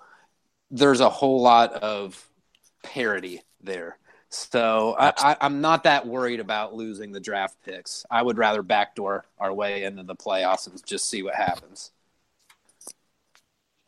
there's 0.70 1.00
a 1.00 1.08
whole 1.08 1.42
lot 1.42 1.72
of 1.74 2.28
parity 2.82 3.42
there. 3.62 3.98
So 4.30 4.94
I, 4.98 5.36
am 5.40 5.62
not 5.62 5.84
that 5.84 6.06
worried 6.06 6.40
about 6.40 6.74
losing 6.74 7.12
the 7.12 7.20
draft 7.20 7.56
picks. 7.64 8.04
I 8.10 8.20
would 8.20 8.36
rather 8.36 8.62
backdoor 8.62 9.24
our 9.38 9.52
way 9.52 9.84
into 9.84 10.02
the 10.02 10.14
playoffs 10.14 10.66
and 10.66 10.84
just 10.86 11.08
see 11.08 11.22
what 11.22 11.34
happens. 11.34 11.92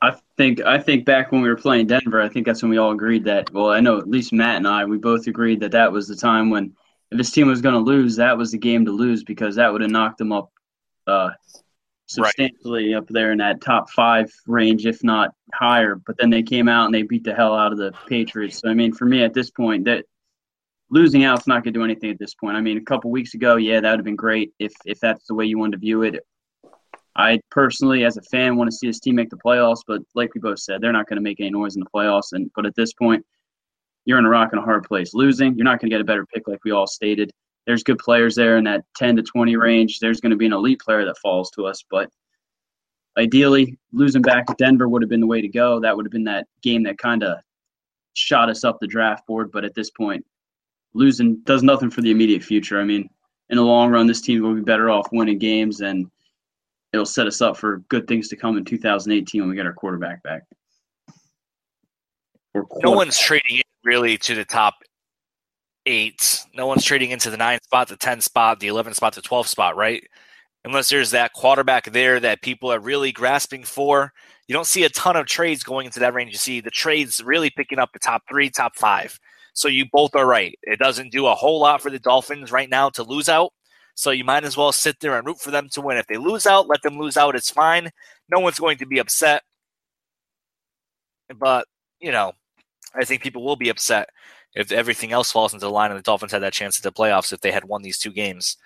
I 0.03 0.17
think 0.39 0.63
I 0.63 0.79
think 0.79 1.05
back 1.05 1.31
when 1.31 1.43
we 1.43 1.49
were 1.51 1.57
playing 1.57 1.89
Denver, 1.89 2.23
I 2.23 2.29
think 2.31 2.47
that's 2.47 2.63
when 2.63 2.71
we 2.71 2.79
all 2.79 2.93
agreed 2.93 3.25
that. 3.25 3.53
Well, 3.53 3.71
I 3.71 3.81
know 3.81 3.99
at 3.99 4.09
least 4.09 4.33
Matt 4.33 4.57
and 4.57 4.67
I, 4.67 4.87
we 4.87 4.97
both 4.97 5.27
agreed 5.27 5.61
that 5.61 5.73
that 5.73 5.93
was 5.93 6.09
the 6.09 6.17
time 6.17 6.49
when 6.49 6.75
if 7.11 7.19
this 7.19 7.31
team 7.31 7.49
was 7.49 7.61
going 7.61 7.75
to 7.75 7.81
lose, 7.81 8.17
that 8.17 8.39
was 8.39 8.51
the 8.51 8.59
game 8.59 8.87
to 8.87 8.93
lose 8.93 9.25
because 9.25 9.57
that 9.57 9.71
would 9.71 9.83
have 9.83 9.91
knocked 9.91 10.17
them 10.17 10.33
up 10.33 10.51
uh, 11.07 11.31
substantially 12.11 12.93
right. 12.93 12.99
up 12.99 13.09
there 13.09 13.33
in 13.33 13.39
that 13.39 13.61
top 13.61 13.91
five 13.91 14.31
range, 14.47 14.87
if 14.87 15.03
not 15.05 15.31
higher. 15.55 15.95
But 15.95 16.17
then 16.19 16.31
they 16.31 16.43
came 16.43 16.69
out 16.69 16.87
and 16.87 16.95
they 16.95 17.03
beat 17.03 17.25
the 17.25 17.35
hell 17.35 17.55
out 17.55 17.73
of 17.73 17.79
the 17.79 17.93
Patriots. 18.09 18.59
So 18.59 18.69
I 18.69 18.75
mean, 18.75 18.93
for 18.93 19.05
me 19.05 19.23
at 19.23 19.35
this 19.35 19.51
point, 19.51 19.85
that 19.85 20.05
losing 20.91 21.25
out's 21.25 21.47
not 21.47 21.63
going 21.63 21.73
to 21.73 21.79
do 21.79 21.85
anything 21.85 22.11
at 22.11 22.19
this 22.19 22.35
point. 22.35 22.57
I 22.57 22.61
mean, 22.61 22.79
a 22.79 22.83
couple 22.83 23.11
weeks 23.11 23.35
ago, 23.35 23.57
yeah, 23.57 23.81
that 23.81 23.91
would 23.91 24.01
have 24.01 24.05
been 24.05 24.17
great 24.17 24.53
if 24.59 24.73
if 24.85 24.99
that's 25.01 25.27
the 25.27 25.35
way 25.35 25.45
you 25.47 25.59
wanted 25.59 25.73
to 25.73 25.79
view 25.79 26.03
it. 26.03 26.21
I 27.17 27.41
personally, 27.51 28.05
as 28.05 28.17
a 28.17 28.23
fan, 28.23 28.57
want 28.57 28.71
to 28.71 28.77
see 28.77 28.87
this 28.87 29.01
team 29.01 29.17
make 29.17 29.31
the 29.31 29.37
playoffs, 29.37 29.83
but 29.87 30.01
like 30.15 30.35
we 30.35 30.41
both 30.41 30.61
said, 30.61 30.81
they're 30.81 30.93
not 30.93 31.09
going 31.09 31.17
to 31.17 31.23
make 31.23 31.41
any 31.41 31.51
noise 31.51 31.77
in 31.77 31.81
the 31.81 31.91
playoffs. 31.95 32.33
And 32.33 32.51
but 32.55 32.67
at 32.67 32.75
this 32.75 32.93
point, 32.93 33.25
you're 34.05 34.19
in 34.19 34.25
a 34.25 34.31
rock 34.31 34.51
and 34.53 34.61
a 34.61 34.65
hard 34.65 34.85
place. 34.85 35.15
Losing, 35.15 35.55
you're 35.55 35.65
not 35.65 35.81
going 35.81 35.91
to 35.91 35.95
get 35.95 36.01
a 36.01 36.05
better 36.05 36.27
pick, 36.27 36.49
like 36.49 36.65
we 36.65 36.71
all 36.71 36.87
stated. 36.87 37.31
There's 37.71 37.85
good 37.85 37.99
players 37.99 38.35
there 38.35 38.57
in 38.57 38.65
that 38.65 38.85
10 38.97 39.15
to 39.15 39.23
20 39.23 39.55
range. 39.55 40.01
There's 40.01 40.21
going 40.21 40.33
to 40.33 40.37
be 40.37 40.47
an 40.47 40.53
elite 40.53 40.81
player 40.81 41.05
that 41.05 41.19
falls 41.19 41.53
to 41.53 41.67
us, 41.67 41.85
but 41.89 42.11
ideally, 43.17 43.79
losing 43.93 44.23
back 44.23 44.47
to 44.47 44.57
Denver 44.59 44.89
would 44.89 45.03
have 45.03 45.09
been 45.09 45.21
the 45.21 45.27
way 45.29 45.41
to 45.41 45.47
go. 45.47 45.79
That 45.79 45.95
would 45.95 46.05
have 46.05 46.11
been 46.11 46.25
that 46.25 46.49
game 46.63 46.83
that 46.83 46.99
kind 46.99 47.23
of 47.23 47.39
shot 48.15 48.51
us 48.51 48.65
up 48.65 48.79
the 48.81 48.89
draft 48.89 49.25
board. 49.25 49.53
But 49.53 49.65
at 49.65 49.77
this 49.77 49.89
point, 49.89 50.27
losing 50.95 51.37
does 51.45 51.63
nothing 51.63 51.91
for 51.91 52.01
the 52.01 52.11
immediate 52.11 52.43
future. 52.43 52.81
I 52.81 52.85
mean, 52.85 53.09
in 53.51 53.57
the 53.57 53.63
long 53.63 53.93
run, 53.93 54.09
this 54.09 54.21
team 54.21 54.43
will 54.43 54.57
be 54.57 54.63
better 54.63 54.91
off 54.91 55.07
winning 55.13 55.39
games 55.39 55.81
and 55.81 56.11
it'll 56.93 57.07
set 57.07 57.29
us 57.29 57.41
up 57.41 57.57
for 57.57 57.85
good 57.89 58.09
things 58.09 58.27
to 58.31 58.37
come 58.37 58.57
in 58.57 58.65
2018 58.65 59.43
when 59.43 59.49
we 59.49 59.55
get 59.55 59.65
our 59.65 59.75
quarterback 59.75 60.25
back. 60.25 60.43
No 62.83 62.91
one's 62.91 63.17
trading 63.17 63.59
it 63.59 63.67
really 63.85 64.19
to 64.19 64.35
the 64.35 64.45
top 64.45 64.75
eight. 65.87 66.45
No 66.55 66.67
one's 66.67 66.85
trading 66.85 67.11
into 67.11 67.31
the 67.31 67.37
nine 67.37 67.61
spot, 67.63 67.89
the 67.89 67.97
10 67.97 68.21
spot, 68.21 68.61
the 68.61 68.69
11 68.69 68.95
spot, 68.95 69.15
the 69.15 69.23
12 69.23 69.49
spot, 69.49 69.77
right? 69.77 70.03
Unless 70.65 70.91
there's 70.91 71.11
that 71.13 71.33
quarterback 71.33 71.91
there 71.93 72.21
that 72.21 72.43
people 72.43 72.73
are 72.73 72.81
really 72.81 73.13
grasping 73.13 73.65
for. 73.65 74.13
You 74.47 74.53
don't 74.53 74.67
see 74.67 74.85
a 74.85 74.91
ton 74.91 75.17
of 75.17 75.27
trades 75.27 75.63
going 75.63 75.87
into 75.87 76.01
that 76.01 76.13
range. 76.13 76.33
You 76.33 76.39
see 76.39 76.61
the 76.61 76.71
trades 76.71 77.23
really 77.25 77.51
picking 77.51 77.79
up 77.79 77.91
the 77.93 77.99
top 77.99 78.23
three, 78.29 78.51
top 78.51 78.77
five. 78.77 79.19
So 79.55 79.69
you 79.69 79.87
both 79.91 80.15
are 80.15 80.27
right. 80.27 80.59
It 80.63 80.79
doesn't 80.79 81.13
do 81.13 81.27
a 81.27 81.35
whole 81.35 81.61
lot 81.61 81.81
for 81.81 81.91
the 81.91 81.99
Dolphins 81.99 82.53
right 82.53 82.69
now 82.69 82.91
to 82.91 83.03
lose 83.03 83.29
out. 83.29 83.53
So 83.95 84.11
you 84.11 84.25
might 84.25 84.45
as 84.45 84.57
well 84.57 84.73
sit 84.73 85.01
there 85.01 85.17
and 85.17 85.27
root 85.27 85.41
for 85.41 85.51
them 85.51 85.69
to 85.73 85.81
win. 85.81 85.97
If 85.99 86.07
they 86.07 86.17
lose 86.17 86.47
out, 86.47 86.69
let 86.69 86.83
them 86.83 86.99
lose 86.99 87.17
out. 87.17 87.37
It's 87.37 87.51
fine. 87.51 87.91
No 88.31 88.41
one's 88.41 88.59
going 88.59 88.79
to 88.79 88.87
be 88.87 88.99
upset. 88.99 89.43
But, 91.39 91.67
you 92.01 92.13
know, 92.13 92.33
I 92.95 93.05
think 93.05 93.23
people 93.23 93.45
will 93.45 93.57
be 93.57 93.69
upset 93.69 94.09
if 94.55 94.73
everything 94.73 95.13
else 95.13 95.31
falls 95.31 95.55
into 95.55 95.69
line 95.69 95.91
and 95.91 95.99
the 95.99 96.03
Dolphins 96.03 96.33
had 96.33 96.43
that 96.43 96.53
chance 96.53 96.79
at 96.79 96.83
the 96.83 96.93
playoffs 96.93 97.33
if 97.33 97.41
they 97.41 97.53
had 97.53 97.65
won 97.65 97.83
these 97.83 97.99
two 97.99 98.11
games. 98.11 98.57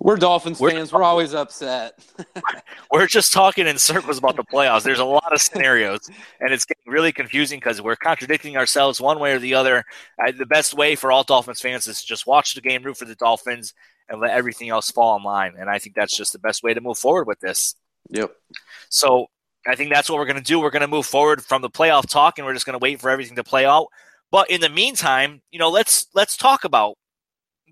We're 0.00 0.16
Dolphins 0.16 0.58
we're, 0.58 0.72
fans. 0.72 0.92
We're 0.92 1.04
always 1.04 1.34
upset. 1.34 2.04
we're 2.90 3.06
just 3.06 3.32
talking 3.32 3.68
in 3.68 3.78
circles 3.78 4.18
about 4.18 4.34
the 4.34 4.42
playoffs. 4.42 4.82
There's 4.82 4.98
a 4.98 5.04
lot 5.04 5.32
of 5.32 5.40
scenarios, 5.40 6.10
and 6.40 6.52
it's 6.52 6.64
getting 6.64 6.92
really 6.92 7.12
confusing 7.12 7.60
because 7.60 7.80
we're 7.80 7.94
contradicting 7.94 8.56
ourselves 8.56 9.00
one 9.00 9.20
way 9.20 9.32
or 9.32 9.38
the 9.38 9.54
other. 9.54 9.84
The 10.36 10.46
best 10.46 10.74
way 10.74 10.96
for 10.96 11.12
all 11.12 11.22
Dolphins 11.22 11.60
fans 11.60 11.86
is 11.86 12.00
to 12.00 12.06
just 12.06 12.26
watch 12.26 12.54
the 12.54 12.60
game, 12.60 12.82
root 12.82 12.96
for 12.96 13.04
the 13.04 13.14
Dolphins, 13.14 13.72
and 14.08 14.20
let 14.20 14.32
everything 14.32 14.68
else 14.68 14.90
fall 14.90 15.16
in 15.16 15.22
line. 15.22 15.54
And 15.56 15.70
I 15.70 15.78
think 15.78 15.94
that's 15.94 16.16
just 16.16 16.32
the 16.32 16.40
best 16.40 16.64
way 16.64 16.74
to 16.74 16.80
move 16.80 16.98
forward 16.98 17.28
with 17.28 17.38
this. 17.38 17.76
Yep. 18.10 18.32
So 18.88 19.28
I 19.66 19.76
think 19.76 19.92
that's 19.92 20.10
what 20.10 20.18
we're 20.18 20.26
going 20.26 20.36
to 20.36 20.42
do. 20.42 20.58
We're 20.58 20.70
going 20.70 20.82
to 20.82 20.88
move 20.88 21.06
forward 21.06 21.42
from 21.42 21.62
the 21.62 21.70
playoff 21.70 22.08
talk, 22.08 22.38
and 22.38 22.46
we're 22.46 22.54
just 22.54 22.66
going 22.66 22.78
to 22.78 22.82
wait 22.82 23.00
for 23.00 23.10
everything 23.10 23.36
to 23.36 23.44
play 23.44 23.64
out. 23.64 23.86
But 24.30 24.50
in 24.50 24.60
the 24.60 24.68
meantime, 24.68 25.42
you 25.50 25.58
know, 25.58 25.70
let's 25.70 26.06
let's 26.14 26.36
talk 26.36 26.64
about 26.64 26.96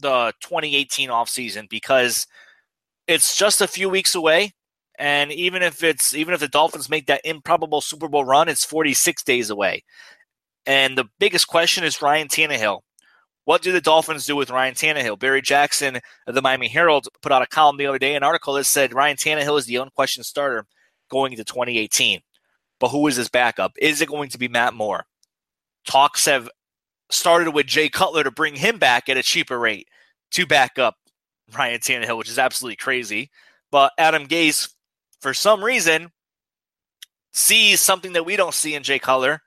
the 0.00 0.32
2018 0.40 1.08
offseason 1.08 1.68
because 1.68 2.26
it's 3.06 3.36
just 3.36 3.60
a 3.60 3.66
few 3.66 3.88
weeks 3.88 4.14
away. 4.14 4.52
And 4.98 5.32
even 5.32 5.62
if 5.62 5.82
it's 5.82 6.14
even 6.14 6.34
if 6.34 6.40
the 6.40 6.48
Dolphins 6.48 6.90
make 6.90 7.06
that 7.06 7.22
improbable 7.24 7.80
Super 7.80 8.08
Bowl 8.08 8.24
run, 8.24 8.48
it's 8.48 8.64
46 8.64 9.22
days 9.24 9.50
away. 9.50 9.82
And 10.66 10.96
the 10.96 11.08
biggest 11.18 11.48
question 11.48 11.84
is 11.84 12.00
Ryan 12.00 12.28
Tannehill. 12.28 12.80
What 13.44 13.62
do 13.62 13.72
the 13.72 13.80
Dolphins 13.80 14.26
do 14.26 14.36
with 14.36 14.50
Ryan 14.50 14.74
Tannehill? 14.74 15.18
Barry 15.18 15.42
Jackson 15.42 15.98
of 16.28 16.34
the 16.34 16.42
Miami 16.42 16.68
Herald 16.68 17.08
put 17.22 17.32
out 17.32 17.42
a 17.42 17.46
column 17.46 17.76
the 17.76 17.86
other 17.86 17.98
day, 17.98 18.14
an 18.14 18.22
article 18.22 18.54
that 18.54 18.64
said 18.64 18.94
Ryan 18.94 19.16
Tannehill 19.16 19.58
is 19.58 19.66
the 19.66 19.76
unquestioned 19.76 20.26
starter 20.26 20.66
going 21.10 21.32
into 21.32 21.44
2018. 21.44 22.20
But 22.78 22.88
who 22.88 23.06
is 23.08 23.16
his 23.16 23.28
backup? 23.28 23.72
Is 23.80 24.00
it 24.00 24.08
going 24.08 24.28
to 24.30 24.38
be 24.38 24.46
Matt 24.46 24.74
Moore? 24.74 25.04
Talks 25.86 26.26
have 26.26 26.48
started 27.10 27.50
with 27.52 27.66
Jay 27.66 27.88
Cutler 27.88 28.24
to 28.24 28.30
bring 28.30 28.56
him 28.56 28.78
back 28.78 29.08
at 29.08 29.16
a 29.16 29.22
cheaper 29.22 29.58
rate 29.58 29.88
to 30.32 30.46
back 30.46 30.78
up 30.78 30.96
Ryan 31.56 31.80
Tannehill, 31.80 32.18
which 32.18 32.30
is 32.30 32.38
absolutely 32.38 32.76
crazy. 32.76 33.30
But 33.70 33.92
Adam 33.98 34.26
Gase, 34.26 34.68
for 35.20 35.34
some 35.34 35.62
reason, 35.62 36.10
sees 37.32 37.80
something 37.80 38.12
that 38.12 38.26
we 38.26 38.36
don't 38.36 38.54
see 38.54 38.74
in 38.74 38.82
Jay 38.82 38.98
Cutler 38.98 39.42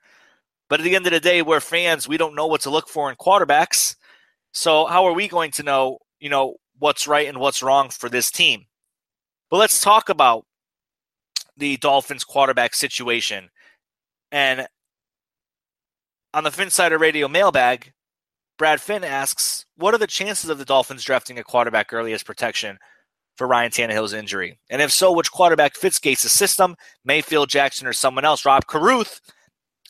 but 0.68 0.80
at 0.80 0.84
the 0.84 0.96
end 0.96 1.06
of 1.06 1.12
the 1.12 1.20
day, 1.20 1.42
we're 1.42 1.60
fans. 1.60 2.08
We 2.08 2.16
don't 2.16 2.34
know 2.34 2.46
what 2.46 2.62
to 2.62 2.70
look 2.70 2.88
for 2.88 3.08
in 3.10 3.16
quarterbacks. 3.16 3.96
So 4.52 4.86
how 4.86 5.04
are 5.04 5.12
we 5.12 5.28
going 5.28 5.52
to 5.52 5.62
know, 5.62 5.98
you 6.18 6.28
know, 6.28 6.56
what's 6.78 7.06
right 7.06 7.28
and 7.28 7.38
what's 7.38 7.62
wrong 7.62 7.90
for 7.90 8.08
this 8.08 8.30
team? 8.30 8.66
But 9.50 9.58
let's 9.58 9.80
talk 9.80 10.08
about 10.08 10.44
the 11.56 11.76
Dolphins 11.76 12.24
quarterback 12.24 12.74
situation. 12.74 13.50
And 14.32 14.66
on 16.36 16.44
the 16.44 16.50
Phinsider 16.50 17.00
Radio 17.00 17.28
mailbag, 17.28 17.94
Brad 18.58 18.82
Finn 18.82 19.04
asks, 19.04 19.64
"What 19.76 19.94
are 19.94 19.98
the 19.98 20.06
chances 20.06 20.50
of 20.50 20.58
the 20.58 20.66
Dolphins 20.66 21.02
drafting 21.02 21.38
a 21.38 21.42
quarterback 21.42 21.94
early 21.94 22.12
as 22.12 22.22
protection 22.22 22.78
for 23.36 23.46
Ryan 23.46 23.70
Tannehill's 23.70 24.12
injury? 24.12 24.58
And 24.68 24.82
if 24.82 24.92
so, 24.92 25.10
which 25.12 25.32
quarterback 25.32 25.74
fits 25.74 25.98
Gase's 25.98 26.32
system? 26.32 26.76
Mayfield, 27.06 27.48
Jackson, 27.48 27.86
or 27.86 27.94
someone 27.94 28.26
else?" 28.26 28.44
Rob 28.44 28.66
Caruth 28.66 29.22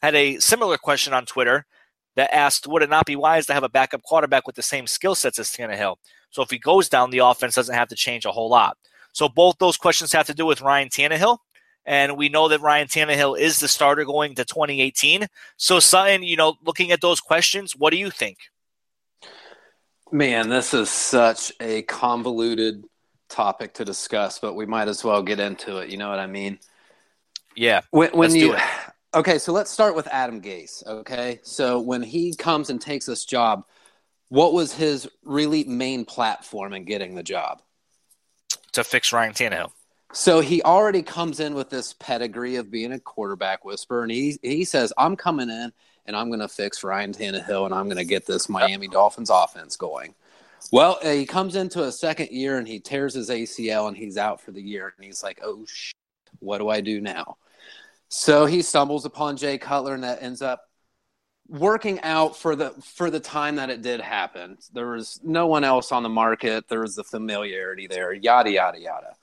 had 0.02 0.14
a 0.14 0.38
similar 0.38 0.78
question 0.78 1.12
on 1.12 1.26
Twitter 1.26 1.66
that 2.14 2.32
asked, 2.32 2.68
would 2.68 2.82
it 2.82 2.90
not 2.90 3.06
be 3.06 3.16
wise 3.16 3.46
to 3.46 3.52
have 3.52 3.64
a 3.64 3.68
backup 3.68 4.04
quarterback 4.04 4.46
with 4.46 4.54
the 4.54 4.62
same 4.62 4.86
skill 4.86 5.16
sets 5.16 5.40
as 5.40 5.50
Tannehill? 5.50 5.96
So 6.30 6.42
if 6.42 6.50
he 6.50 6.60
goes 6.60 6.88
down, 6.88 7.10
the 7.10 7.18
offense 7.18 7.56
doesn't 7.56 7.74
have 7.74 7.88
to 7.88 7.96
change 7.96 8.24
a 8.24 8.30
whole 8.30 8.48
lot. 8.48 8.78
So 9.12 9.28
both 9.28 9.56
those 9.58 9.76
questions 9.76 10.12
have 10.12 10.26
to 10.26 10.34
do 10.34 10.46
with 10.46 10.60
Ryan 10.60 10.90
Tannehill. 10.90 11.38
And 11.86 12.16
we 12.16 12.28
know 12.28 12.48
that 12.48 12.60
Ryan 12.60 12.88
Tannehill 12.88 13.38
is 13.38 13.60
the 13.60 13.68
starter 13.68 14.04
going 14.04 14.34
to 14.34 14.44
2018. 14.44 15.26
So, 15.56 15.78
Sutton, 15.78 16.22
you 16.22 16.36
know, 16.36 16.56
looking 16.64 16.90
at 16.90 17.00
those 17.00 17.20
questions, 17.20 17.76
what 17.76 17.90
do 17.90 17.96
you 17.96 18.10
think? 18.10 18.38
Man, 20.10 20.48
this 20.48 20.74
is 20.74 20.90
such 20.90 21.52
a 21.60 21.82
convoluted 21.82 22.84
topic 23.28 23.74
to 23.74 23.84
discuss, 23.84 24.38
but 24.38 24.54
we 24.54 24.66
might 24.66 24.88
as 24.88 25.04
well 25.04 25.22
get 25.22 25.40
into 25.40 25.78
it. 25.78 25.88
You 25.88 25.96
know 25.96 26.08
what 26.08 26.18
I 26.18 26.26
mean? 26.26 26.58
Yeah. 27.54 27.82
When, 27.90 28.10
when 28.10 28.34
you, 28.34 28.56
Okay, 29.16 29.38
so 29.38 29.50
let's 29.50 29.70
start 29.70 29.96
with 29.96 30.06
Adam 30.08 30.42
Gase. 30.42 30.86
Okay, 30.86 31.40
so 31.42 31.80
when 31.80 32.02
he 32.02 32.34
comes 32.34 32.68
and 32.68 32.78
takes 32.78 33.06
this 33.06 33.24
job, 33.24 33.64
what 34.28 34.52
was 34.52 34.74
his 34.74 35.08
really 35.24 35.64
main 35.64 36.04
platform 36.04 36.74
in 36.74 36.84
getting 36.84 37.14
the 37.14 37.22
job? 37.22 37.62
To 38.72 38.84
fix 38.84 39.14
Ryan 39.14 39.32
Tannehill. 39.32 39.70
So 40.12 40.40
he 40.40 40.62
already 40.62 41.02
comes 41.02 41.40
in 41.40 41.54
with 41.54 41.68
this 41.68 41.92
pedigree 41.94 42.56
of 42.56 42.70
being 42.70 42.92
a 42.92 43.00
quarterback 43.00 43.64
whisperer, 43.64 44.02
and 44.02 44.12
he 44.12 44.38
he 44.42 44.64
says, 44.64 44.92
"I'm 44.96 45.16
coming 45.16 45.50
in 45.50 45.72
and 46.06 46.16
I'm 46.16 46.28
going 46.28 46.40
to 46.40 46.48
fix 46.48 46.84
Ryan 46.84 47.12
Tannehill, 47.12 47.66
and 47.66 47.74
I'm 47.74 47.86
going 47.86 47.96
to 47.96 48.04
get 48.04 48.26
this 48.26 48.48
Miami 48.48 48.88
Dolphins 48.88 49.30
offense 49.30 49.76
going." 49.76 50.14
Well, 50.72 50.98
uh, 51.02 51.10
he 51.10 51.26
comes 51.26 51.54
into 51.54 51.84
a 51.84 51.92
second 51.92 52.30
year 52.30 52.58
and 52.58 52.66
he 52.66 52.80
tears 52.80 53.14
his 53.14 53.30
ACL 53.30 53.88
and 53.88 53.96
he's 53.96 54.16
out 54.16 54.40
for 54.40 54.52
the 54.52 54.62
year, 54.62 54.92
and 54.96 55.04
he's 55.04 55.22
like, 55.22 55.40
"Oh 55.42 55.64
shit, 55.66 55.94
what 56.38 56.58
do 56.58 56.68
I 56.68 56.80
do 56.80 57.00
now?" 57.00 57.36
So 58.08 58.46
he 58.46 58.62
stumbles 58.62 59.04
upon 59.04 59.36
Jay 59.36 59.58
Cutler, 59.58 59.94
and 59.94 60.04
that 60.04 60.22
ends 60.22 60.42
up 60.42 60.62
working 61.48 62.00
out 62.00 62.36
for 62.36 62.56
the 62.56 62.70
for 62.82 63.10
the 63.10 63.20
time 63.20 63.56
that 63.56 63.70
it 63.70 63.82
did 63.82 64.00
happen. 64.00 64.58
There 64.72 64.88
was 64.88 65.20
no 65.22 65.46
one 65.46 65.64
else 65.64 65.92
on 65.92 66.02
the 66.02 66.08
market. 66.08 66.68
There 66.68 66.80
was 66.80 66.94
the 66.94 67.04
familiarity 67.04 67.86
there. 67.86 68.12
Yada 68.12 68.50
yada 68.50 68.80
yada. 68.80 69.16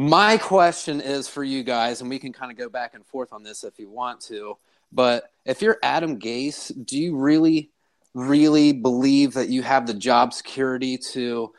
My 0.00 0.38
question 0.38 1.02
is 1.02 1.28
for 1.28 1.44
you 1.44 1.62
guys, 1.62 2.00
and 2.00 2.08
we 2.08 2.18
can 2.18 2.32
kind 2.32 2.50
of 2.50 2.56
go 2.56 2.70
back 2.70 2.94
and 2.94 3.04
forth 3.04 3.34
on 3.34 3.42
this 3.42 3.64
if 3.64 3.78
you 3.78 3.90
want 3.90 4.22
to. 4.22 4.56
But 4.90 5.24
if 5.44 5.60
you're 5.60 5.76
Adam 5.82 6.18
Gase, 6.18 6.72
do 6.86 6.98
you 6.98 7.18
really, 7.18 7.70
really 8.14 8.72
believe 8.72 9.34
that 9.34 9.50
you 9.50 9.60
have 9.60 9.86
the 9.86 9.92
job 9.92 10.32
security 10.32 10.96
to 11.12 11.52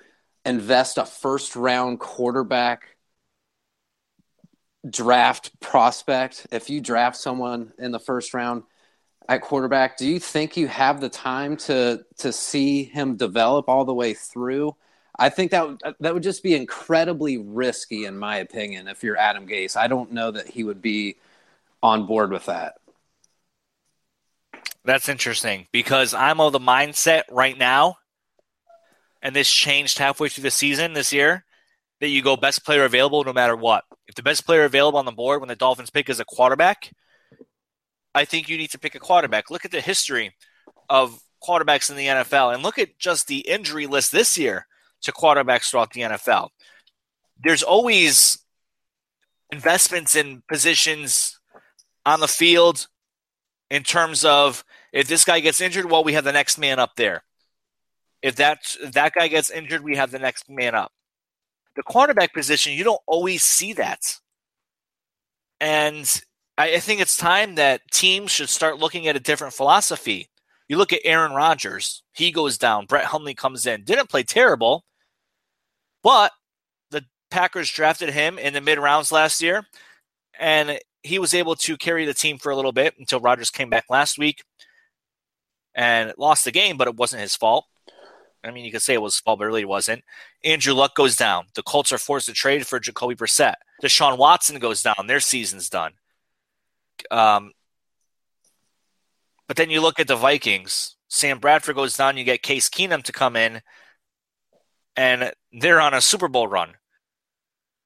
invest 0.43 0.97
a 0.97 1.05
first 1.05 1.55
round 1.55 1.99
quarterback 1.99 2.97
draft 4.89 5.51
prospect, 5.59 6.47
if 6.51 6.67
you 6.67 6.81
draft 6.81 7.17
someone 7.17 7.71
in 7.77 7.91
the 7.91 7.99
first 7.99 8.33
round 8.33 8.63
at 9.29 9.43
quarterback, 9.43 9.97
do 9.97 10.07
you 10.07 10.19
think 10.19 10.57
you 10.57 10.67
have 10.67 10.99
the 10.99 11.09
time 11.09 11.57
to 11.57 12.03
to 12.17 12.33
see 12.33 12.85
him 12.85 13.17
develop 13.17 13.69
all 13.69 13.85
the 13.85 13.93
way 13.93 14.15
through? 14.15 14.75
I 15.21 15.29
think 15.29 15.51
that 15.51 15.95
that 15.99 16.15
would 16.15 16.23
just 16.23 16.41
be 16.41 16.55
incredibly 16.55 17.37
risky, 17.37 18.05
in 18.05 18.17
my 18.17 18.37
opinion. 18.37 18.87
If 18.87 19.03
you're 19.03 19.17
Adam 19.17 19.47
Gase, 19.47 19.77
I 19.77 19.87
don't 19.87 20.11
know 20.11 20.31
that 20.31 20.47
he 20.47 20.63
would 20.63 20.81
be 20.81 21.15
on 21.83 22.07
board 22.07 22.31
with 22.31 22.47
that. 22.47 22.79
That's 24.83 25.07
interesting 25.07 25.67
because 25.71 26.15
I'm 26.15 26.41
of 26.41 26.53
the 26.53 26.59
mindset 26.59 27.21
right 27.29 27.55
now, 27.55 27.97
and 29.21 29.35
this 29.35 29.47
changed 29.47 29.99
halfway 29.99 30.27
through 30.27 30.41
the 30.41 30.49
season 30.49 30.93
this 30.93 31.13
year, 31.13 31.45
that 31.99 32.07
you 32.07 32.23
go 32.23 32.35
best 32.35 32.65
player 32.65 32.83
available 32.83 33.23
no 33.23 33.31
matter 33.31 33.55
what. 33.55 33.83
If 34.07 34.15
the 34.15 34.23
best 34.23 34.43
player 34.47 34.63
available 34.63 34.97
on 34.97 35.05
the 35.05 35.11
board 35.11 35.39
when 35.39 35.49
the 35.49 35.55
Dolphins 35.55 35.91
pick 35.91 36.09
is 36.09 36.19
a 36.19 36.25
quarterback, 36.25 36.91
I 38.15 38.25
think 38.25 38.49
you 38.49 38.57
need 38.57 38.71
to 38.71 38.79
pick 38.79 38.95
a 38.95 38.99
quarterback. 38.99 39.51
Look 39.51 39.65
at 39.65 39.71
the 39.71 39.81
history 39.81 40.33
of 40.89 41.21
quarterbacks 41.47 41.91
in 41.91 41.95
the 41.95 42.07
NFL 42.07 42.55
and 42.55 42.63
look 42.63 42.79
at 42.79 42.97
just 42.97 43.27
the 43.27 43.41
injury 43.41 43.85
list 43.85 44.11
this 44.11 44.35
year 44.35 44.65
to 45.01 45.11
quarterbacks 45.11 45.69
throughout 45.69 45.91
the 45.93 46.01
NFL. 46.01 46.49
There's 47.43 47.63
always 47.63 48.39
investments 49.51 50.15
in 50.15 50.43
positions 50.47 51.39
on 52.05 52.19
the 52.19 52.27
field 52.27 52.87
in 53.69 53.83
terms 53.83 54.25
of 54.25 54.63
if 54.91 55.07
this 55.07 55.23
guy 55.23 55.39
gets 55.39 55.61
injured, 55.61 55.85
well, 55.85 56.03
we 56.03 56.13
have 56.13 56.23
the 56.23 56.31
next 56.31 56.57
man 56.57 56.79
up 56.79 56.95
there. 56.95 57.23
If 58.21 58.35
that 58.35 58.59
if 58.79 58.91
that 58.93 59.13
guy 59.13 59.27
gets 59.27 59.49
injured, 59.49 59.83
we 59.83 59.95
have 59.95 60.11
the 60.11 60.19
next 60.19 60.49
man 60.49 60.75
up. 60.75 60.91
The 61.75 61.83
quarterback 61.83 62.33
position, 62.33 62.73
you 62.73 62.83
don't 62.83 63.01
always 63.07 63.43
see 63.43 63.73
that. 63.73 64.19
And 65.59 66.21
I, 66.57 66.75
I 66.75 66.79
think 66.79 67.01
it's 67.01 67.17
time 67.17 67.55
that 67.55 67.81
teams 67.91 68.29
should 68.29 68.49
start 68.49 68.79
looking 68.79 69.07
at 69.07 69.15
a 69.15 69.19
different 69.19 69.53
philosophy. 69.53 70.29
You 70.67 70.77
look 70.77 70.93
at 70.93 71.01
Aaron 71.03 71.33
Rodgers, 71.33 72.03
he 72.13 72.31
goes 72.31 72.57
down. 72.57 72.85
Brett 72.85 73.05
Hundley 73.05 73.33
comes 73.33 73.65
in. 73.65 73.83
Didn't 73.83 74.09
play 74.09 74.23
terrible, 74.23 74.85
but 76.03 76.31
the 76.89 77.05
Packers 77.29 77.69
drafted 77.69 78.09
him 78.09 78.37
in 78.37 78.53
the 78.53 78.61
mid 78.61 78.79
rounds 78.79 79.11
last 79.11 79.41
year, 79.41 79.65
and 80.39 80.79
he 81.03 81.19
was 81.19 81.33
able 81.33 81.55
to 81.55 81.77
carry 81.77 82.05
the 82.05 82.13
team 82.13 82.37
for 82.37 82.51
a 82.51 82.55
little 82.55 82.71
bit 82.71 82.95
until 82.99 83.19
Rodgers 83.19 83.49
came 83.49 83.69
back 83.69 83.85
last 83.89 84.17
week 84.17 84.43
and 85.73 86.13
lost 86.17 86.45
the 86.45 86.51
game, 86.51 86.77
but 86.77 86.87
it 86.87 86.95
wasn't 86.95 87.21
his 87.21 87.35
fault. 87.35 87.65
I 88.43 88.51
mean, 88.51 88.65
you 88.65 88.71
could 88.71 88.81
say 88.81 88.93
it 88.93 89.01
was 89.01 89.15
his 89.15 89.21
fault, 89.21 89.39
but 89.39 89.45
really 89.45 89.61
it 89.61 89.67
wasn't. 89.67 90.03
Andrew 90.43 90.73
Luck 90.73 90.95
goes 90.95 91.15
down. 91.15 91.45
The 91.53 91.63
Colts 91.63 91.91
are 91.91 91.97
forced 91.97 92.25
to 92.25 92.33
trade 92.33 92.65
for 92.65 92.79
Jacoby 92.79 93.15
Brissett. 93.15 93.55
Deshaun 93.83 94.17
Watson 94.17 94.59
goes 94.59 94.81
down. 94.81 95.07
Their 95.07 95.19
season's 95.19 95.69
done. 95.69 95.93
Um, 97.09 97.51
but 99.47 99.57
then 99.57 99.69
you 99.69 99.81
look 99.81 99.99
at 99.99 100.07
the 100.07 100.15
Vikings. 100.15 100.95
Sam 101.07 101.39
Bradford 101.39 101.75
goes 101.75 101.97
down. 101.97 102.17
You 102.17 102.23
get 102.23 102.41
Case 102.41 102.69
Keenum 102.69 103.03
to 103.03 103.11
come 103.11 103.35
in, 103.35 103.61
and 105.01 105.31
they're 105.51 105.81
on 105.81 105.95
a 105.95 105.99
Super 105.99 106.27
Bowl 106.27 106.47
run. 106.47 106.75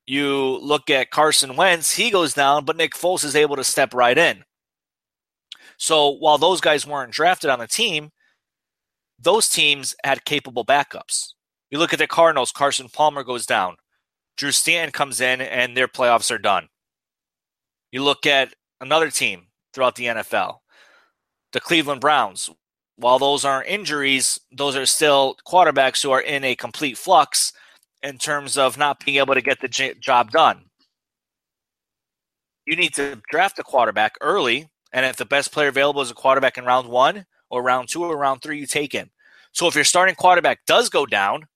You 0.05 0.59
look 0.61 0.89
at 0.89 1.11
Carson 1.11 1.55
Wentz. 1.55 1.93
He 1.93 2.11
goes 2.11 2.33
down, 2.33 2.65
but 2.65 2.75
Nick 2.75 2.93
Foles 2.93 3.23
is 3.23 3.37
able 3.37 3.55
to 3.55 3.63
step 3.63 3.93
right 3.93 4.17
in. 4.17 4.43
So 5.77 6.09
while 6.09 6.37
those 6.37 6.59
guys 6.59 6.85
weren't 6.85 7.13
drafted 7.13 7.49
on 7.49 7.59
the 7.59 7.67
team, 7.67 8.09
those 9.17 9.47
teams 9.47 9.95
had 10.03 10.25
capable 10.25 10.65
backups. 10.65 11.29
You 11.71 11.79
look 11.79 11.93
at 11.93 11.99
the 11.99 12.07
Cardinals, 12.07 12.51
Carson 12.51 12.89
Palmer 12.89 13.23
goes 13.23 13.45
down. 13.45 13.77
Drew 14.35 14.51
Stanton 14.51 14.91
comes 14.91 15.21
in 15.21 15.39
and 15.39 15.75
their 15.75 15.87
playoffs 15.87 16.31
are 16.31 16.37
done. 16.37 16.67
You 17.93 18.03
look 18.03 18.25
at 18.25 18.53
another 18.81 19.09
team 19.09 19.47
throughout 19.73 19.95
the 19.95 20.07
NFL, 20.07 20.57
the 21.53 21.61
Cleveland 21.61 22.01
Browns. 22.01 22.49
While 22.97 23.19
those 23.19 23.43
aren't 23.43 23.67
injuries, 23.67 24.39
those 24.51 24.75
are 24.75 24.85
still 24.85 25.37
quarterbacks 25.45 26.01
who 26.01 26.11
are 26.11 26.21
in 26.21 26.43
a 26.43 26.55
complete 26.55 26.97
flux 26.97 27.51
in 28.01 28.17
terms 28.17 28.57
of 28.57 28.77
not 28.77 29.03
being 29.03 29.17
able 29.17 29.33
to 29.33 29.41
get 29.41 29.59
the 29.61 29.95
job 29.99 30.31
done. 30.31 30.65
You 32.65 32.75
need 32.75 32.93
to 32.95 33.21
draft 33.29 33.59
a 33.59 33.63
quarterback 33.63 34.15
early 34.21 34.69
and 34.95 35.05
if 35.05 35.17
the 35.17 35.25
best 35.25 35.51
player 35.51 35.67
available 35.67 36.01
is 36.01 36.09
a 36.09 36.13
quarterback 36.15 36.57
in 36.57 36.63
round 36.63 36.87
one 36.87 37.25
or 37.49 37.61
round 37.61 37.89
two 37.89 38.05
or 38.05 38.15
round 38.15 38.41
three, 38.41 38.59
you 38.59 38.65
take 38.65 38.93
him. 38.93 39.11
So 39.51 39.67
if 39.67 39.75
your 39.75 39.83
starting 39.83 40.15
quarterback 40.15 40.65
does 40.65 40.87
go 40.87 41.05
down, 41.05 41.47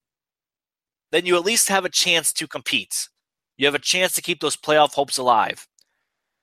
then 1.13 1.25
you 1.25 1.37
at 1.37 1.45
least 1.45 1.69
have 1.69 1.85
a 1.85 1.89
chance 1.89 2.33
to 2.33 2.47
compete. 2.47 3.07
You 3.57 3.65
have 3.65 3.75
a 3.75 3.79
chance 3.79 4.11
to 4.15 4.21
keep 4.21 4.41
those 4.41 4.57
playoff 4.57 4.93
hopes 4.93 5.17
alive. 5.17 5.69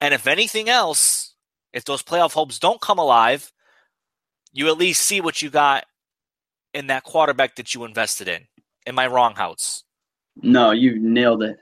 And 0.01 0.15
if 0.15 0.27
anything 0.27 0.71
else, 0.71 1.35
if 1.75 1.85
those 1.85 2.03
playoff 2.03 2.33
hopes 2.33 2.59
don't 2.59 2.81
come 2.81 2.99
alive, 2.99 3.53
you 4.57 4.69
at 4.69 4.79
least 4.79 5.03
see 5.03 5.21
what 5.21 5.43
you 5.43 5.51
got 5.51 5.85
in 6.73 6.87
that 6.87 7.05
quarterback 7.05 7.57
that 7.57 7.75
you 7.75 7.85
invested 7.85 8.27
in. 8.27 8.43
Am 8.87 8.99
I 8.99 9.07
wrong, 9.07 9.35
Houtz? 9.35 9.83
No, 10.43 10.71
you 10.71 10.99
nailed 10.99 11.43
it. 11.43 11.57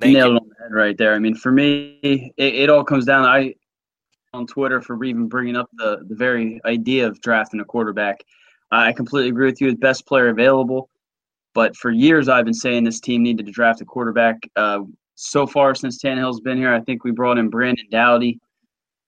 Thank 0.00 0.14
nailed 0.14 0.30
you. 0.30 0.36
it 0.36 0.40
on 0.42 0.48
the 0.48 0.54
head 0.62 0.72
right 0.72 0.96
there. 0.96 1.14
I 1.14 1.18
mean, 1.18 1.34
for 1.34 1.50
me, 1.50 1.98
it, 2.02 2.54
it 2.54 2.70
all 2.70 2.84
comes 2.84 3.04
down. 3.04 3.24
I 3.24 3.54
on 4.32 4.46
Twitter 4.46 4.80
for 4.80 5.02
even 5.04 5.26
bringing 5.26 5.56
up 5.56 5.68
the 5.72 6.04
the 6.08 6.14
very 6.14 6.60
idea 6.64 7.06
of 7.06 7.20
drafting 7.20 7.60
a 7.60 7.64
quarterback. 7.64 8.22
I 8.70 8.92
completely 8.92 9.30
agree 9.30 9.46
with 9.46 9.60
you. 9.60 9.68
As 9.68 9.74
best 9.74 10.06
player 10.06 10.28
available, 10.28 10.88
but 11.52 11.76
for 11.76 11.90
years 11.90 12.28
I've 12.28 12.44
been 12.44 12.54
saying 12.54 12.84
this 12.84 13.00
team 13.00 13.24
needed 13.24 13.46
to 13.46 13.52
draft 13.52 13.80
a 13.80 13.84
quarterback. 13.84 14.36
Uh, 14.54 14.82
so 15.16 15.46
far 15.48 15.74
since 15.74 16.00
Tannehill's 16.00 16.40
been 16.40 16.58
here, 16.58 16.72
I 16.72 16.80
think 16.80 17.02
we 17.02 17.10
brought 17.10 17.38
in 17.38 17.50
Brandon 17.50 17.86
Doughty. 17.90 18.38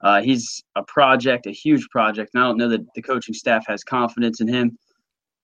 Uh, 0.03 0.21
he's 0.21 0.63
a 0.77 0.83
project, 0.83 1.47
a 1.47 1.51
huge 1.51 1.89
project. 1.91 2.31
And 2.35 2.43
I 2.43 2.47
don't 2.47 2.59
know 2.59 2.69
that 2.69 2.93
the 2.95 3.03
coaching 3.03 3.35
staff 3.35 3.65
has 3.69 3.85
confidence 3.85 4.41
in 4.41 4.49
him. 4.49 4.77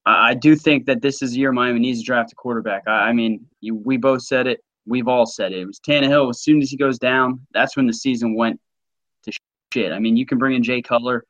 I, 0.04 0.30
I 0.30 0.34
do 0.34 0.56
think 0.56 0.86
that 0.86 1.02
this 1.02 1.22
is 1.22 1.34
a 1.34 1.38
year 1.38 1.52
Miami 1.52 1.80
needs 1.80 2.00
to 2.00 2.06
draft 2.06 2.32
a 2.32 2.34
quarterback. 2.34 2.82
I, 2.86 3.08
I 3.08 3.12
mean, 3.12 3.46
you, 3.60 3.74
we 3.74 3.96
both 3.96 4.22
said 4.22 4.46
it. 4.46 4.60
We've 4.86 5.08
all 5.08 5.26
said 5.26 5.52
it. 5.52 5.60
It 5.60 5.66
was 5.66 5.80
Tannehill. 5.80 6.30
As 6.30 6.42
soon 6.42 6.60
as 6.62 6.70
he 6.70 6.76
goes 6.76 6.98
down, 6.98 7.46
that's 7.52 7.76
when 7.76 7.86
the 7.86 7.92
season 7.92 8.34
went 8.34 8.58
to 9.24 9.32
shit. 9.72 9.92
I 9.92 9.98
mean, 9.98 10.16
you 10.16 10.26
can 10.26 10.38
bring 10.38 10.54
in 10.54 10.62
Jay 10.62 10.82
Cutler, 10.82 11.24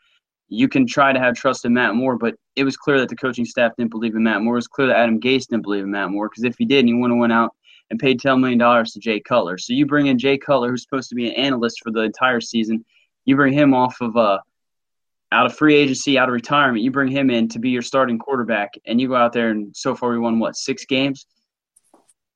you 0.49 0.69
can 0.69 0.87
try 0.87 1.13
to 1.13 1.21
have 1.21 1.35
trust 1.35 1.65
in 1.65 1.75
Matt 1.75 1.95
Moore, 1.95 2.17
but 2.17 2.35
it 2.57 2.65
was 2.65 2.77
clear 2.77 2.99
that 3.01 3.09
the 3.09 3.17
coaching 3.17 3.45
staff 3.45 3.73
didn't 3.77 3.91
believe 3.91 4.15
in 4.15 4.23
Matt 4.23 4.43
Moore. 4.43 4.55
It 4.55 4.59
was 4.59 4.67
clear 4.67 4.89
that 4.89 4.97
Adam 4.97 5.21
Gase 5.21 5.47
didn't 5.47 5.63
believe 5.63 5.85
in 5.85 5.91
Matt 5.91 6.11
Moore 6.11 6.29
because 6.29 6.45
if 6.45 6.57
he 6.59 6.65
did, 6.65 6.87
he 6.87 6.95
wouldn't 6.95 7.17
have 7.17 7.21
went 7.21 7.33
out 7.33 7.55
and 7.91 8.01
paid 8.01 8.21
$10 8.21 8.41
million 8.41 8.59
to 8.59 8.99
Jay 8.99 9.21
Cutler. 9.21 9.59
So 9.59 9.73
you 9.73 9.87
bring 9.87 10.07
in 10.07 10.19
Jay 10.19 10.39
Cutler, 10.39 10.71
who's 10.71 10.83
supposed 10.83 11.11
to 11.11 11.15
be 11.15 11.29
an 11.29 11.35
analyst 11.35 11.81
for 11.83 11.91
the 11.91 12.01
entire 12.01 12.41
season. 12.41 12.85
You 13.25 13.37
bring 13.37 13.53
him 13.53 13.75
off 13.75 13.97
of 14.01 14.17
uh, 14.17 14.39
out 15.33 15.47
of 15.47 15.57
free 15.57 15.77
agency, 15.77 16.19
out 16.19 16.29
of 16.29 16.33
retirement. 16.33 16.83
You 16.83 16.91
bring 16.91 17.11
him 17.11 17.31
in 17.31 17.49
to 17.49 17.59
be 17.59 17.71
your 17.71 17.83
starting 17.83 18.19
quarterback, 18.19 18.71
and 18.87 19.01
you 19.01 19.09
go 19.09 19.17
out 19.17 19.33
there 19.33 19.51
and 19.51 19.75
so 19.77 19.95
far 19.95 20.11
we 20.11 20.19
won 20.19 20.39
what 20.39 20.57
six 20.57 20.85
games. 20.85 21.27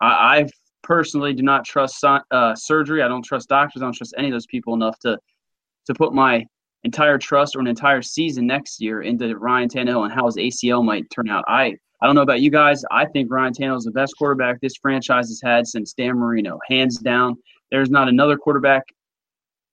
I, 0.00 0.06
I 0.06 0.46
personally 0.82 1.32
do 1.32 1.42
not 1.42 1.64
trust 1.64 2.04
uh, 2.04 2.54
surgery. 2.54 3.02
I 3.02 3.08
don't 3.08 3.24
trust 3.24 3.48
doctors. 3.48 3.82
I 3.82 3.86
don't 3.86 3.94
trust 3.94 4.14
any 4.18 4.28
of 4.28 4.32
those 4.32 4.46
people 4.46 4.74
enough 4.74 4.98
to 5.00 5.18
to 5.86 5.94
put 5.94 6.12
my 6.12 6.44
entire 6.84 7.18
trust 7.18 7.56
or 7.56 7.60
an 7.60 7.66
entire 7.66 8.02
season 8.02 8.46
next 8.46 8.80
year 8.80 9.02
into 9.02 9.36
Ryan 9.36 9.68
Tannehill 9.68 10.04
and 10.04 10.12
how 10.12 10.26
his 10.26 10.36
ACL 10.36 10.84
might 10.84 11.08
turn 11.10 11.28
out. 11.28 11.44
I 11.46 11.76
I 12.00 12.06
don't 12.06 12.16
know 12.16 12.22
about 12.22 12.40
you 12.40 12.50
guys. 12.50 12.82
I 12.90 13.06
think 13.06 13.30
Ryan 13.30 13.52
Tannehill 13.52 13.78
is 13.78 13.84
the 13.84 13.92
best 13.92 14.14
quarterback 14.18 14.60
this 14.60 14.76
franchise 14.76 15.28
has 15.28 15.40
had 15.42 15.66
since 15.66 15.92
Dan 15.92 16.18
Marino, 16.18 16.58
hands 16.68 16.98
down. 16.98 17.36
There's 17.70 17.90
not 17.90 18.08
another 18.08 18.36
quarterback 18.36 18.82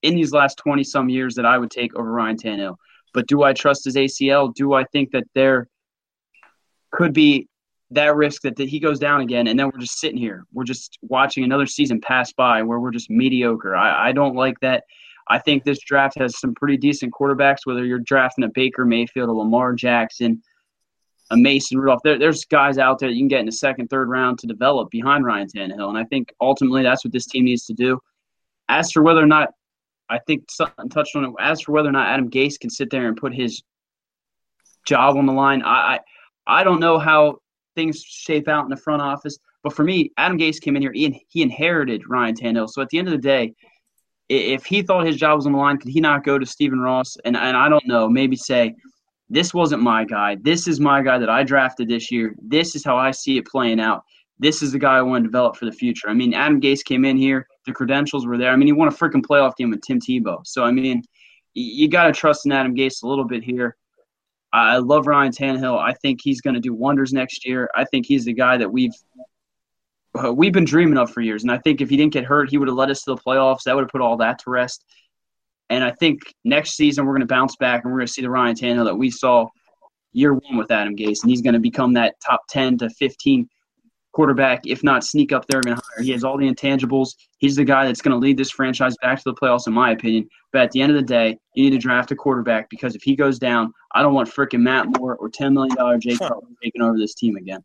in 0.01 0.15
these 0.15 0.31
last 0.31 0.57
20 0.57 0.83
some 0.83 1.09
years 1.09 1.35
that 1.35 1.45
I 1.45 1.57
would 1.57 1.71
take 1.71 1.95
over 1.95 2.11
Ryan 2.11 2.37
Tannehill. 2.37 2.75
But 3.13 3.27
do 3.27 3.43
I 3.43 3.53
trust 3.53 3.85
his 3.85 3.95
ACL? 3.95 4.53
Do 4.53 4.73
I 4.73 4.83
think 4.85 5.11
that 5.11 5.25
there 5.33 5.67
could 6.91 7.13
be 7.13 7.47
that 7.91 8.15
risk 8.15 8.43
that, 8.43 8.55
that 8.57 8.69
he 8.69 8.79
goes 8.79 8.99
down 8.99 9.21
again 9.21 9.47
and 9.47 9.59
then 9.59 9.67
we're 9.67 9.79
just 9.79 9.99
sitting 9.99 10.17
here? 10.17 10.45
We're 10.53 10.63
just 10.63 10.97
watching 11.01 11.43
another 11.43 11.65
season 11.65 12.01
pass 12.01 12.31
by 12.33 12.61
where 12.61 12.79
we're 12.79 12.91
just 12.91 13.09
mediocre. 13.09 13.75
I, 13.75 14.09
I 14.09 14.11
don't 14.11 14.35
like 14.35 14.59
that. 14.61 14.83
I 15.29 15.37
think 15.37 15.63
this 15.63 15.79
draft 15.79 16.17
has 16.19 16.39
some 16.39 16.55
pretty 16.55 16.77
decent 16.77 17.13
quarterbacks, 17.13 17.59
whether 17.65 17.85
you're 17.85 17.99
drafting 17.99 18.43
a 18.43 18.49
Baker 18.49 18.83
Mayfield, 18.83 19.29
a 19.29 19.31
Lamar 19.31 19.73
Jackson, 19.73 20.41
a 21.29 21.37
Mason 21.37 21.77
Rudolph. 21.77 22.01
There, 22.03 22.17
there's 22.17 22.45
guys 22.45 22.79
out 22.79 22.97
there 22.97 23.09
that 23.09 23.15
you 23.15 23.21
can 23.21 23.27
get 23.27 23.39
in 23.39 23.45
the 23.45 23.51
second, 23.51 23.89
third 23.89 24.09
round 24.09 24.39
to 24.39 24.47
develop 24.47 24.89
behind 24.89 25.25
Ryan 25.25 25.47
Tannehill. 25.47 25.89
And 25.89 25.97
I 25.97 26.03
think 26.05 26.33
ultimately 26.41 26.81
that's 26.81 27.05
what 27.05 27.13
this 27.13 27.27
team 27.27 27.45
needs 27.45 27.65
to 27.65 27.73
do. 27.73 27.99
As 28.67 28.91
for 28.91 29.03
whether 29.03 29.21
or 29.21 29.27
not, 29.27 29.49
I 30.09 30.19
think 30.19 30.49
Sutton 30.49 30.89
touched 30.89 31.15
on 31.15 31.25
it. 31.25 31.31
As 31.39 31.61
for 31.61 31.71
whether 31.71 31.89
or 31.89 31.93
not 31.93 32.07
Adam 32.07 32.29
Gase 32.29 32.59
can 32.59 32.69
sit 32.69 32.89
there 32.89 33.07
and 33.07 33.15
put 33.15 33.33
his 33.33 33.61
job 34.85 35.17
on 35.17 35.25
the 35.25 35.33
line, 35.33 35.61
I, 35.61 35.95
I, 35.95 35.99
I 36.61 36.63
don't 36.63 36.79
know 36.79 36.97
how 36.97 37.37
things 37.75 38.01
shape 38.01 38.47
out 38.47 38.63
in 38.63 38.69
the 38.69 38.77
front 38.77 39.01
office. 39.01 39.37
But 39.63 39.73
for 39.73 39.83
me, 39.83 40.11
Adam 40.17 40.37
Gase 40.37 40.59
came 40.61 40.75
in 40.75 40.81
here. 40.81 40.93
He, 40.93 41.25
he 41.29 41.41
inherited 41.41 42.09
Ryan 42.09 42.35
Tannehill. 42.35 42.69
So 42.69 42.81
at 42.81 42.89
the 42.89 42.97
end 42.97 43.07
of 43.07 43.11
the 43.11 43.17
day, 43.17 43.53
if 44.29 44.65
he 44.65 44.81
thought 44.81 45.05
his 45.05 45.17
job 45.17 45.37
was 45.37 45.45
on 45.45 45.51
the 45.51 45.57
line, 45.57 45.77
could 45.77 45.91
he 45.91 45.99
not 45.99 46.23
go 46.23 46.37
to 46.37 46.45
Stephen 46.45 46.79
Ross 46.79 47.17
and 47.25 47.35
and 47.35 47.57
I 47.57 47.67
don't 47.67 47.85
know, 47.87 48.07
maybe 48.07 48.35
say, 48.35 48.75
this 49.29 49.53
wasn't 49.53 49.81
my 49.81 50.05
guy. 50.05 50.37
This 50.41 50.67
is 50.67 50.79
my 50.79 51.01
guy 51.01 51.17
that 51.17 51.29
I 51.29 51.43
drafted 51.43 51.87
this 51.87 52.11
year. 52.11 52.35
This 52.41 52.75
is 52.75 52.83
how 52.83 52.97
I 52.97 53.11
see 53.11 53.37
it 53.37 53.45
playing 53.45 53.79
out. 53.79 54.03
This 54.39 54.61
is 54.61 54.71
the 54.71 54.79
guy 54.79 54.97
I 54.97 55.01
want 55.01 55.23
to 55.23 55.27
develop 55.27 55.55
for 55.55 55.65
the 55.65 55.71
future. 55.71 56.09
I 56.09 56.13
mean, 56.13 56.33
Adam 56.33 56.61
Gase 56.61 56.83
came 56.83 57.05
in 57.05 57.17
here. 57.17 57.47
The 57.65 57.73
credentials 57.73 58.25
were 58.25 58.37
there. 58.37 58.51
I 58.51 58.55
mean, 58.55 58.67
he 58.67 58.73
won 58.73 58.87
a 58.87 58.91
freaking 58.91 59.21
playoff 59.21 59.55
game 59.55 59.69
with 59.69 59.81
Tim 59.81 59.99
Tebow. 59.99 60.45
So 60.45 60.63
I 60.63 60.71
mean, 60.71 61.03
you 61.53 61.87
got 61.87 62.05
to 62.05 62.13
trust 62.13 62.45
in 62.45 62.51
Adam 62.51 62.75
Gase 62.75 63.03
a 63.03 63.07
little 63.07 63.25
bit 63.25 63.43
here. 63.43 63.75
I 64.51 64.77
love 64.77 65.05
Ryan 65.05 65.31
Tannehill. 65.31 65.77
I 65.77 65.93
think 65.93 66.21
he's 66.23 66.41
going 66.41 66.55
to 66.55 66.59
do 66.59 66.73
wonders 66.73 67.13
next 67.13 67.45
year. 67.45 67.69
I 67.75 67.85
think 67.85 68.05
he's 68.05 68.25
the 68.25 68.33
guy 68.33 68.57
that 68.57 68.71
we've 68.71 68.93
uh, 70.23 70.33
we've 70.33 70.53
been 70.53 70.65
dreaming 70.65 70.97
of 70.97 71.11
for 71.11 71.21
years. 71.21 71.43
And 71.43 71.51
I 71.51 71.59
think 71.59 71.81
if 71.81 71.89
he 71.89 71.97
didn't 71.97 72.13
get 72.13 72.25
hurt, 72.25 72.49
he 72.49 72.57
would 72.57 72.67
have 72.67 72.77
led 72.77 72.89
us 72.89 73.03
to 73.03 73.11
the 73.13 73.21
playoffs. 73.21 73.63
That 73.63 73.75
would 73.75 73.83
have 73.83 73.91
put 73.91 74.01
all 74.01 74.17
that 74.17 74.39
to 74.39 74.49
rest. 74.49 74.85
And 75.69 75.83
I 75.83 75.91
think 75.91 76.21
next 76.43 76.71
season 76.71 77.05
we're 77.05 77.13
going 77.13 77.21
to 77.21 77.27
bounce 77.27 77.55
back 77.57 77.83
and 77.83 77.93
we're 77.93 77.99
going 77.99 78.07
to 78.07 78.13
see 78.13 78.23
the 78.23 78.29
Ryan 78.29 78.55
Tannehill 78.55 78.85
that 78.85 78.95
we 78.95 79.11
saw 79.11 79.47
year 80.13 80.33
one 80.33 80.57
with 80.57 80.71
Adam 80.71 80.95
Gase, 80.95 81.21
and 81.21 81.29
he's 81.29 81.41
going 81.43 81.53
to 81.53 81.59
become 81.59 81.93
that 81.93 82.15
top 82.25 82.41
10 82.49 82.79
to 82.79 82.89
15 82.89 83.47
quarterback, 84.11 84.65
if 84.65 84.83
not 84.83 85.03
sneak 85.03 85.31
up 85.31 85.45
there 85.47 85.61
even 85.65 85.73
higher. 85.73 86.03
He 86.03 86.11
has 86.11 86.23
all 86.23 86.37
the 86.37 86.49
intangibles. 86.49 87.15
He's 87.37 87.55
the 87.55 87.63
guy 87.63 87.85
that's 87.85 88.01
going 88.01 88.11
to 88.11 88.17
lead 88.17 88.37
this 88.37 88.51
franchise 88.51 88.95
back 89.01 89.17
to 89.19 89.23
the 89.25 89.33
playoffs, 89.33 89.67
in 89.67 89.73
my 89.73 89.91
opinion. 89.91 90.27
But 90.51 90.63
at 90.63 90.71
the 90.71 90.81
end 90.81 90.91
of 90.91 90.95
the 90.95 91.03
day, 91.03 91.37
you 91.53 91.63
need 91.63 91.71
to 91.71 91.77
draft 91.77 92.11
a 92.11 92.15
quarterback 92.15 92.69
because 92.69 92.95
if 92.95 93.03
he 93.03 93.15
goes 93.15 93.39
down, 93.39 93.73
I 93.93 94.01
don't 94.01 94.13
want 94.13 94.29
freaking 94.29 94.61
Matt 94.61 94.87
Moore 94.97 95.15
or 95.15 95.29
$10 95.29 95.53
million 95.53 96.01
Jay 96.01 96.17
Cutler 96.17 96.47
taking 96.63 96.81
over 96.81 96.97
this 96.97 97.13
team 97.13 97.35
again. 97.35 97.63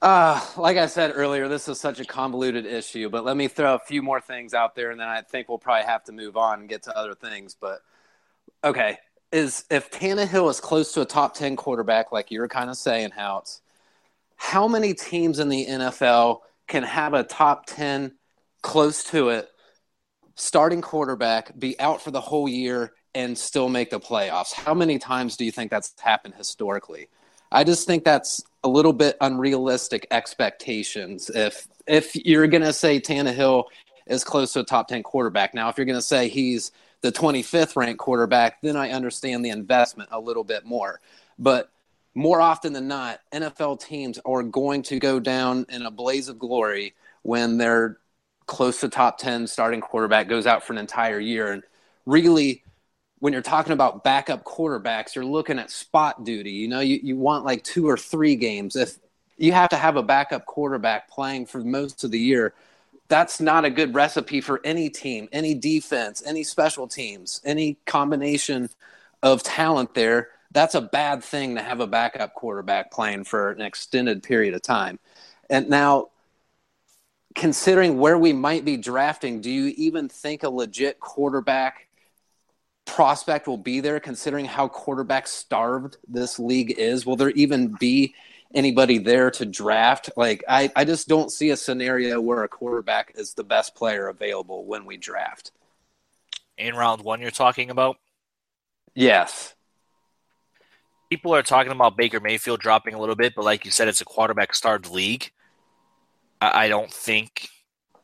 Uh, 0.00 0.40
like 0.56 0.76
I 0.76 0.86
said 0.86 1.12
earlier, 1.14 1.48
this 1.48 1.66
is 1.66 1.80
such 1.80 1.98
a 1.98 2.04
convoluted 2.04 2.66
issue, 2.66 3.08
but 3.10 3.24
let 3.24 3.36
me 3.36 3.48
throw 3.48 3.74
a 3.74 3.80
few 3.80 4.00
more 4.00 4.20
things 4.20 4.54
out 4.54 4.76
there 4.76 4.92
and 4.92 5.00
then 5.00 5.08
I 5.08 5.22
think 5.22 5.48
we'll 5.48 5.58
probably 5.58 5.86
have 5.86 6.04
to 6.04 6.12
move 6.12 6.36
on 6.36 6.60
and 6.60 6.68
get 6.68 6.84
to 6.84 6.96
other 6.96 7.14
things. 7.14 7.56
But 7.60 7.80
okay, 8.62 8.98
is 9.32 9.64
if 9.70 9.90
Tannehill 9.90 10.50
is 10.50 10.60
close 10.60 10.92
to 10.92 11.00
a 11.00 11.04
top 11.04 11.34
10 11.34 11.56
quarterback, 11.56 12.12
like 12.12 12.30
you 12.30 12.40
were 12.40 12.48
kind 12.48 12.70
of 12.70 12.76
saying, 12.76 13.10
Houtz, 13.10 13.60
how 14.38 14.66
many 14.66 14.94
teams 14.94 15.40
in 15.40 15.50
the 15.50 15.66
NFL 15.66 16.38
can 16.68 16.84
have 16.84 17.12
a 17.12 17.24
top 17.24 17.66
10 17.66 18.12
close 18.62 19.04
to 19.04 19.28
it 19.28 19.48
starting 20.36 20.80
quarterback 20.80 21.58
be 21.58 21.78
out 21.80 22.00
for 22.00 22.12
the 22.12 22.20
whole 22.20 22.48
year 22.48 22.92
and 23.14 23.36
still 23.36 23.68
make 23.68 23.90
the 23.90 24.00
playoffs? 24.00 24.54
How 24.54 24.72
many 24.72 24.98
times 24.98 25.36
do 25.36 25.44
you 25.44 25.50
think 25.50 25.70
that's 25.70 25.92
happened 26.00 26.34
historically? 26.34 27.08
I 27.50 27.64
just 27.64 27.86
think 27.86 28.04
that's 28.04 28.42
a 28.62 28.68
little 28.68 28.92
bit 28.92 29.16
unrealistic 29.20 30.06
expectations. 30.10 31.30
If 31.34 31.66
if 31.86 32.14
you're 32.14 32.46
gonna 32.46 32.72
say 32.72 33.00
Tannehill 33.00 33.64
is 34.06 34.22
close 34.22 34.52
to 34.52 34.60
a 34.60 34.64
top 34.64 34.88
ten 34.88 35.02
quarterback, 35.02 35.52
now 35.52 35.68
if 35.68 35.76
you're 35.76 35.86
gonna 35.86 36.00
say 36.00 36.28
he's 36.28 36.70
the 37.00 37.10
25th 37.10 37.76
ranked 37.76 37.98
quarterback, 37.98 38.60
then 38.60 38.76
I 38.76 38.90
understand 38.90 39.44
the 39.44 39.50
investment 39.50 40.10
a 40.12 40.20
little 40.20 40.44
bit 40.44 40.64
more. 40.64 41.00
But 41.38 41.70
more 42.18 42.40
often 42.40 42.72
than 42.72 42.88
not, 42.88 43.20
NFL 43.32 43.80
teams 43.80 44.18
are 44.24 44.42
going 44.42 44.82
to 44.82 44.98
go 44.98 45.20
down 45.20 45.64
in 45.68 45.82
a 45.82 45.90
blaze 45.90 46.28
of 46.28 46.36
glory 46.36 46.94
when 47.22 47.58
their 47.58 47.98
close 48.46 48.80
to 48.80 48.88
top 48.88 49.18
10 49.18 49.46
starting 49.46 49.80
quarterback 49.80 50.28
goes 50.28 50.44
out 50.44 50.64
for 50.64 50.72
an 50.72 50.78
entire 50.78 51.20
year. 51.20 51.52
And 51.52 51.62
really, 52.06 52.64
when 53.20 53.32
you're 53.32 53.40
talking 53.40 53.72
about 53.72 54.02
backup 54.02 54.42
quarterbacks, 54.42 55.14
you're 55.14 55.24
looking 55.24 55.60
at 55.60 55.70
spot 55.70 56.24
duty. 56.24 56.50
You 56.50 56.66
know, 56.66 56.80
you, 56.80 56.98
you 57.00 57.16
want 57.16 57.44
like 57.44 57.62
two 57.62 57.88
or 57.88 57.96
three 57.96 58.34
games. 58.34 58.74
If 58.74 58.98
you 59.36 59.52
have 59.52 59.68
to 59.68 59.76
have 59.76 59.94
a 59.94 60.02
backup 60.02 60.44
quarterback 60.44 61.08
playing 61.08 61.46
for 61.46 61.60
most 61.60 62.02
of 62.02 62.10
the 62.10 62.18
year, 62.18 62.52
that's 63.06 63.40
not 63.40 63.64
a 63.64 63.70
good 63.70 63.94
recipe 63.94 64.40
for 64.40 64.60
any 64.64 64.90
team, 64.90 65.28
any 65.30 65.54
defense, 65.54 66.20
any 66.26 66.42
special 66.42 66.88
teams, 66.88 67.40
any 67.44 67.76
combination 67.86 68.70
of 69.22 69.44
talent 69.44 69.94
there. 69.94 70.30
That's 70.50 70.74
a 70.74 70.80
bad 70.80 71.22
thing 71.22 71.56
to 71.56 71.62
have 71.62 71.80
a 71.80 71.86
backup 71.86 72.34
quarterback 72.34 72.90
playing 72.90 73.24
for 73.24 73.50
an 73.50 73.60
extended 73.60 74.22
period 74.22 74.54
of 74.54 74.62
time. 74.62 74.98
And 75.50 75.68
now, 75.68 76.08
considering 77.34 77.98
where 77.98 78.18
we 78.18 78.32
might 78.32 78.64
be 78.64 78.76
drafting, 78.76 79.40
do 79.40 79.50
you 79.50 79.72
even 79.76 80.08
think 80.08 80.42
a 80.42 80.50
legit 80.50 81.00
quarterback 81.00 81.88
prospect 82.86 83.46
will 83.46 83.58
be 83.58 83.80
there 83.80 84.00
considering 84.00 84.46
how 84.46 84.66
quarterback 84.66 85.26
starved 85.26 85.98
this 86.08 86.38
league 86.38 86.74
is? 86.78 87.04
Will 87.04 87.16
there 87.16 87.30
even 87.30 87.76
be 87.78 88.14
anybody 88.54 88.98
there 88.98 89.30
to 89.32 89.44
draft? 89.44 90.10
Like, 90.16 90.42
I, 90.48 90.72
I 90.74 90.84
just 90.84 91.06
don't 91.06 91.30
see 91.30 91.50
a 91.50 91.56
scenario 91.56 92.20
where 92.20 92.42
a 92.42 92.48
quarterback 92.48 93.12
is 93.14 93.34
the 93.34 93.44
best 93.44 93.74
player 93.74 94.08
available 94.08 94.64
when 94.64 94.86
we 94.86 94.96
draft. 94.96 95.52
In 96.56 96.74
round 96.74 97.02
one, 97.02 97.20
you're 97.20 97.30
talking 97.30 97.70
about? 97.70 97.98
Yes. 98.94 99.54
People 101.10 101.34
are 101.34 101.42
talking 101.42 101.72
about 101.72 101.96
Baker 101.96 102.20
Mayfield 102.20 102.60
dropping 102.60 102.94
a 102.94 103.00
little 103.00 103.16
bit, 103.16 103.34
but 103.34 103.44
like 103.44 103.64
you 103.64 103.70
said, 103.70 103.88
it's 103.88 104.00
a 104.00 104.04
quarterback 104.04 104.54
starved 104.54 104.90
league. 104.90 105.30
I, 106.40 106.64
I 106.64 106.68
don't 106.68 106.92
think 106.92 107.48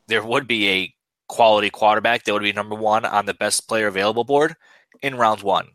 there 0.07 0.23
would 0.23 0.47
be 0.47 0.69
a 0.69 0.93
quality 1.27 1.69
quarterback 1.69 2.23
that 2.23 2.33
would 2.33 2.43
be 2.43 2.53
number 2.53 2.75
one 2.75 3.05
on 3.05 3.25
the 3.25 3.33
best 3.33 3.67
player 3.67 3.87
available 3.87 4.23
board 4.23 4.55
in 5.01 5.15
round 5.15 5.41
one. 5.41 5.67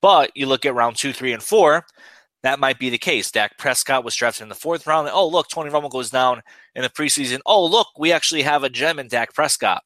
But 0.00 0.32
you 0.34 0.46
look 0.46 0.64
at 0.66 0.74
round 0.74 0.96
two, 0.96 1.12
three, 1.12 1.32
and 1.32 1.42
four, 1.42 1.84
that 2.42 2.58
might 2.58 2.78
be 2.78 2.90
the 2.90 2.98
case. 2.98 3.30
Dak 3.30 3.56
Prescott 3.56 4.04
was 4.04 4.16
drafted 4.16 4.42
in 4.42 4.48
the 4.48 4.54
fourth 4.54 4.86
round. 4.86 5.08
Oh, 5.12 5.28
look, 5.28 5.48
Tony 5.48 5.70
Romo 5.70 5.90
goes 5.90 6.10
down 6.10 6.42
in 6.74 6.82
the 6.82 6.88
preseason. 6.88 7.40
Oh, 7.46 7.64
look, 7.64 7.88
we 7.96 8.10
actually 8.10 8.42
have 8.42 8.64
a 8.64 8.68
gem 8.68 8.98
in 8.98 9.06
Dak 9.06 9.32
Prescott. 9.32 9.84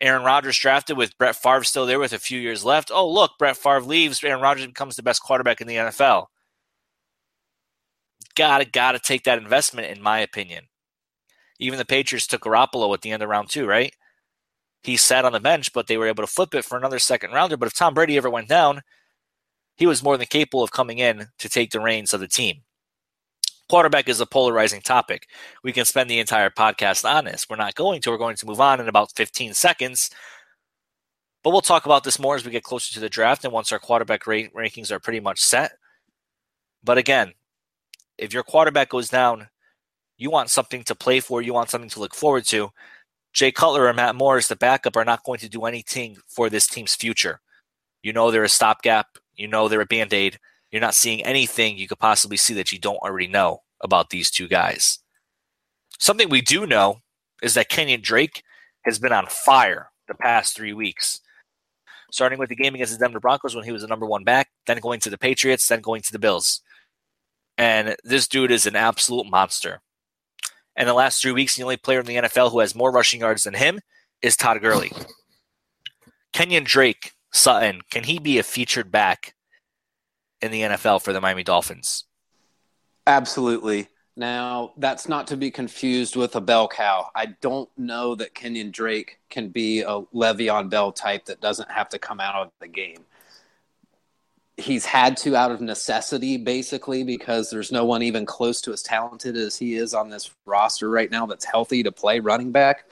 Aaron 0.00 0.24
Rodgers 0.24 0.58
drafted 0.58 0.96
with 0.96 1.16
Brett 1.18 1.36
Favre 1.36 1.64
still 1.64 1.86
there 1.86 1.98
with 1.98 2.12
a 2.12 2.18
few 2.18 2.40
years 2.40 2.64
left. 2.64 2.90
Oh, 2.92 3.08
look, 3.10 3.32
Brett 3.38 3.56
Favre 3.56 3.80
leaves. 3.82 4.22
Aaron 4.22 4.42
Rodgers 4.42 4.66
becomes 4.66 4.96
the 4.96 5.02
best 5.02 5.22
quarterback 5.22 5.60
in 5.60 5.66
the 5.66 5.76
NFL. 5.76 6.26
Gotta, 8.34 8.64
gotta 8.64 8.98
take 8.98 9.24
that 9.24 9.38
investment, 9.38 9.96
in 9.96 10.02
my 10.02 10.18
opinion. 10.18 10.64
Even 11.60 11.78
the 11.78 11.84
Patriots 11.84 12.26
took 12.26 12.42
Garoppolo 12.42 12.92
at 12.92 13.02
the 13.02 13.12
end 13.12 13.22
of 13.22 13.28
round 13.28 13.48
two, 13.48 13.66
right? 13.66 13.94
he 14.84 14.98
sat 14.98 15.24
on 15.24 15.32
the 15.32 15.40
bench, 15.40 15.72
but 15.72 15.86
they 15.86 15.96
were 15.96 16.06
able 16.06 16.22
to 16.22 16.30
flip 16.30 16.54
it 16.54 16.64
for 16.64 16.76
another 16.76 16.98
second 16.98 17.32
rounder. 17.32 17.56
But 17.56 17.66
if 17.66 17.74
Tom 17.74 17.94
Brady 17.94 18.18
ever 18.18 18.28
went 18.28 18.48
down, 18.48 18.82
he 19.76 19.86
was 19.86 20.02
more 20.02 20.18
than 20.18 20.26
capable 20.26 20.62
of 20.62 20.72
coming 20.72 20.98
in 20.98 21.28
to 21.38 21.48
take 21.48 21.70
the 21.70 21.80
reins 21.80 22.12
of 22.12 22.20
the 22.20 22.28
team. 22.28 22.62
Quarterback 23.74 24.08
is 24.08 24.20
a 24.20 24.26
polarizing 24.26 24.82
topic. 24.82 25.26
We 25.64 25.72
can 25.72 25.84
spend 25.84 26.08
the 26.08 26.20
entire 26.20 26.48
podcast 26.48 27.04
on 27.04 27.24
this. 27.24 27.50
We're 27.50 27.56
not 27.56 27.74
going 27.74 28.00
to. 28.02 28.10
We're 28.12 28.18
going 28.18 28.36
to 28.36 28.46
move 28.46 28.60
on 28.60 28.78
in 28.78 28.88
about 28.88 29.10
15 29.16 29.52
seconds. 29.52 30.10
But 31.42 31.50
we'll 31.50 31.60
talk 31.60 31.84
about 31.84 32.04
this 32.04 32.20
more 32.20 32.36
as 32.36 32.44
we 32.44 32.52
get 32.52 32.62
closer 32.62 32.94
to 32.94 33.00
the 33.00 33.08
draft 33.08 33.42
and 33.42 33.52
once 33.52 33.72
our 33.72 33.80
quarterback 33.80 34.28
rate 34.28 34.54
rankings 34.54 34.92
are 34.92 35.00
pretty 35.00 35.18
much 35.18 35.40
set. 35.40 35.72
But 36.84 36.98
again, 36.98 37.32
if 38.16 38.32
your 38.32 38.44
quarterback 38.44 38.90
goes 38.90 39.08
down, 39.08 39.48
you 40.18 40.30
want 40.30 40.50
something 40.50 40.84
to 40.84 40.94
play 40.94 41.18
for, 41.18 41.42
you 41.42 41.52
want 41.52 41.68
something 41.68 41.90
to 41.90 41.98
look 41.98 42.14
forward 42.14 42.44
to. 42.44 42.70
Jay 43.32 43.50
Cutler 43.50 43.88
or 43.88 43.92
Matt 43.92 44.14
Moore 44.14 44.36
as 44.36 44.46
the 44.46 44.54
backup 44.54 44.96
are 44.96 45.04
not 45.04 45.24
going 45.24 45.40
to 45.40 45.48
do 45.48 45.64
anything 45.64 46.18
for 46.28 46.48
this 46.48 46.68
team's 46.68 46.94
future. 46.94 47.40
You 48.04 48.12
know 48.12 48.30
they're 48.30 48.44
a 48.44 48.48
stopgap. 48.48 49.18
You 49.34 49.48
know 49.48 49.66
they're 49.66 49.80
a 49.80 49.84
band 49.84 50.14
aid. 50.14 50.38
You're 50.70 50.80
not 50.80 50.94
seeing 50.94 51.24
anything 51.24 51.76
you 51.76 51.88
could 51.88 51.98
possibly 51.98 52.36
see 52.36 52.54
that 52.54 52.70
you 52.70 52.78
don't 52.78 52.98
already 52.98 53.26
know 53.26 53.62
about 53.84 54.10
these 54.10 54.30
two 54.30 54.48
guys. 54.48 54.98
Something 55.98 56.28
we 56.28 56.40
do 56.40 56.66
know 56.66 56.98
is 57.42 57.54
that 57.54 57.70
Kenyan 57.70 58.02
Drake 58.02 58.42
has 58.84 58.98
been 58.98 59.12
on 59.12 59.26
fire 59.26 59.90
the 60.08 60.14
past 60.14 60.56
three 60.56 60.72
weeks. 60.72 61.20
Starting 62.10 62.38
with 62.38 62.48
the 62.48 62.56
game 62.56 62.74
against 62.74 62.92
the 62.92 62.98
Denver 62.98 63.20
Broncos 63.20 63.54
when 63.54 63.64
he 63.64 63.72
was 63.72 63.82
the 63.82 63.88
number 63.88 64.06
one 64.06 64.24
back, 64.24 64.48
then 64.66 64.78
going 64.78 65.00
to 65.00 65.10
the 65.10 65.18
Patriots, 65.18 65.66
then 65.66 65.80
going 65.80 66.02
to 66.02 66.12
the 66.12 66.18
Bills. 66.18 66.60
And 67.58 67.96
this 68.04 68.28
dude 68.28 68.50
is 68.50 68.66
an 68.66 68.76
absolute 68.76 69.30
monster. 69.30 69.80
And 70.76 70.88
the 70.88 70.94
last 70.94 71.20
three 71.20 71.32
weeks, 71.32 71.56
the 71.56 71.62
only 71.62 71.76
player 71.76 72.00
in 72.00 72.06
the 72.06 72.16
NFL 72.16 72.50
who 72.50 72.60
has 72.60 72.74
more 72.74 72.90
rushing 72.90 73.20
yards 73.20 73.44
than 73.44 73.54
him 73.54 73.80
is 74.22 74.36
Todd 74.36 74.60
Gurley. 74.60 74.92
Kenyan 76.32 76.64
Drake, 76.64 77.12
Sutton, 77.32 77.80
can 77.90 78.04
he 78.04 78.18
be 78.18 78.38
a 78.38 78.42
featured 78.42 78.90
back 78.90 79.34
in 80.40 80.50
the 80.50 80.62
NFL 80.62 81.02
for 81.02 81.12
the 81.12 81.20
Miami 81.20 81.44
Dolphins? 81.44 82.04
Absolutely. 83.06 83.88
Now, 84.16 84.72
that's 84.76 85.08
not 85.08 85.26
to 85.28 85.36
be 85.36 85.50
confused 85.50 86.14
with 86.14 86.36
a 86.36 86.40
bell 86.40 86.68
cow. 86.68 87.10
I 87.14 87.26
don't 87.40 87.68
know 87.76 88.14
that 88.14 88.34
Kenyan 88.34 88.70
Drake 88.70 89.18
can 89.28 89.48
be 89.48 89.80
a 89.80 90.02
Le'Veon 90.14 90.70
Bell 90.70 90.92
type 90.92 91.24
that 91.26 91.40
doesn't 91.40 91.70
have 91.70 91.88
to 91.90 91.98
come 91.98 92.20
out 92.20 92.36
of 92.36 92.52
the 92.60 92.68
game 92.68 93.04
he's 94.56 94.84
had 94.84 95.16
to 95.16 95.34
out 95.34 95.50
of 95.50 95.60
necessity 95.60 96.36
basically 96.36 97.02
because 97.02 97.50
there's 97.50 97.72
no 97.72 97.84
one 97.84 98.02
even 98.02 98.24
close 98.24 98.60
to 98.60 98.72
as 98.72 98.82
talented 98.82 99.36
as 99.36 99.56
he 99.56 99.74
is 99.74 99.94
on 99.94 100.08
this 100.08 100.30
roster 100.46 100.88
right 100.88 101.10
now 101.10 101.26
that's 101.26 101.44
healthy 101.44 101.82
to 101.82 101.90
play 101.90 102.20
running 102.20 102.52
back 102.52 102.84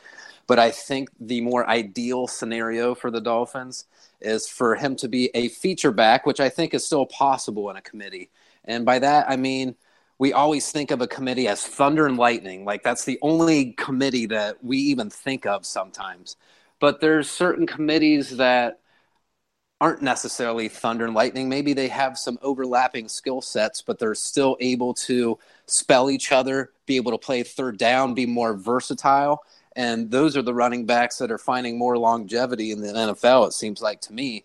but 0.48 0.58
i 0.58 0.70
think 0.70 1.08
the 1.20 1.40
more 1.40 1.68
ideal 1.68 2.26
scenario 2.26 2.94
for 2.94 3.10
the 3.10 3.20
dolphins 3.20 3.84
is 4.20 4.48
for 4.48 4.74
him 4.74 4.96
to 4.96 5.08
be 5.08 5.30
a 5.34 5.48
feature 5.48 5.92
back 5.92 6.26
which 6.26 6.40
i 6.40 6.48
think 6.48 6.74
is 6.74 6.84
still 6.84 7.06
possible 7.06 7.70
in 7.70 7.76
a 7.76 7.82
committee 7.82 8.28
and 8.64 8.84
by 8.84 8.98
that 8.98 9.28
i 9.30 9.36
mean 9.36 9.76
we 10.22 10.32
always 10.32 10.70
think 10.70 10.92
of 10.92 11.00
a 11.00 11.06
committee 11.08 11.48
as 11.48 11.66
thunder 11.66 12.06
and 12.06 12.16
lightning 12.16 12.64
like 12.64 12.82
that's 12.82 13.04
the 13.04 13.18
only 13.22 13.72
committee 13.72 14.26
that 14.26 14.62
we 14.62 14.78
even 14.78 15.10
think 15.10 15.46
of 15.46 15.66
sometimes 15.66 16.36
but 16.78 17.00
there's 17.00 17.28
certain 17.28 17.66
committees 17.66 18.36
that 18.36 18.78
aren't 19.82 20.00
necessarily 20.00 20.68
thunder 20.68 21.04
and 21.06 21.12
lightning. 21.12 21.48
Maybe 21.48 21.72
they 21.72 21.88
have 21.88 22.16
some 22.16 22.38
overlapping 22.40 23.08
skill 23.08 23.40
sets, 23.40 23.82
but 23.82 23.98
they're 23.98 24.14
still 24.14 24.56
able 24.60 24.94
to 24.94 25.40
spell 25.66 26.08
each 26.08 26.30
other, 26.30 26.70
be 26.86 26.94
able 26.94 27.10
to 27.10 27.18
play 27.18 27.42
third 27.42 27.78
down, 27.78 28.14
be 28.14 28.24
more 28.24 28.54
versatile. 28.54 29.42
And 29.74 30.08
those 30.08 30.36
are 30.36 30.42
the 30.42 30.54
running 30.54 30.86
backs 30.86 31.18
that 31.18 31.32
are 31.32 31.38
finding 31.38 31.76
more 31.76 31.98
longevity 31.98 32.70
in 32.70 32.80
the 32.80 32.92
NFL, 32.92 33.48
it 33.48 33.54
seems 33.54 33.82
like 33.82 34.00
to 34.02 34.12
me. 34.12 34.44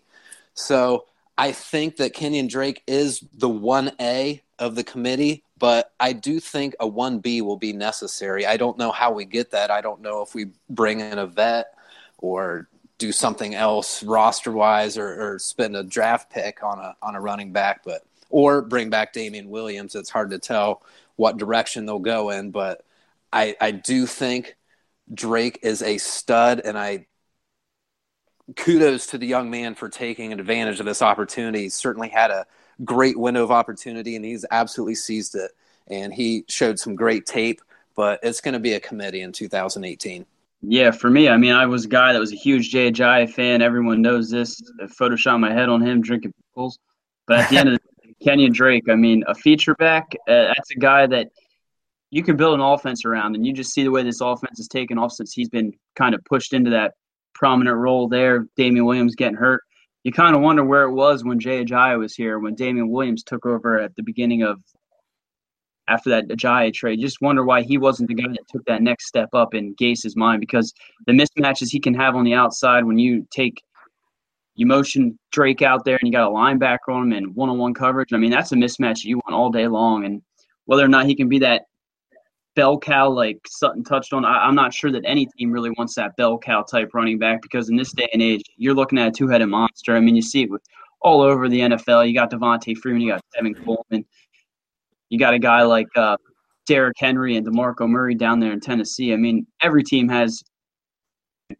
So 0.54 1.06
I 1.36 1.52
think 1.52 1.98
that 1.98 2.16
Kenyan 2.16 2.48
Drake 2.48 2.82
is 2.88 3.24
the 3.32 3.48
1A 3.48 4.40
of 4.58 4.74
the 4.74 4.82
committee, 4.82 5.44
but 5.58 5.92
I 5.98 6.12
do 6.12 6.40
think 6.40 6.74
a 6.80 6.88
1B 6.88 7.42
will 7.42 7.56
be 7.56 7.72
necessary. 7.72 8.46
I 8.46 8.56
don't 8.56 8.78
know 8.78 8.92
how 8.92 9.12
we 9.12 9.24
get 9.24 9.50
that. 9.52 9.70
I 9.70 9.80
don't 9.80 10.00
know 10.00 10.22
if 10.22 10.34
we 10.34 10.46
bring 10.70 11.00
in 11.00 11.18
a 11.18 11.26
vet 11.26 11.74
or 12.18 12.68
do 12.98 13.12
something 13.12 13.54
else 13.54 14.02
roster 14.02 14.52
wise 14.52 14.98
or, 14.98 15.34
or 15.34 15.38
spend 15.38 15.76
a 15.76 15.82
draft 15.82 16.30
pick 16.30 16.62
on 16.62 16.78
a 16.78 16.96
on 17.02 17.14
a 17.14 17.20
running 17.20 17.52
back, 17.52 17.82
but 17.84 18.02
or 18.30 18.62
bring 18.62 18.90
back 18.90 19.12
Damien 19.12 19.48
Williams. 19.48 19.94
It's 19.94 20.10
hard 20.10 20.30
to 20.30 20.38
tell 20.38 20.82
what 21.16 21.36
direction 21.36 21.86
they'll 21.86 21.98
go 21.98 22.30
in, 22.30 22.50
but 22.50 22.84
I 23.32 23.56
I 23.60 23.70
do 23.70 24.06
think 24.06 24.56
Drake 25.12 25.60
is 25.62 25.82
a 25.82 25.98
stud, 25.98 26.60
and 26.64 26.78
I 26.78 27.06
kudos 28.56 29.08
to 29.08 29.18
the 29.18 29.26
young 29.26 29.50
man 29.50 29.74
for 29.74 29.88
taking 29.88 30.32
advantage 30.32 30.80
of 30.80 30.86
this 30.86 31.02
opportunity. 31.02 31.62
He's 31.62 31.74
certainly 31.74 32.08
had 32.08 32.30
a 32.30 32.46
great 32.84 33.18
window 33.18 33.44
of 33.44 33.50
opportunity, 33.50 34.16
and 34.16 34.24
he's 34.24 34.44
absolutely 34.50 34.94
seized 34.94 35.34
it. 35.34 35.52
And 35.86 36.12
he 36.12 36.44
showed 36.48 36.78
some 36.78 36.94
great 36.94 37.26
tape, 37.26 37.60
but 37.96 38.20
it's 38.22 38.40
going 38.40 38.54
to 38.54 38.60
be 38.60 38.74
a 38.74 38.80
committee 38.80 39.22
in 39.22 39.32
2018. 39.32 40.26
Yeah, 40.60 40.90
for 40.90 41.08
me, 41.08 41.28
I 41.28 41.36
mean, 41.36 41.54
I 41.54 41.66
was 41.66 41.84
a 41.84 41.88
guy 41.88 42.12
that 42.12 42.18
was 42.18 42.32
a 42.32 42.36
huge 42.36 42.72
Ajayi 42.72 43.30
fan. 43.30 43.62
Everyone 43.62 44.02
knows 44.02 44.28
this. 44.28 44.60
I 44.80 44.86
photoshopped 44.86 45.40
my 45.40 45.52
head 45.52 45.68
on 45.68 45.80
him 45.80 46.02
drinking 46.02 46.34
pickles. 46.50 46.78
But 47.26 47.40
at 47.40 47.50
the 47.50 47.58
end 47.58 47.68
of 47.68 47.78
the 47.78 48.14
Kenyan 48.26 48.52
Drake, 48.52 48.88
I 48.88 48.96
mean, 48.96 49.22
a 49.28 49.34
feature 49.34 49.74
back, 49.76 50.16
uh, 50.28 50.48
that's 50.48 50.70
a 50.72 50.78
guy 50.78 51.06
that 51.06 51.30
you 52.10 52.24
can 52.24 52.36
build 52.36 52.54
an 52.54 52.60
offense 52.60 53.04
around. 53.04 53.36
And 53.36 53.46
you 53.46 53.52
just 53.52 53.72
see 53.72 53.84
the 53.84 53.90
way 53.90 54.02
this 54.02 54.20
offense 54.20 54.58
has 54.58 54.66
taken 54.66 54.98
off 54.98 55.12
since 55.12 55.32
he's 55.32 55.48
been 55.48 55.72
kind 55.94 56.14
of 56.14 56.24
pushed 56.24 56.52
into 56.52 56.70
that 56.70 56.94
prominent 57.34 57.76
role 57.76 58.08
there. 58.08 58.46
Damien 58.56 58.84
Williams 58.84 59.14
getting 59.14 59.36
hurt. 59.36 59.62
You 60.04 60.12
kind 60.12 60.34
of 60.34 60.42
wonder 60.42 60.64
where 60.64 60.84
it 60.84 60.92
was 60.92 61.24
when 61.24 61.40
Jay 61.40 61.64
Ajayi 61.64 61.98
was 61.98 62.14
here, 62.14 62.38
when 62.38 62.54
Damien 62.54 62.90
Williams 62.90 63.22
took 63.22 63.44
over 63.44 63.78
at 63.78 63.94
the 63.96 64.02
beginning 64.02 64.42
of 64.42 64.60
after 65.88 66.10
that 66.10 66.28
Ajayi 66.28 66.72
trade. 66.72 67.00
Just 67.00 67.20
wonder 67.20 67.44
why 67.44 67.62
he 67.62 67.78
wasn't 67.78 68.08
the 68.08 68.14
guy 68.14 68.28
that 68.28 68.48
took 68.48 68.64
that 68.66 68.82
next 68.82 69.06
step 69.06 69.30
up 69.32 69.54
in 69.54 69.74
Gase's 69.78 70.16
mind 70.16 70.40
because 70.40 70.72
the 71.06 71.12
mismatches 71.12 71.70
he 71.70 71.80
can 71.80 71.94
have 71.94 72.14
on 72.14 72.24
the 72.24 72.34
outside 72.34 72.84
when 72.84 72.98
you 72.98 73.26
take 73.30 73.62
you 74.54 74.66
motion 74.66 75.18
Drake 75.30 75.62
out 75.62 75.84
there 75.84 75.96
and 75.96 76.06
you 76.06 76.12
got 76.12 76.28
a 76.28 76.34
linebacker 76.34 76.88
on 76.88 77.04
him 77.04 77.12
and 77.12 77.34
one 77.36 77.48
on 77.48 77.58
one 77.58 77.74
coverage. 77.74 78.12
I 78.12 78.16
mean, 78.16 78.32
that's 78.32 78.50
a 78.50 78.56
mismatch 78.56 79.04
you 79.04 79.18
want 79.18 79.34
all 79.34 79.50
day 79.50 79.68
long. 79.68 80.04
And 80.04 80.20
whether 80.64 80.84
or 80.84 80.88
not 80.88 81.06
he 81.06 81.14
can 81.14 81.28
be 81.28 81.38
that 81.38 81.62
bell 82.58 82.76
cow 82.76 83.08
like 83.08 83.38
Sutton 83.46 83.84
touched 83.84 84.12
on, 84.12 84.24
I, 84.24 84.48
am 84.48 84.56
not 84.56 84.74
sure 84.74 84.90
that 84.90 85.04
any 85.04 85.26
team 85.26 85.52
really 85.52 85.70
wants 85.78 85.94
that 85.94 86.16
bell 86.16 86.36
cow 86.36 86.62
type 86.62 86.90
running 86.92 87.16
back 87.16 87.40
because 87.40 87.68
in 87.68 87.76
this 87.76 87.92
day 87.92 88.08
and 88.12 88.20
age, 88.20 88.42
you're 88.56 88.74
looking 88.74 88.98
at 88.98 89.06
a 89.06 89.10
two 89.12 89.28
headed 89.28 89.48
monster. 89.48 89.94
I 89.94 90.00
mean, 90.00 90.16
you 90.16 90.22
see 90.22 90.42
it 90.42 90.50
with 90.50 90.62
all 91.00 91.20
over 91.20 91.48
the 91.48 91.60
NFL. 91.60 92.08
You 92.08 92.14
got 92.14 92.32
Devonta 92.32 92.76
Freeman, 92.76 93.00
you 93.00 93.12
got 93.12 93.22
Tevin 93.32 93.54
Coleman, 93.64 94.04
you 95.08 95.20
got 95.20 95.34
a 95.34 95.38
guy 95.38 95.62
like 95.62 95.86
uh, 95.94 96.16
Derrick 96.66 96.96
Henry 96.98 97.36
and 97.36 97.46
DeMarco 97.46 97.88
Murray 97.88 98.16
down 98.16 98.40
there 98.40 98.50
in 98.50 98.58
Tennessee. 98.58 99.12
I 99.12 99.16
mean, 99.16 99.46
every 99.62 99.84
team 99.84 100.08
has 100.08 100.42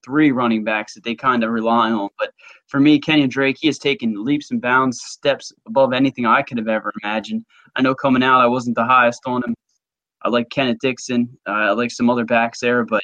three 0.05 0.33
running 0.33 0.65
backs 0.65 0.95
that 0.95 1.05
they 1.05 1.15
kind 1.15 1.45
of 1.45 1.51
rely 1.51 1.93
on. 1.93 2.09
But 2.19 2.33
for 2.67 2.81
me, 2.81 2.99
Kenyan 2.99 3.31
Drake, 3.31 3.57
he 3.61 3.69
has 3.69 3.79
taken 3.79 4.25
leaps 4.25 4.51
and 4.51 4.61
bounds, 4.61 5.01
steps 5.01 5.53
above 5.69 5.93
anything 5.93 6.27
I 6.27 6.43
could 6.43 6.59
have 6.59 6.67
ever 6.67 6.93
imagined. 7.05 7.45
I 7.77 7.83
know 7.83 7.95
coming 7.95 8.25
out, 8.25 8.41
I 8.41 8.47
wasn't 8.49 8.75
the 8.75 8.85
highest 8.85 9.23
on 9.27 9.45
him. 9.45 9.55
I 10.23 10.29
like 10.29 10.51
Kenneth 10.51 10.79
Dixon. 10.81 11.29
Uh, 11.47 11.53
I 11.53 11.71
like 11.73 11.91
some 11.91 12.11
other 12.11 12.25
backs 12.25 12.61
there, 12.61 12.85
but 12.85 13.03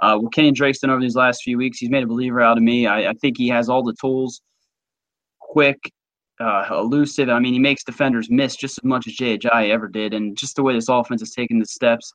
uh, 0.00 0.18
what 0.18 0.32
Kenyan 0.32 0.54
Drake's 0.54 0.82
over 0.84 1.00
these 1.00 1.16
last 1.16 1.42
few 1.42 1.56
weeks, 1.56 1.78
he's 1.78 1.90
made 1.90 2.02
a 2.02 2.06
believer 2.06 2.40
out 2.40 2.56
of 2.56 2.62
me. 2.62 2.86
I, 2.86 3.10
I 3.10 3.12
think 3.14 3.38
he 3.38 3.48
has 3.48 3.68
all 3.68 3.82
the 3.82 3.94
tools, 4.00 4.40
quick, 5.40 5.78
uh, 6.40 6.66
elusive. 6.70 7.28
I 7.28 7.38
mean, 7.38 7.52
he 7.52 7.58
makes 7.58 7.84
defenders 7.84 8.28
miss 8.30 8.56
just 8.56 8.78
as 8.78 8.84
much 8.84 9.06
as 9.06 9.14
Ajayi 9.14 9.70
ever 9.70 9.88
did, 9.88 10.12
and 10.12 10.36
just 10.36 10.56
the 10.56 10.62
way 10.62 10.74
this 10.74 10.88
offense 10.88 11.22
is 11.22 11.32
taking 11.32 11.58
the 11.58 11.66
steps, 11.66 12.12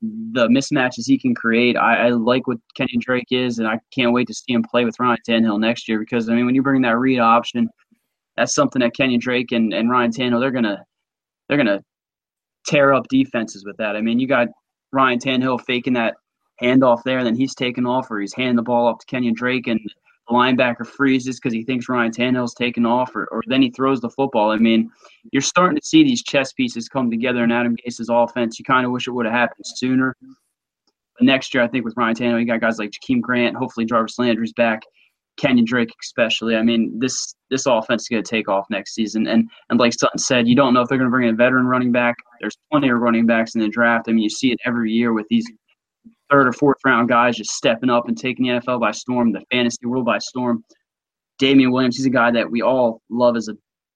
the 0.00 0.48
mismatches 0.48 1.06
he 1.06 1.18
can 1.18 1.34
create. 1.34 1.76
I, 1.76 2.06
I 2.06 2.08
like 2.10 2.46
what 2.46 2.58
Kenyan 2.78 3.00
Drake 3.00 3.28
is, 3.30 3.58
and 3.58 3.68
I 3.68 3.78
can't 3.94 4.12
wait 4.12 4.26
to 4.28 4.34
see 4.34 4.54
him 4.54 4.64
play 4.68 4.84
with 4.84 4.98
Ryan 4.98 5.18
Tannehill 5.28 5.60
next 5.60 5.88
year 5.88 5.98
because 5.98 6.28
I 6.28 6.34
mean, 6.34 6.46
when 6.46 6.54
you 6.54 6.62
bring 6.62 6.82
that 6.82 6.98
read 6.98 7.18
option, 7.18 7.68
that's 8.36 8.54
something 8.54 8.80
that 8.80 8.94
Kenyan 8.98 9.20
Drake 9.20 9.52
and, 9.52 9.74
and 9.74 9.90
Ryan 9.90 10.12
Tannehill 10.12 10.40
they're 10.40 10.50
gonna 10.50 10.82
they're 11.48 11.58
gonna 11.58 11.82
tear 12.68 12.92
up 12.92 13.08
defenses 13.08 13.64
with 13.64 13.76
that. 13.78 13.96
I 13.96 14.00
mean, 14.00 14.18
you 14.18 14.28
got 14.28 14.48
Ryan 14.92 15.18
Tannehill 15.18 15.64
faking 15.64 15.94
that 15.94 16.14
handoff 16.62 17.02
there, 17.04 17.18
and 17.18 17.26
then 17.26 17.36
he's 17.36 17.54
taking 17.54 17.86
off, 17.86 18.10
or 18.10 18.20
he's 18.20 18.34
handing 18.34 18.56
the 18.56 18.62
ball 18.62 18.88
up 18.88 18.98
to 19.00 19.06
Kenyan 19.06 19.34
Drake, 19.34 19.66
and 19.66 19.80
the 20.28 20.34
linebacker 20.34 20.86
freezes 20.86 21.36
because 21.36 21.52
he 21.52 21.64
thinks 21.64 21.88
Ryan 21.88 22.12
Tannehill's 22.12 22.54
taking 22.54 22.84
off, 22.84 23.14
or, 23.14 23.26
or 23.32 23.42
then 23.46 23.62
he 23.62 23.70
throws 23.70 24.00
the 24.00 24.10
football. 24.10 24.50
I 24.50 24.56
mean, 24.56 24.90
you're 25.32 25.42
starting 25.42 25.76
to 25.76 25.86
see 25.86 26.04
these 26.04 26.22
chess 26.22 26.52
pieces 26.52 26.88
come 26.88 27.10
together 27.10 27.44
in 27.44 27.52
Adam 27.52 27.74
Gase's 27.74 28.08
offense. 28.10 28.58
You 28.58 28.64
kind 28.64 28.84
of 28.84 28.92
wish 28.92 29.06
it 29.06 29.12
would 29.12 29.26
have 29.26 29.34
happened 29.34 29.64
sooner. 29.64 30.14
But 30.20 31.26
next 31.26 31.54
year, 31.54 31.62
I 31.62 31.68
think 31.68 31.84
with 31.84 31.94
Ryan 31.96 32.14
Tannehill, 32.14 32.40
you 32.40 32.46
got 32.46 32.60
guys 32.60 32.78
like 32.78 32.90
Jakeem 32.90 33.20
Grant. 33.20 33.56
Hopefully, 33.56 33.86
Jarvis 33.86 34.18
Landry's 34.18 34.52
back. 34.52 34.82
Kenyan 35.40 35.64
Drake, 35.64 35.90
especially. 36.02 36.56
I 36.56 36.62
mean, 36.62 36.98
this 36.98 37.34
this 37.48 37.66
offense 37.66 38.02
is 38.02 38.08
going 38.08 38.22
to 38.22 38.28
take 38.28 38.48
off 38.48 38.66
next 38.70 38.94
season. 38.94 39.26
And 39.26 39.48
and 39.70 39.78
like 39.78 39.94
Sutton 39.94 40.18
said, 40.18 40.48
you 40.48 40.56
don't 40.56 40.74
know 40.74 40.82
if 40.82 40.88
they're 40.88 40.98
going 40.98 41.08
to 41.08 41.12
bring 41.12 41.28
in 41.28 41.34
a 41.34 41.36
veteran 41.36 41.66
running 41.66 41.92
back. 41.92 42.16
There's 42.40 42.56
plenty 42.70 42.88
of 42.88 42.98
running 42.98 43.26
backs 43.26 43.54
in 43.54 43.60
the 43.60 43.68
draft. 43.68 44.06
I 44.08 44.12
mean, 44.12 44.22
you 44.22 44.30
see 44.30 44.52
it 44.52 44.58
every 44.64 44.92
year 44.92 45.12
with 45.12 45.26
these 45.28 45.46
third 46.30 46.48
or 46.48 46.52
fourth 46.52 46.78
round 46.84 47.08
guys 47.08 47.36
just 47.36 47.52
stepping 47.52 47.90
up 47.90 48.08
and 48.08 48.16
taking 48.16 48.46
the 48.46 48.52
NFL 48.52 48.80
by 48.80 48.90
storm, 48.90 49.32
the 49.32 49.42
fantasy 49.50 49.86
world 49.86 50.04
by 50.04 50.18
storm. 50.18 50.64
Damien 51.38 51.70
Williams, 51.70 51.96
he's 51.96 52.06
a 52.06 52.10
guy 52.10 52.30
that 52.32 52.50
we 52.50 52.62
all 52.62 53.00
love 53.10 53.36
as 53.36 53.48
a 53.48 53.54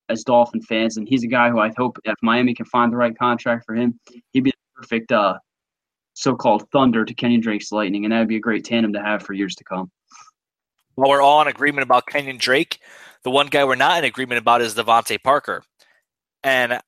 as 0.09 0.25
Dolphin 0.25 0.61
fans, 0.61 0.97
and 0.97 1.09
he's 1.09 1.25
a 1.25 1.29
guy 1.29 1.49
who 1.49 1.59
I 1.59 1.73
hope 1.77 1.99
if 2.05 2.15
Miami 2.23 2.55
can 2.55 2.67
find 2.67 2.93
the 2.93 2.97
right 2.97 3.17
contract 3.17 3.65
for 3.65 3.75
him, 3.75 3.99
he'd 4.33 4.45
be 4.45 4.51
the 4.51 4.81
perfect 4.83 5.11
uh, 5.11 5.39
so-called 6.15 6.69
thunder 6.71 7.05
to 7.05 7.15
Kenyan 7.15 7.41
Drake's 7.41 7.73
lightning, 7.73 8.05
and 8.05 8.13
that'd 8.13 8.29
be 8.29 8.37
a 8.37 8.41
great 8.41 8.65
tandem 8.65 8.93
to 8.93 9.01
have 9.01 9.23
for 9.23 9.33
years 9.33 9.55
to 9.57 9.65
come. 9.65 9.91
Well, 10.97 11.09
we're 11.09 11.23
all 11.23 11.41
in 11.41 11.49
agreement 11.49 11.85
about 11.85 12.07
Kenyan 12.07 12.39
Drake. 12.39 12.79
The 13.25 13.31
one 13.31 13.47
guy 13.47 13.65
we're 13.65 13.77
not 13.77 13.99
in 13.99 14.05
agreement 14.05 14.39
about 14.39 14.61
is 14.61 14.75
DeVante 14.75 15.23
Parker. 15.23 15.63
And 16.43 16.81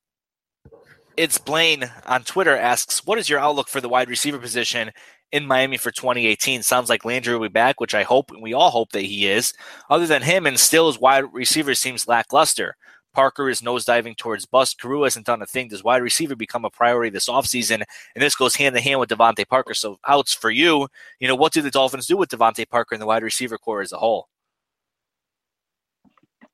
it's 1.17 1.39
Blaine 1.39 1.91
on 2.07 2.25
Twitter 2.25 2.57
asks, 2.57 3.05
"What 3.07 3.19
is 3.19 3.29
your 3.29 3.39
outlook 3.39 3.69
for 3.69 3.81
the 3.81 3.89
wide 3.89 4.09
receiver 4.09 4.39
position 4.39 4.93
in 5.35 5.47
Miami 5.47 5.77
for 5.77 5.91
2018. 5.91 6.63
Sounds 6.63 6.89
like 6.89 7.05
Landry 7.05 7.35
will 7.35 7.49
be 7.49 7.53
back, 7.53 7.81
which 7.81 7.95
I 7.95 8.05
hope 8.05 8.31
and 8.31 8.41
we 8.41 8.55
all 8.55 8.71
hope 8.71 8.93
that 8.93 9.03
he 9.03 9.27
is. 9.27 9.53
Other 9.91 10.07
than 10.07 10.23
him, 10.23 10.47
and 10.47 10.59
still 10.59 10.87
his 10.87 11.01
wide 11.01 11.25
receiver 11.33 11.75
seems 11.75 12.07
lackluster. 12.07 12.77
Parker 13.15 13.49
is 13.49 13.61
nosediving 13.61 14.17
towards 14.17 14.47
bust. 14.47 14.81
Carroo 14.81 15.03
hasn't 15.03 15.27
done 15.27 15.43
a 15.43 15.47
thing. 15.47 15.69
Does 15.69 15.83
wide 15.85 16.03
receiver 16.03 16.37
become 16.37 16.65
a 16.65 16.71
priority 16.71 17.11
this 17.11 17.29
offseason? 17.29 17.83
And 18.15 18.23
this 18.23 18.37
goes 18.37 18.57
hand 18.57 18.77
in 18.77 18.83
hand 18.83 19.01
with 19.01 19.09
DeVante 19.09 19.49
Parker. 19.49 19.75
So, 19.75 19.99
outs 20.07 20.33
for 20.33 20.51
you. 20.51 20.89
You 21.19 21.29
know, 21.29 21.37
what 21.37 21.53
do 21.53 21.63
the 21.63 21.71
Dolphins 21.71 22.07
do 22.07 22.17
with 22.17 22.31
DeVante 22.31 22.69
Parker 22.69 22.95
and 22.95 23.03
the 23.03 23.07
wide 23.07 23.23
receiver 23.25 23.59
corps 23.59 23.83
as 23.83 23.93
a 23.93 23.99
whole? 23.99 24.29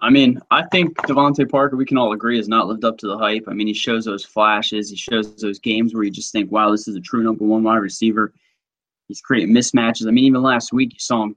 I 0.03 0.11
mean, 0.11 0.41
I 0.51 0.65
think 0.67 0.97
DeVante 0.97 1.49
Parker, 1.51 1.77
we 1.77 1.85
can 1.85 1.99
all 1.99 2.13
agree, 2.13 2.39
has 2.39 2.49
not 2.49 2.67
lived 2.67 2.85
up 2.85 2.97
to 2.99 3.07
the 3.07 3.19
hype. 3.19 3.45
I 3.49 3.53
mean, 3.53 3.67
he 3.67 3.75
shows 3.75 4.05
those 4.05 4.25
flashes. 4.25 4.89
He 4.89 4.97
shows 4.97 5.37
those 5.37 5.59
games 5.59 5.95
where 5.95 6.03
you 6.05 6.11
just 6.11 6.33
think, 6.33 6.51
wow, 6.51 6.71
this 6.71 6.89
is 6.89 6.97
a 6.97 7.01
true 7.01 7.23
number 7.23 7.45
one 7.45 7.63
wide 7.63 7.77
receiver. 7.77 8.33
He's 9.09 9.21
creating 9.21 9.55
mismatches. 9.55 10.07
I 10.07 10.11
mean, 10.11 10.25
even 10.25 10.43
last 10.43 10.73
week 10.73 10.93
you 10.93 10.99
saw 10.99 11.25
him 11.25 11.37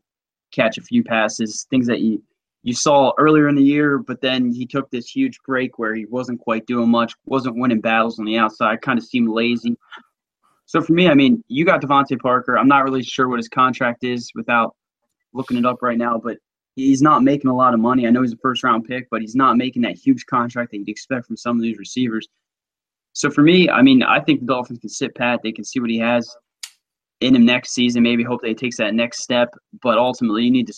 catch 0.51 0.77
a 0.77 0.81
few 0.81 1.03
passes, 1.03 1.65
things 1.69 1.87
that 1.87 1.99
you 1.99 2.23
you 2.65 2.73
saw 2.73 3.11
earlier 3.17 3.49
in 3.49 3.55
the 3.55 3.63
year, 3.63 3.97
but 3.97 4.21
then 4.21 4.53
he 4.53 4.65
took 4.65 4.89
this 4.89 5.13
huge 5.13 5.37
break 5.45 5.77
where 5.77 5.93
he 5.93 6.05
wasn't 6.05 6.39
quite 6.39 6.65
doing 6.65 6.89
much, 6.89 7.13
wasn't 7.25 7.57
winning 7.57 7.81
battles 7.81 8.19
on 8.19 8.25
the 8.25 8.37
outside, 8.37 8.81
kind 8.81 8.97
of 8.97 9.03
seemed 9.03 9.29
lazy. 9.29 9.77
So 10.65 10.81
for 10.81 10.93
me, 10.93 11.09
I 11.09 11.13
mean, 11.13 11.43
you 11.49 11.65
got 11.65 11.81
DeVante 11.81 12.17
Parker. 12.19 12.57
I'm 12.57 12.69
not 12.69 12.85
really 12.85 13.03
sure 13.03 13.27
what 13.27 13.39
his 13.39 13.49
contract 13.49 14.05
is 14.05 14.31
without 14.33 14.75
looking 15.33 15.57
it 15.57 15.65
up 15.65 15.81
right 15.81 15.97
now, 15.97 16.17
but 16.23 16.37
he's 16.75 17.01
not 17.01 17.23
making 17.23 17.49
a 17.49 17.55
lot 17.55 17.73
of 17.73 17.79
money. 17.79 18.07
I 18.07 18.09
know 18.09 18.21
he's 18.21 18.33
a 18.33 18.37
first 18.37 18.63
round 18.63 18.85
pick, 18.85 19.07
but 19.09 19.21
he's 19.21 19.35
not 19.35 19.57
making 19.57 19.83
that 19.83 19.97
huge 19.97 20.25
contract 20.25 20.71
that 20.71 20.77
you'd 20.77 20.89
expect 20.89 21.27
from 21.27 21.37
some 21.37 21.57
of 21.57 21.61
these 21.61 21.77
receivers. 21.77 22.27
So 23.13 23.29
for 23.29 23.41
me, 23.41 23.69
I 23.69 23.81
mean, 23.81 24.01
I 24.01 24.19
think 24.19 24.39
the 24.39 24.47
Dolphins 24.47 24.79
can 24.79 24.89
sit 24.89 25.15
pat. 25.15 25.41
They 25.43 25.51
can 25.51 25.63
see 25.63 25.79
what 25.79 25.89
he 25.89 25.99
has 25.99 26.35
in 27.21 27.35
him 27.35 27.45
next 27.45 27.73
season. 27.73 28.01
Maybe 28.01 28.23
hope 28.23 28.41
that 28.41 28.47
he 28.47 28.55
takes 28.55 28.77
that 28.77 28.95
next 28.95 29.21
step. 29.21 29.53
But 29.83 29.97
ultimately, 29.97 30.43
you 30.43 30.51
need 30.51 30.67
to 30.67 30.73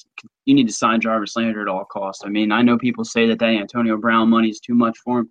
you 0.46 0.54
need 0.54 0.68
to 0.68 0.74
sign 0.74 1.00
Jarvis 1.00 1.36
Landry 1.36 1.62
at 1.62 1.70
all 1.70 1.86
costs. 1.86 2.24
I 2.26 2.30
mean, 2.30 2.52
I 2.52 2.62
know 2.62 2.78
people 2.78 3.06
say 3.06 3.26
that 3.28 3.40
that 3.40 3.50
Antonio 3.50 3.98
Brown 3.98 4.30
money 4.30 4.50
is 4.50 4.60
too 4.60 4.76
much 4.76 4.98
for 4.98 5.20
him. 5.20 5.30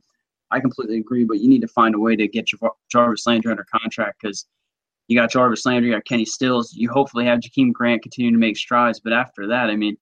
I 0.51 0.61
completely 0.61 0.99
agree, 0.99 1.25
but 1.25 1.41
you 1.41 1.49
need 1.49 1.63
to 1.63 1.69
find 1.69 1.95
a 1.95 1.99
way 1.99 2.17
to 2.17 2.29
get 2.29 2.47
Jar- 2.47 2.73
Jarvis 2.91 3.27
Landry 3.27 3.51
under 3.51 3.67
contract 3.71 4.21
because 4.23 4.47
you 5.09 5.19
got 5.19 5.31
Jarvis 5.31 5.67
Landry, 5.67 5.91
you 5.91 5.97
got 5.97 6.05
Kenny 6.07 6.25
Stills. 6.25 6.73
You 6.73 6.91
hopefully 6.91 7.27
have 7.27 7.41
Jakeem 7.41 7.73
Grant 7.73 8.03
continue 8.03 8.31
to 8.31 8.39
make 8.39 8.57
strides, 8.57 9.01
but 9.01 9.13
after 9.13 9.47
that, 9.49 9.69
I 9.69 9.77
mean, 9.77 9.97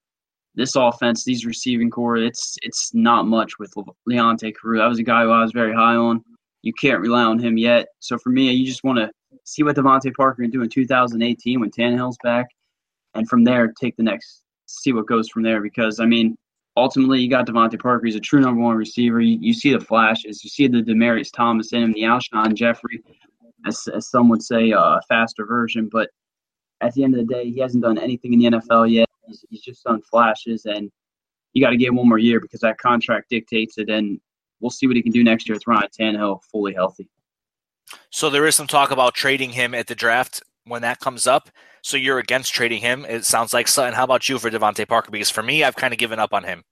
this 0.54 0.76
offense, 0.76 1.24
these 1.24 1.46
receiving 1.46 1.90
corps, 1.90 2.16
it's 2.16 2.56
it's 2.62 2.92
not 2.94 3.26
much 3.26 3.58
with 3.58 3.72
Leonte 4.08 4.54
Carroo. 4.54 4.78
That 4.78 4.88
was 4.88 4.98
a 4.98 5.02
guy 5.04 5.22
who 5.22 5.30
I 5.30 5.42
was 5.42 5.52
very 5.52 5.74
high 5.74 5.94
on. 5.94 6.22
You 6.62 6.72
can't 6.74 7.00
rely 7.00 7.22
on 7.22 7.38
him 7.38 7.56
yet. 7.56 7.88
So 8.00 8.18
for 8.18 8.30
me, 8.30 8.50
you 8.52 8.66
just 8.66 8.84
want 8.84 8.98
to 8.98 9.10
see 9.44 9.62
what 9.62 9.76
DeVante 9.76 10.14
Parker 10.14 10.42
can 10.42 10.50
do 10.50 10.62
in 10.62 10.68
2018 10.68 11.60
when 11.60 11.70
Tannehill's 11.70 12.18
back, 12.22 12.46
and 13.14 13.28
from 13.28 13.44
there 13.44 13.72
take 13.80 13.96
the 13.96 14.02
next, 14.02 14.42
see 14.66 14.92
what 14.92 15.06
goes 15.06 15.28
from 15.28 15.42
there. 15.42 15.60
Because 15.60 16.00
I 16.00 16.06
mean, 16.06 16.36
ultimately 16.76 17.20
you 17.20 17.30
got 17.30 17.46
DeVante 17.46 17.80
Parker. 17.80 18.04
He's 18.04 18.16
a 18.16 18.20
true 18.20 18.40
number 18.40 18.60
one 18.60 18.76
receiver. 18.76 19.20
You, 19.20 19.38
you 19.40 19.54
see 19.54 19.72
the 19.72 19.80
flashes. 19.80 20.44
You 20.44 20.50
see 20.50 20.68
the 20.68 20.82
Demaryius 20.82 21.32
Thomas 21.32 21.72
in 21.72 21.82
him, 21.82 21.92
the 21.92 22.02
Alshon 22.02 22.54
Jeffery, 22.54 23.02
as, 23.66 23.88
as 23.94 24.10
some 24.10 24.28
would 24.28 24.42
say, 24.42 24.72
uh, 24.72 24.96
a 24.96 25.00
faster 25.08 25.46
version. 25.46 25.88
But 25.90 26.10
at 26.80 26.94
the 26.94 27.04
end 27.04 27.14
of 27.14 27.26
the 27.26 27.34
day, 27.34 27.50
he 27.50 27.60
hasn't 27.60 27.82
done 27.82 27.98
anything 27.98 28.32
in 28.34 28.38
the 28.38 28.58
NFL 28.58 28.90
yet. 28.90 29.08
He's, 29.26 29.44
he's 29.50 29.62
just 29.62 29.84
done 29.84 30.02
flashes, 30.02 30.64
and 30.66 30.90
you 31.52 31.62
got 31.62 31.70
to 31.70 31.76
give 31.76 31.88
him 31.88 31.96
one 31.96 32.08
more 32.08 32.18
year 32.18 32.40
because 32.40 32.60
that 32.60 32.78
contract 32.78 33.30
dictates 33.30 33.78
it. 33.78 33.88
And 33.88 34.20
we'll 34.60 34.70
see 34.70 34.86
what 34.86 34.96
he 34.96 35.02
can 35.02 35.12
do 35.12 35.24
next 35.24 35.48
year 35.48 35.54
with 35.56 35.66
Ryan 35.66 35.88
Tannehill 35.98 36.42
fully 36.50 36.74
healthy. 36.74 37.08
So 38.10 38.30
there 38.30 38.46
is 38.46 38.56
some 38.56 38.66
talk 38.66 38.90
about 38.90 39.14
trading 39.14 39.50
him 39.50 39.74
at 39.74 39.86
the 39.86 39.94
draft 39.94 40.42
when 40.64 40.82
that 40.82 41.00
comes 41.00 41.26
up. 41.26 41.50
So 41.82 41.96
you're 41.96 42.18
against 42.18 42.54
trading 42.54 42.80
him. 42.80 43.04
It 43.04 43.24
sounds 43.24 43.52
like 43.52 43.68
Sutton. 43.68 43.94
How 43.94 44.04
about 44.04 44.28
you 44.28 44.38
for 44.38 44.50
DeVante 44.50 44.86
Parker? 44.86 45.10
Because 45.10 45.30
for 45.30 45.42
me, 45.42 45.64
I've 45.64 45.76
kind 45.76 45.92
of 45.92 45.98
given 45.98 46.18
up 46.18 46.32
on 46.32 46.44
him. 46.44 46.64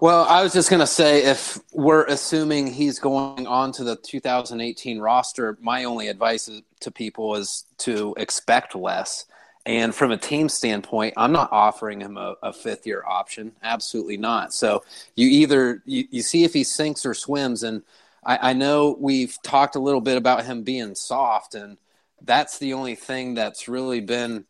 Well, 0.00 0.24
I 0.28 0.42
was 0.44 0.52
just 0.52 0.70
going 0.70 0.80
to 0.80 0.86
say 0.86 1.24
if 1.24 1.58
we're 1.72 2.04
assuming 2.04 2.68
he's 2.68 3.00
going 3.00 3.48
on 3.48 3.72
to 3.72 3.84
the 3.84 3.96
2018 3.96 5.00
roster, 5.00 5.58
my 5.60 5.84
only 5.84 6.06
advice 6.06 6.48
to 6.80 6.90
people 6.90 7.34
is 7.34 7.64
to 7.78 8.14
expect 8.16 8.76
less. 8.76 9.26
And 9.68 9.94
from 9.94 10.12
a 10.12 10.16
team 10.16 10.48
standpoint, 10.48 11.12
I'm 11.18 11.30
not 11.30 11.52
offering 11.52 12.00
him 12.00 12.16
a, 12.16 12.36
a 12.42 12.54
fifth 12.54 12.86
year 12.86 13.04
option. 13.06 13.52
Absolutely 13.62 14.16
not. 14.16 14.54
So 14.54 14.82
you 15.14 15.28
either 15.28 15.82
you, 15.84 16.08
you 16.10 16.22
see 16.22 16.44
if 16.44 16.54
he 16.54 16.64
sinks 16.64 17.04
or 17.04 17.12
swims. 17.12 17.62
And 17.62 17.82
I, 18.24 18.50
I 18.50 18.52
know 18.54 18.96
we've 18.98 19.36
talked 19.42 19.76
a 19.76 19.78
little 19.78 20.00
bit 20.00 20.16
about 20.16 20.46
him 20.46 20.62
being 20.62 20.94
soft, 20.94 21.54
and 21.54 21.76
that's 22.22 22.58
the 22.58 22.72
only 22.72 22.94
thing 22.94 23.34
that's 23.34 23.68
really 23.68 24.00
been 24.00 24.46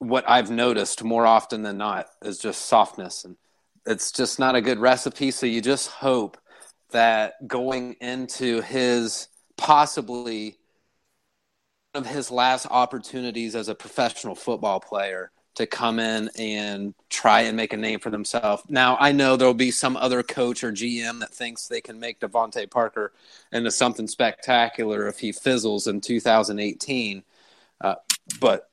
what 0.00 0.28
I've 0.28 0.50
noticed 0.50 1.02
more 1.02 1.26
often 1.26 1.62
than 1.62 1.78
not 1.78 2.08
is 2.20 2.38
just 2.38 2.66
softness. 2.66 3.24
And 3.24 3.36
it's 3.86 4.12
just 4.12 4.38
not 4.38 4.54
a 4.54 4.60
good 4.60 4.80
recipe. 4.80 5.30
So 5.30 5.46
you 5.46 5.62
just 5.62 5.88
hope 5.88 6.36
that 6.90 7.48
going 7.48 7.94
into 8.02 8.60
his 8.60 9.28
possibly 9.56 10.58
of 11.96 12.06
his 12.06 12.30
last 12.30 12.66
opportunities 12.70 13.56
as 13.56 13.68
a 13.68 13.74
professional 13.74 14.34
football 14.34 14.80
player 14.80 15.30
to 15.56 15.66
come 15.66 15.98
in 15.98 16.30
and 16.38 16.94
try 17.08 17.42
and 17.42 17.56
make 17.56 17.72
a 17.72 17.76
name 17.76 17.98
for 17.98 18.10
themselves. 18.10 18.62
Now, 18.68 18.96
I 19.00 19.12
know 19.12 19.36
there'll 19.36 19.54
be 19.54 19.70
some 19.70 19.96
other 19.96 20.22
coach 20.22 20.62
or 20.62 20.70
GM 20.70 21.20
that 21.20 21.32
thinks 21.34 21.66
they 21.66 21.80
can 21.80 21.98
make 21.98 22.20
DeVante 22.20 22.70
Parker 22.70 23.12
into 23.52 23.70
something 23.70 24.06
spectacular 24.06 25.08
if 25.08 25.18
he 25.18 25.32
fizzles 25.32 25.86
in 25.86 26.00
2018. 26.02 27.24
Uh, 27.80 27.94
but 28.38 28.68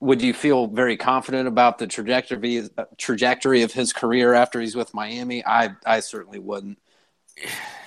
would 0.00 0.22
you 0.22 0.32
feel 0.32 0.66
very 0.66 0.96
confident 0.96 1.46
about 1.46 1.78
the 1.78 1.86
trajectory 1.86 2.68
trajectory 2.96 3.62
of 3.62 3.72
his 3.72 3.92
career 3.92 4.32
after 4.32 4.60
he's 4.60 4.74
with 4.74 4.94
Miami? 4.94 5.44
I 5.44 5.74
I 5.84 6.00
certainly 6.00 6.38
wouldn't. 6.38 6.78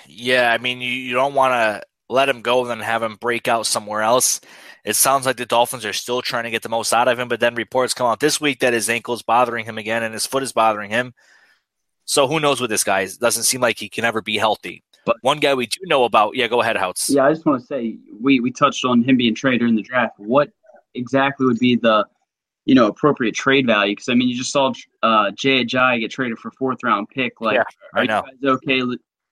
Yeah, 0.06 0.52
I 0.52 0.58
mean, 0.58 0.80
you, 0.80 0.90
you 0.90 1.14
don't 1.14 1.34
want 1.34 1.52
to 1.52 1.82
let 2.14 2.28
him 2.28 2.40
go 2.40 2.60
and 2.62 2.70
then 2.70 2.80
have 2.80 3.02
him 3.02 3.16
break 3.16 3.48
out 3.48 3.66
somewhere 3.66 4.00
else. 4.00 4.40
It 4.84 4.96
sounds 4.96 5.26
like 5.26 5.36
the 5.36 5.46
Dolphins 5.46 5.84
are 5.84 5.92
still 5.92 6.22
trying 6.22 6.44
to 6.44 6.50
get 6.50 6.62
the 6.62 6.68
most 6.68 6.92
out 6.94 7.08
of 7.08 7.18
him, 7.18 7.28
but 7.28 7.40
then 7.40 7.54
reports 7.54 7.92
come 7.92 8.06
out 8.06 8.20
this 8.20 8.40
week 8.40 8.60
that 8.60 8.72
his 8.72 8.88
ankle 8.88 9.14
is 9.14 9.22
bothering 9.22 9.64
him 9.64 9.78
again 9.78 10.02
and 10.02 10.14
his 10.14 10.24
foot 10.24 10.42
is 10.42 10.52
bothering 10.52 10.90
him. 10.90 11.12
So 12.04 12.28
who 12.28 12.38
knows 12.38 12.60
with 12.60 12.70
this 12.70 12.84
guy? 12.84 13.00
It 13.00 13.18
doesn't 13.20 13.42
seem 13.42 13.60
like 13.60 13.78
he 13.78 13.88
can 13.88 14.04
ever 14.04 14.22
be 14.22 14.36
healthy. 14.36 14.84
But 15.04 15.16
one 15.22 15.40
guy 15.40 15.54
we 15.54 15.66
do 15.66 15.80
know 15.84 16.04
about, 16.04 16.36
yeah, 16.36 16.46
go 16.46 16.60
ahead, 16.60 16.76
Houtz. 16.76 17.12
Yeah, 17.12 17.26
I 17.26 17.32
just 17.32 17.44
want 17.44 17.60
to 17.60 17.66
say 17.66 17.98
we 18.20 18.40
we 18.40 18.50
touched 18.50 18.84
on 18.84 19.02
him 19.02 19.16
being 19.16 19.34
traded 19.34 19.68
in 19.68 19.74
the 19.74 19.82
draft. 19.82 20.14
What 20.18 20.50
exactly 20.94 21.46
would 21.46 21.58
be 21.58 21.76
the 21.76 22.06
you 22.64 22.74
know 22.74 22.86
appropriate 22.86 23.34
trade 23.34 23.66
value? 23.66 23.92
Because 23.92 24.08
I 24.08 24.14
mean, 24.14 24.28
you 24.28 24.36
just 24.36 24.52
saw 24.52 24.72
uh, 25.02 25.30
Jay 25.32 25.64
Ajayi 25.64 26.00
get 26.00 26.10
traded 26.10 26.38
for 26.38 26.50
fourth 26.52 26.82
round 26.82 27.08
pick. 27.08 27.40
Like, 27.40 27.56
yeah, 27.56 27.64
are 27.94 28.02
you 28.02 28.08
guys 28.08 28.22
okay 28.44 28.82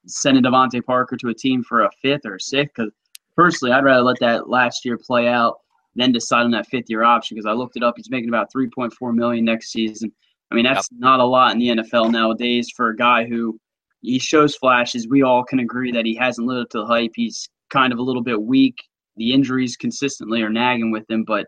sending 0.07 0.43
DeVante 0.43 0.85
Parker 0.85 1.17
to 1.17 1.29
a 1.29 1.35
team 1.35 1.63
for 1.63 1.83
a 1.83 1.91
fifth 2.01 2.25
or 2.25 2.37
a 2.37 2.41
sixth? 2.41 2.75
Because 2.77 2.93
personally, 3.37 3.73
I'd 3.73 3.85
rather 3.85 4.03
let 4.03 4.19
that 4.21 4.49
last 4.49 4.85
year 4.85 4.99
play 4.99 5.29
out 5.29 5.59
than 5.95 6.13
decide 6.13 6.43
on 6.43 6.51
that 6.53 6.67
fifth 6.67 6.89
year 6.89 7.03
option. 7.03 7.37
Because 7.37 7.47
I 7.47 7.53
looked 7.53 7.77
it 7.77 7.83
up, 7.83 7.95
he's 7.97 8.11
making 8.11 8.29
about 8.29 8.51
three 8.51 8.69
point 8.69 8.93
four 8.93 9.13
million 9.13 9.45
next 9.45 9.73
season. 9.73 10.13
I 10.51 10.55
mean, 10.55 10.65
that's 10.65 10.89
yep. 10.93 11.01
not 11.01 11.21
a 11.21 11.25
lot 11.25 11.53
in 11.53 11.59
the 11.59 11.83
NFL 11.83 12.11
nowadays 12.11 12.69
for 12.77 12.91
a 12.91 12.97
guy 12.97 13.25
who 13.25 13.59
he 14.03 14.19
shows 14.19 14.55
flashes. 14.55 15.09
We 15.09 15.23
all 15.23 15.45
can 15.45 15.61
agree 15.61 15.93
that 15.93 16.05
he 16.05 16.15
hasn't 16.15 16.47
lived 16.47 16.61
up 16.61 16.69
to 16.71 16.79
the 16.79 16.87
hype. 16.87 17.13
He's 17.15 17.49
kind 17.71 17.93
of 17.93 17.99
a 17.99 18.03
little 18.03 18.23
bit 18.23 18.41
weak. 18.43 18.77
The 19.17 19.33
injuries 19.33 19.77
consistently 19.77 20.43
are 20.43 20.51
nagging 20.51 20.91
with 20.91 21.11
him, 21.11 21.25
but 21.25 21.47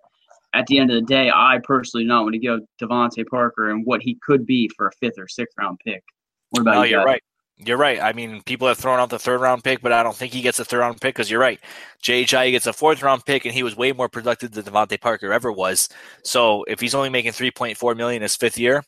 at 0.54 0.66
the 0.66 0.78
end 0.78 0.90
of 0.90 0.94
the 0.94 1.06
day, 1.06 1.30
I 1.34 1.58
personally 1.62 2.04
do 2.04 2.08
not 2.08 2.22
want 2.22 2.34
to 2.34 2.38
go 2.38 2.60
DeVante 2.80 3.26
Parker 3.26 3.70
and 3.70 3.84
what 3.84 4.00
he 4.02 4.16
could 4.22 4.46
be 4.46 4.70
for 4.76 4.86
a 4.86 4.92
fifth 5.00 5.18
or 5.18 5.28
sixth 5.28 5.56
round 5.58 5.78
pick. 5.84 6.02
What 6.50 6.60
about 6.60 6.74
no, 6.74 6.82
you? 6.84 6.90
You're 6.90 7.00
guys? 7.00 7.06
right. 7.06 7.22
You're 7.58 7.76
right. 7.76 8.00
I 8.02 8.12
mean, 8.12 8.42
people 8.42 8.66
have 8.66 8.78
thrown 8.78 8.98
out 8.98 9.10
the 9.10 9.18
third 9.18 9.40
round 9.40 9.62
pick, 9.62 9.80
but 9.80 9.92
I 9.92 10.02
don't 10.02 10.16
think 10.16 10.32
he 10.32 10.42
gets 10.42 10.58
a 10.58 10.64
third 10.64 10.80
round 10.80 11.00
pick 11.00 11.14
because 11.14 11.30
you're 11.30 11.40
right. 11.40 11.60
Ajayi 12.02 12.50
gets 12.50 12.66
a 12.66 12.72
fourth 12.72 13.00
round 13.02 13.24
pick, 13.24 13.44
and 13.44 13.54
he 13.54 13.62
was 13.62 13.76
way 13.76 13.92
more 13.92 14.08
productive 14.08 14.50
than 14.52 14.64
DeVante 14.64 15.00
Parker 15.00 15.32
ever 15.32 15.52
was. 15.52 15.88
So 16.24 16.64
if 16.64 16.80
he's 16.80 16.96
only 16.96 17.10
making 17.10 17.32
3.4 17.32 17.96
million 17.96 18.22
his 18.22 18.34
fifth 18.34 18.58
year, 18.58 18.82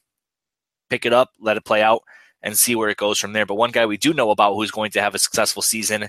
pick 0.91 1.07
it 1.07 1.13
up, 1.13 1.31
let 1.41 1.57
it 1.57 1.65
play 1.65 1.83
out, 1.83 2.03
and 2.43 2.59
see 2.59 2.75
where 2.75 2.89
it 2.89 2.97
goes 2.97 3.19
from 3.19 3.33
there. 3.33 3.47
But 3.47 3.55
one 3.55 3.71
guy 3.71 3.87
we 3.87 3.99
do 3.99 4.13
know 4.13 4.31
about 4.31 4.55
who's 4.55 4.73
going 4.73 4.91
to 4.93 5.01
have 5.01 5.15
a 5.15 5.19
successful 5.21 5.63
season 5.63 6.09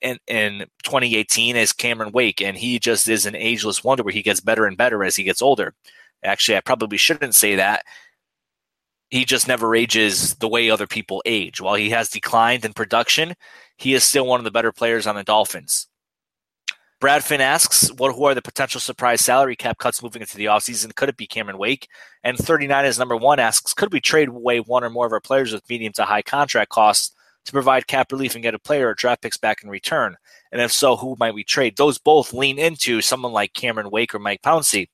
in, 0.00 0.18
in 0.26 0.60
2018 0.84 1.56
is 1.56 1.74
Cameron 1.74 2.12
Wake, 2.12 2.40
and 2.40 2.56
he 2.56 2.78
just 2.78 3.08
is 3.08 3.26
an 3.26 3.36
ageless 3.36 3.84
wonder 3.84 4.02
where 4.02 4.14
he 4.14 4.22
gets 4.22 4.40
better 4.40 4.66
and 4.66 4.78
better 4.78 5.04
as 5.04 5.16
he 5.16 5.22
gets 5.22 5.42
older. 5.42 5.74
Actually, 6.24 6.56
I 6.56 6.60
probably 6.60 6.96
shouldn't 6.96 7.34
say 7.34 7.56
that 7.56 7.84
he 9.12 9.26
just 9.26 9.46
never 9.46 9.76
ages 9.76 10.36
the 10.36 10.48
way 10.48 10.70
other 10.70 10.86
people 10.86 11.22
age. 11.26 11.60
While 11.60 11.74
he 11.74 11.90
has 11.90 12.08
declined 12.08 12.64
in 12.64 12.72
production, 12.72 13.34
he 13.76 13.92
is 13.92 14.04
still 14.04 14.26
one 14.26 14.40
of 14.40 14.44
the 14.44 14.50
better 14.50 14.72
players 14.72 15.06
on 15.06 15.16
the 15.16 15.22
Dolphins. 15.22 15.86
Brad 16.98 17.22
Finn 17.22 17.42
asks, 17.42 17.92
what 17.92 18.14
who 18.14 18.24
are 18.24 18.34
the 18.34 18.40
potential 18.40 18.80
surprise 18.80 19.20
salary 19.20 19.54
cap 19.54 19.76
cuts 19.76 20.02
moving 20.02 20.22
into 20.22 20.38
the 20.38 20.46
offseason? 20.46 20.94
Could 20.94 21.10
it 21.10 21.18
be 21.18 21.26
Cameron 21.26 21.58
Wake? 21.58 21.88
And 22.24 22.38
39 22.38 22.86
is 22.86 22.98
number 22.98 23.14
one 23.14 23.38
asks, 23.38 23.74
could 23.74 23.92
we 23.92 24.00
trade 24.00 24.28
away 24.28 24.60
one 24.60 24.82
or 24.82 24.88
more 24.88 25.04
of 25.04 25.12
our 25.12 25.20
players 25.20 25.52
with 25.52 25.68
medium 25.68 25.92
to 25.94 26.06
high 26.06 26.22
contract 26.22 26.70
costs 26.70 27.14
to 27.44 27.52
provide 27.52 27.86
cap 27.86 28.12
relief 28.12 28.34
and 28.34 28.42
get 28.42 28.54
a 28.54 28.58
player 28.58 28.88
or 28.88 28.94
draft 28.94 29.20
picks 29.20 29.36
back 29.36 29.62
in 29.62 29.68
return? 29.68 30.16
And 30.52 30.62
if 30.62 30.72
so, 30.72 30.96
who 30.96 31.16
might 31.20 31.34
we 31.34 31.44
trade? 31.44 31.76
Those 31.76 31.98
both 31.98 32.32
lean 32.32 32.58
into 32.58 33.02
someone 33.02 33.32
like 33.32 33.52
Cameron 33.52 33.90
Wake 33.90 34.14
or 34.14 34.20
Mike 34.20 34.40
Pouncey. 34.40 34.88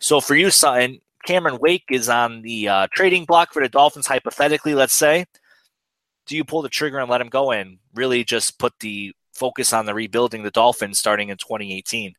So 0.00 0.20
for 0.20 0.34
you, 0.34 0.50
Sutton, 0.50 0.98
Cameron 1.24 1.58
Wake 1.60 1.84
is 1.90 2.08
on 2.08 2.42
the 2.42 2.68
uh, 2.68 2.86
trading 2.92 3.24
block 3.24 3.52
for 3.52 3.62
the 3.62 3.68
Dolphins, 3.68 4.06
hypothetically, 4.06 4.74
let's 4.74 4.94
say, 4.94 5.26
do 6.26 6.36
you 6.36 6.44
pull 6.44 6.62
the 6.62 6.68
trigger 6.68 6.98
and 6.98 7.10
let 7.10 7.20
him 7.20 7.28
go 7.28 7.50
and 7.50 7.78
really 7.94 8.24
just 8.24 8.58
put 8.58 8.72
the 8.80 9.12
focus 9.34 9.72
on 9.72 9.86
the 9.86 9.94
rebuilding 9.94 10.42
the 10.42 10.50
Dolphins 10.50 10.98
starting 10.98 11.28
in 11.28 11.36
2018? 11.36 12.14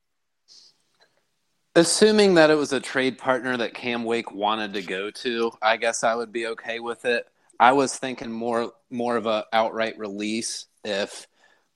Assuming 1.76 2.34
that 2.34 2.50
it 2.50 2.56
was 2.56 2.74
a 2.74 2.82
trade 2.82 3.18
partner 3.18 3.56
that 3.56 3.74
Cam 3.74 4.04
Wake 4.04 4.32
wanted 4.34 4.74
to 4.74 4.82
go 4.82 5.10
to, 5.10 5.52
I 5.62 5.78
guess 5.78 6.04
I 6.04 6.16
would 6.16 6.34
be 6.34 6.48
okay 6.48 6.80
with 6.80 7.06
it. 7.06 7.26
I 7.60 7.72
was 7.72 7.96
thinking 7.96 8.32
more 8.32 8.74
more 8.90 9.16
of 9.16 9.28
a 9.28 9.46
outright 9.54 9.98
release 9.98 10.66
if 10.84 11.28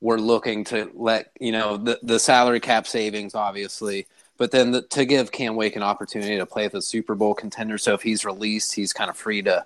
we're 0.02 0.18
looking 0.18 0.66
to 0.66 0.92
let 0.94 1.32
you 1.40 1.52
know 1.52 1.78
the 1.78 2.00
the 2.04 2.20
salary 2.20 2.60
cap 2.60 2.88
savings 2.88 3.36
obviously 3.36 4.08
but 4.38 4.52
then 4.52 4.72
the, 4.72 4.82
to 4.84 5.06
give 5.06 5.32
Cam 5.32 5.56
Wake 5.56 5.76
an 5.76 5.84
opportunity 5.84 6.38
to 6.38 6.46
play 6.46 6.64
with 6.64 6.76
a 6.76 6.82
Super 6.82 7.16
Bowl 7.16 7.34
contender, 7.34 7.78
so 7.78 7.94
if 7.94 8.02
he's 8.02 8.26
released, 8.26 8.74
he's 8.74 8.94
kind 8.94 9.10
of 9.10 9.18
free 9.18 9.42
to 9.44 9.66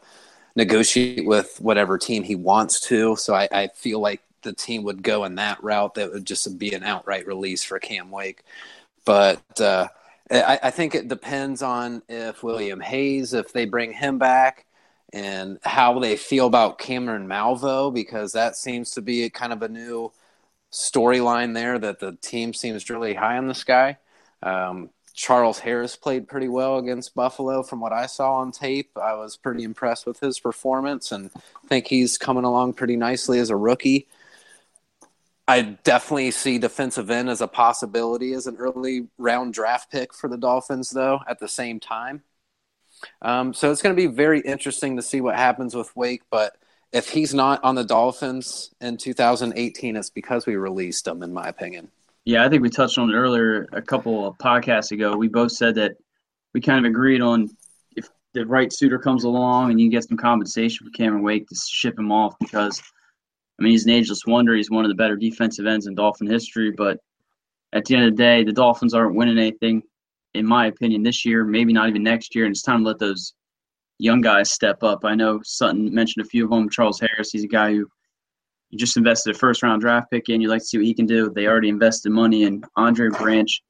negotiate 0.56 1.26
with 1.26 1.60
whatever 1.60 1.98
team 1.98 2.24
he 2.24 2.36
wants 2.36 2.80
to. 2.82 3.16
So 3.16 3.34
I, 3.34 3.48
I 3.52 3.68
feel 3.68 4.00
like 4.00 4.22
the 4.42 4.54
team 4.54 4.84
would 4.84 5.04
go 5.04 5.26
in 5.26 5.36
that 5.36 5.64
route. 5.64 5.96
That 5.96 6.12
would 6.12 6.26
just 6.26 6.58
be 6.58 6.74
an 6.74 6.84
outright 6.84 7.28
release 7.28 7.64
for 7.64 7.80
Cam 7.80 8.12
Wake. 8.12 8.44
But 9.06 9.60
uh, 9.60 9.88
I, 10.32 10.60
I 10.64 10.72
think 10.72 10.96
it 10.96 11.08
depends 11.08 11.62
on 11.62 12.02
if 12.08 12.44
William 12.44 12.80
Hayes, 12.80 13.34
if 13.34 13.52
they 13.54 13.66
bring 13.66 13.92
him 13.92 14.18
back, 14.18 14.66
and 15.12 15.58
how 15.64 15.98
they 15.98 16.16
feel 16.16 16.46
about 16.46 16.78
Cameron 16.78 17.28
Malveaux, 17.28 17.92
because 17.92 18.34
that 18.34 18.56
seems 18.56 18.92
to 18.92 19.02
be 19.02 19.28
kind 19.30 19.52
of 19.52 19.64
a 19.64 19.68
new 19.68 20.12
storyline 20.72 21.56
there 21.56 21.80
that 21.80 22.00
the 22.00 22.12
team 22.22 22.54
seems 22.54 22.90
really 22.90 23.16
high 23.16 23.38
in 23.38 23.48
the 23.48 23.56
sky. 23.56 23.98
Um, 24.42 24.90
Charles 25.14 25.60
Harris 25.60 25.96
played 25.96 26.28
pretty 26.28 26.48
well 26.48 26.78
against 26.78 27.14
Buffalo 27.14 27.62
from 27.62 27.82
what 27.82 27.92
I 27.92 28.06
saw 28.06 28.36
on 28.36 28.52
tape. 28.52 28.92
I 28.96 29.16
was 29.16 29.36
pretty 29.36 29.64
impressed 29.64 30.06
with 30.06 30.20
his 30.20 30.40
performance 30.40 31.12
and 31.12 31.30
think 31.68 31.88
he's 31.88 32.18
coming 32.18 32.46
along 32.46 32.74
pretty 32.74 32.96
nicely 32.96 33.40
as 33.40 33.50
a 33.50 33.56
rookie. 33.56 34.08
I 35.48 35.62
definitely 35.84 36.32
see 36.32 36.58
defensive 36.60 37.10
end 37.10 37.30
as 37.30 37.42
a 37.42 37.48
possibility 37.48 38.34
as 38.34 38.48
an 38.48 38.56
early 38.58 39.08
round 39.18 39.54
draft 39.54 39.92
pick 39.92 40.14
for 40.14 40.30
the 40.30 40.38
Dolphins, 40.38 40.92
though, 40.92 41.20
at 41.28 41.40
the 41.40 41.48
same 41.48 41.80
time. 41.80 42.22
Um, 43.22 43.54
so 43.54 43.72
it's 43.72 43.82
going 43.82 43.96
to 43.96 44.02
be 44.02 44.08
very 44.08 44.42
interesting 44.42 44.96
to 44.96 45.02
see 45.02 45.22
what 45.22 45.36
happens 45.36 45.76
with 45.76 45.94
Wake. 45.96 46.22
But 46.30 46.56
if 46.94 47.10
he's 47.10 47.34
not 47.34 47.64
on 47.64 47.76
the 47.76 47.84
Dolphins 47.84 48.74
in 48.80 48.98
2018, 48.98 49.96
it's 49.96 50.10
because 50.10 50.46
we 50.46 50.56
released 50.56 51.08
him, 51.08 51.24
in 51.24 51.34
my 51.34 51.48
opinion. 51.48 51.90
Yeah, 52.30 52.46
I 52.46 52.50
think 52.50 52.62
we 52.62 52.70
touched 52.70 53.00
on 53.00 53.10
it 53.10 53.16
earlier 53.16 53.68
a 53.72 53.82
couple 53.82 54.28
of 54.28 54.38
podcasts 54.38 54.92
ago. 54.92 55.18
We 55.18 55.28
both 55.28 55.52
said 55.52 55.74
that 55.76 55.94
we 56.54 56.62
kind 56.62 56.86
of 56.86 56.88
agreed 56.88 57.22
on 57.22 57.50
if 57.96 58.08
the 58.36 58.46
right 58.46 58.72
suitor 58.72 59.00
comes 59.00 59.24
along 59.24 59.72
and 59.72 59.82
you 59.82 59.90
get 59.90 60.08
some 60.08 60.16
compensation 60.16 60.86
for 60.86 60.92
Cameron 60.92 61.24
Wake 61.24 61.48
to 61.48 61.56
ship 61.56 61.98
him 61.98 62.12
off 62.12 62.36
because, 62.40 62.84
I 63.60 63.64
mean, 63.64 63.72
he's 63.72 63.86
an 63.86 63.94
ageless 63.94 64.28
wonder. 64.28 64.54
He's 64.54 64.70
one 64.70 64.86
of 64.86 64.90
the 64.90 64.96
better 64.96 65.16
defensive 65.16 65.66
ends 65.66 65.88
in 65.88 65.96
Dolphin 65.96 66.28
history. 66.28 66.70
But 66.70 67.00
at 67.74 67.86
the 67.86 67.96
end 67.96 68.06
of 68.06 68.12
the 68.12 68.24
day, 68.24 68.44
the 68.44 68.54
Dolphins 68.54 68.94
aren't 68.94 69.16
winning 69.16 69.40
anything 69.40 69.82
in 70.36 70.46
my 70.46 70.68
opinion, 70.68 71.02
this 71.02 71.26
year, 71.26 71.44
maybe 71.44 71.74
not 71.74 71.90
even 71.90 72.04
next 72.04 72.36
year. 72.36 72.46
And 72.46 72.52
it's 72.52 72.62
time 72.62 72.84
to 72.84 72.90
let 72.90 73.00
those 73.00 73.34
young 73.98 74.22
guys 74.22 74.52
step 74.52 74.84
up. 74.84 75.04
I 75.04 75.16
know 75.16 75.40
Sutton 75.44 75.92
mentioned 75.92 76.24
a 76.24 76.30
few 76.30 76.44
of 76.44 76.52
them. 76.52 76.70
Charles 76.70 77.00
Harris, 77.00 77.32
he's 77.32 77.44
a 77.44 77.48
guy 77.48 77.72
who 77.72 77.88
you 78.70 78.78
just 78.78 78.98
invested 78.98 79.36
a 79.36 79.38
first 79.38 79.64
round 79.64 79.82
draft 79.82 80.12
pick 80.12 80.30
in. 80.30 80.42
You'd 80.42 80.50
like 80.50 80.62
to 80.62 80.66
see 80.66 80.78
what 80.78 80.86
he 80.86 80.94
can 80.94 81.06
do. 81.06 81.30
They 81.30 81.48
already 81.48 81.70
invested 81.70 82.12
money 82.12 82.44
in 82.44 82.64
Andre 82.76 83.10
Branch. 83.10 83.62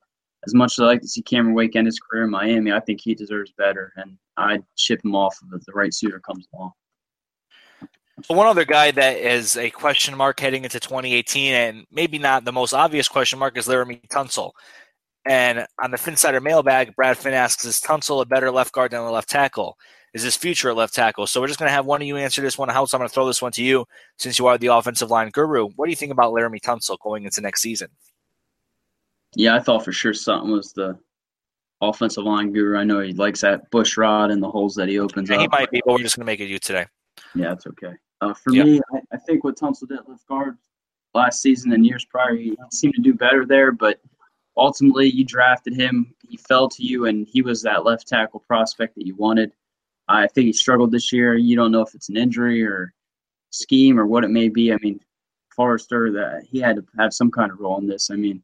As 0.45 0.53
much 0.53 0.73
as 0.73 0.83
I 0.83 0.85
like 0.85 1.01
to 1.01 1.07
see 1.07 1.21
Cameron 1.21 1.53
Wake 1.53 1.75
end 1.75 1.85
his 1.85 1.99
career 1.99 2.23
in 2.23 2.29
Miami, 2.29 2.71
I 2.71 2.79
think 2.79 3.01
he 3.01 3.13
deserves 3.13 3.51
better, 3.57 3.91
and 3.97 4.17
I'd 4.37 4.63
ship 4.75 5.03
him 5.03 5.15
off 5.15 5.37
if 5.53 5.65
the 5.65 5.73
right 5.73 5.93
suitor 5.93 6.19
comes 6.19 6.47
along. 6.53 6.71
So 8.23 8.35
one 8.35 8.47
other 8.47 8.65
guy 8.65 8.91
that 8.91 9.17
is 9.17 9.55
a 9.57 9.69
question 9.69 10.15
mark 10.15 10.39
heading 10.39 10.63
into 10.63 10.79
2018, 10.79 11.53
and 11.53 11.85
maybe 11.91 12.19
not 12.19 12.45
the 12.45 12.51
most 12.51 12.73
obvious 12.73 13.07
question 13.07 13.39
mark, 13.39 13.57
is 13.57 13.67
Laremy 13.67 14.07
Tunsil. 14.09 14.51
And 15.25 15.65
on 15.81 15.91
the 15.91 15.97
Phinsider 15.97 16.41
mailbag, 16.41 16.95
Brad 16.95 17.17
Finn 17.17 17.33
asks, 17.33 17.65
is 17.65 17.79
Tunsil 17.79 18.21
a 18.21 18.25
better 18.25 18.51
left 18.51 18.73
guard 18.73 18.91
than 18.91 19.01
a 19.01 19.11
left 19.11 19.29
tackle? 19.29 19.77
Is 20.13 20.23
his 20.23 20.35
future 20.35 20.69
at 20.69 20.75
left 20.75 20.93
tackle? 20.95 21.27
So 21.27 21.39
we're 21.39 21.47
just 21.47 21.59
going 21.59 21.69
to 21.69 21.73
have 21.73 21.85
one 21.85 22.01
of 22.01 22.07
you 22.07 22.17
answer 22.17 22.41
this 22.41 22.57
one. 22.57 22.67
Houtz, 22.69 22.93
I'm 22.93 22.99
going 22.99 23.07
to 23.07 23.13
throw 23.13 23.27
this 23.27 23.41
one 23.41 23.51
to 23.53 23.63
you 23.63 23.85
since 24.17 24.39
you 24.39 24.47
are 24.47 24.57
the 24.57 24.67
offensive 24.67 25.11
line 25.11 25.29
guru. 25.29 25.67
What 25.75 25.85
do 25.85 25.91
you 25.91 25.95
think 25.95 26.11
about 26.11 26.33
Laremy 26.33 26.59
Tunsil 26.61 26.97
going 27.03 27.25
into 27.25 27.41
next 27.41 27.61
season? 27.61 27.89
Yeah, 29.35 29.55
I 29.55 29.59
thought 29.59 29.85
for 29.85 29.91
sure 29.91 30.13
Sutton 30.13 30.51
was 30.51 30.73
the 30.73 30.97
offensive 31.81 32.23
line 32.23 32.51
guru. 32.51 32.77
I 32.77 32.83
know 32.83 32.99
he 33.01 33.13
likes 33.13 33.41
that 33.41 33.69
Bushrod 33.69 34.31
and 34.31 34.41
the 34.41 34.49
holes 34.49 34.73
that 34.75 34.89
he 34.89 34.97
opens 34.99 35.29
Yeah, 35.29 35.35
up. 35.35 35.41
he 35.41 35.47
might 35.49 35.69
be, 35.69 35.81
but 35.85 35.93
we're 35.93 35.99
just 35.99 36.15
going 36.15 36.25
to 36.25 36.31
make 36.31 36.39
it 36.39 36.45
you 36.49 36.57
today. 36.57 36.87
Yeah, 37.35 37.49
that's 37.49 37.67
okay. 37.67 37.93
Uh, 38.21 38.33
for 38.33 38.51
Yeah. 38.53 38.63
me, 38.63 38.81
I, 38.93 38.99
I 39.13 39.17
think 39.17 39.43
what 39.43 39.57
Tunsil 39.57 39.87
did 39.87 39.99
at 39.99 40.09
left 40.09 40.25
guard 40.27 40.57
last 41.13 41.41
season 41.43 41.71
and 41.73 41.85
years 41.85 42.03
prior, 42.05 42.35
he 42.35 42.57
seemed 42.71 42.95
to 42.95 43.01
do 43.01 43.13
better 43.13 43.45
there. 43.45 43.71
But 43.71 44.01
ultimately, 44.57 45.07
you 45.07 45.23
drafted 45.23 45.75
him. 45.75 46.15
He 46.27 46.35
fell 46.37 46.67
to 46.69 46.83
you, 46.83 47.05
and 47.05 47.27
he 47.27 47.43
was 47.43 47.61
that 47.61 47.85
left 47.85 48.07
tackle 48.07 48.39
prospect 48.39 48.95
that 48.95 49.05
you 49.05 49.15
wanted. 49.15 49.51
I 50.09 50.27
think 50.27 50.47
he 50.47 50.53
struggled 50.53 50.91
this 50.91 51.13
year. 51.13 51.35
You 51.35 51.55
don't 51.55 51.71
know 51.71 51.81
if 51.81 51.93
it's 51.93 52.09
an 52.09 52.17
injury 52.17 52.65
or 52.65 52.93
scheme 53.51 53.99
or 53.99 54.07
what 54.07 54.23
it 54.23 54.29
may 54.29 54.49
be. 54.49 54.73
I 54.73 54.77
mean, 54.81 54.99
Foerster, 55.55 56.11
that 56.13 56.43
he 56.49 56.59
had 56.59 56.77
to 56.77 56.85
have 56.97 57.13
some 57.13 57.29
kind 57.29 57.51
of 57.51 57.59
role 57.59 57.77
in 57.77 57.87
this. 57.87 58.09
I 58.09 58.15
mean, 58.15 58.41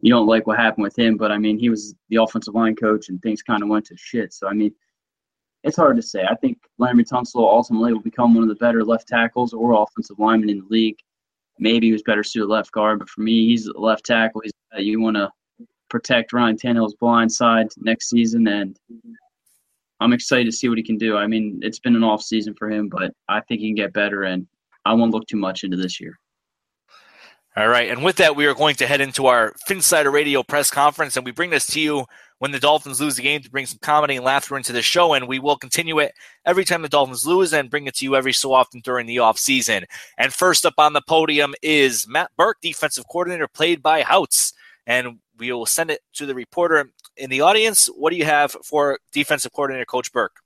you 0.00 0.12
don't 0.12 0.26
like 0.26 0.46
what 0.46 0.58
happened 0.58 0.82
with 0.84 0.98
him, 0.98 1.16
but 1.16 1.32
I 1.32 1.38
mean, 1.38 1.58
he 1.58 1.70
was 1.70 1.94
the 2.10 2.16
offensive 2.16 2.54
line 2.54 2.76
coach, 2.76 3.08
and 3.08 3.20
things 3.22 3.42
kind 3.42 3.62
of 3.62 3.70
went 3.70 3.86
to 3.86 3.96
shit. 3.96 4.34
So 4.34 4.48
I 4.48 4.52
mean, 4.52 4.74
it's 5.64 5.76
hard 5.76 5.96
to 5.96 6.02
say. 6.02 6.24
I 6.24 6.34
think 6.34 6.58
Larry 6.78 7.04
Tunsil 7.04 7.36
ultimately 7.36 7.92
will 7.92 8.00
become 8.00 8.34
one 8.34 8.42
of 8.42 8.48
the 8.50 8.54
better 8.56 8.84
left 8.84 9.08
tackles 9.08 9.54
or 9.54 9.82
offensive 9.82 10.18
linemen 10.18 10.50
in 10.50 10.58
the 10.58 10.66
league. 10.68 10.98
Maybe 11.58 11.86
he 11.86 11.92
was 11.92 12.02
better 12.02 12.22
suited 12.22 12.48
left 12.48 12.70
guard, 12.72 12.98
but 12.98 13.08
for 13.08 13.22
me, 13.22 13.46
he's 13.46 13.66
a 13.66 13.78
left 13.78 14.04
tackle. 14.04 14.42
He's 14.42 14.52
uh, 14.76 14.80
you 14.80 15.00
want 15.00 15.16
to 15.16 15.30
protect 15.88 16.34
Ryan 16.34 16.56
Tannehill's 16.56 16.96
blind 16.96 17.32
side 17.32 17.68
next 17.78 18.10
season, 18.10 18.46
and 18.46 18.78
I'm 20.00 20.12
excited 20.12 20.46
to 20.46 20.52
see 20.52 20.68
what 20.68 20.78
he 20.78 20.84
can 20.84 20.98
do. 20.98 21.16
I 21.16 21.26
mean, 21.26 21.60
it's 21.62 21.78
been 21.78 21.96
an 21.96 22.04
off 22.04 22.22
season 22.22 22.54
for 22.54 22.70
him, 22.70 22.88
but 22.88 23.12
I 23.28 23.40
think 23.40 23.60
he 23.60 23.68
can 23.68 23.76
get 23.76 23.92
better, 23.92 24.24
and 24.24 24.46
I 24.84 24.94
won't 24.94 25.12
look 25.12 25.26
too 25.26 25.36
much 25.36 25.64
into 25.64 25.76
this 25.76 26.00
year. 26.00 26.18
All 27.56 27.68
right. 27.68 27.90
And 27.90 28.04
with 28.04 28.16
that, 28.16 28.36
we 28.36 28.44
are 28.44 28.52
going 28.52 28.74
to 28.76 28.86
head 28.86 29.00
into 29.00 29.26
our 29.26 29.54
Phinsider 29.66 30.12
Radio 30.12 30.42
press 30.42 30.70
conference, 30.70 31.16
and 31.16 31.24
we 31.24 31.32
bring 31.32 31.48
this 31.48 31.66
to 31.68 31.80
you 31.80 32.04
when 32.38 32.50
the 32.50 32.60
Dolphins 32.60 33.00
lose 33.00 33.16
the 33.16 33.22
game 33.22 33.40
to 33.40 33.50
bring 33.50 33.64
some 33.64 33.78
comedy 33.80 34.16
and 34.16 34.24
laughter 34.26 34.58
into 34.58 34.74
the 34.74 34.82
show. 34.82 35.14
And 35.14 35.26
we 35.26 35.38
will 35.38 35.56
continue 35.56 35.98
it 35.98 36.12
every 36.44 36.66
time 36.66 36.82
the 36.82 36.88
Dolphins 36.90 37.26
lose 37.26 37.54
and 37.54 37.70
bring 37.70 37.86
it 37.86 37.94
to 37.96 38.04
you 38.04 38.14
every 38.14 38.34
so 38.34 38.52
often 38.52 38.82
during 38.84 39.06
the 39.06 39.20
off 39.20 39.38
season. 39.38 39.86
And 40.18 40.34
first 40.34 40.66
up 40.66 40.74
on 40.76 40.92
the 40.92 41.00
podium 41.00 41.54
is 41.62 42.06
Matt 42.06 42.30
Burke, 42.36 42.58
defensive 42.60 43.08
coordinator, 43.10 43.48
played 43.48 43.82
by 43.82 44.02
Houtz. 44.02 44.52
And 44.86 45.20
we 45.38 45.50
will 45.50 45.64
send 45.64 45.90
it 45.90 46.00
to 46.16 46.26
the 46.26 46.34
reporter 46.34 46.90
in 47.16 47.30
the 47.30 47.40
audience. 47.40 47.86
What 47.86 48.10
do 48.10 48.16
you 48.16 48.24
have 48.24 48.52
for 48.64 48.98
defensive 49.12 49.52
coordinator, 49.52 49.84
Coach 49.84 50.12
Burke? 50.12 50.36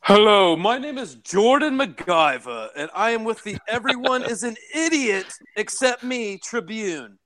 Hello, 0.00 0.56
my 0.56 0.78
name 0.78 0.98
is 0.98 1.14
Jordan 1.16 1.78
MacGyver, 1.78 2.70
and 2.74 2.90
I 2.92 3.10
am 3.10 3.22
with 3.22 3.44
the 3.44 3.56
Everyone 3.68 4.24
is 4.24 4.42
an 4.42 4.56
Idiot 4.74 5.32
Except 5.56 6.02
Me 6.02 6.38
Tribune. 6.38 7.18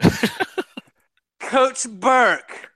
Coach 1.40 1.88
Burke, 1.88 2.70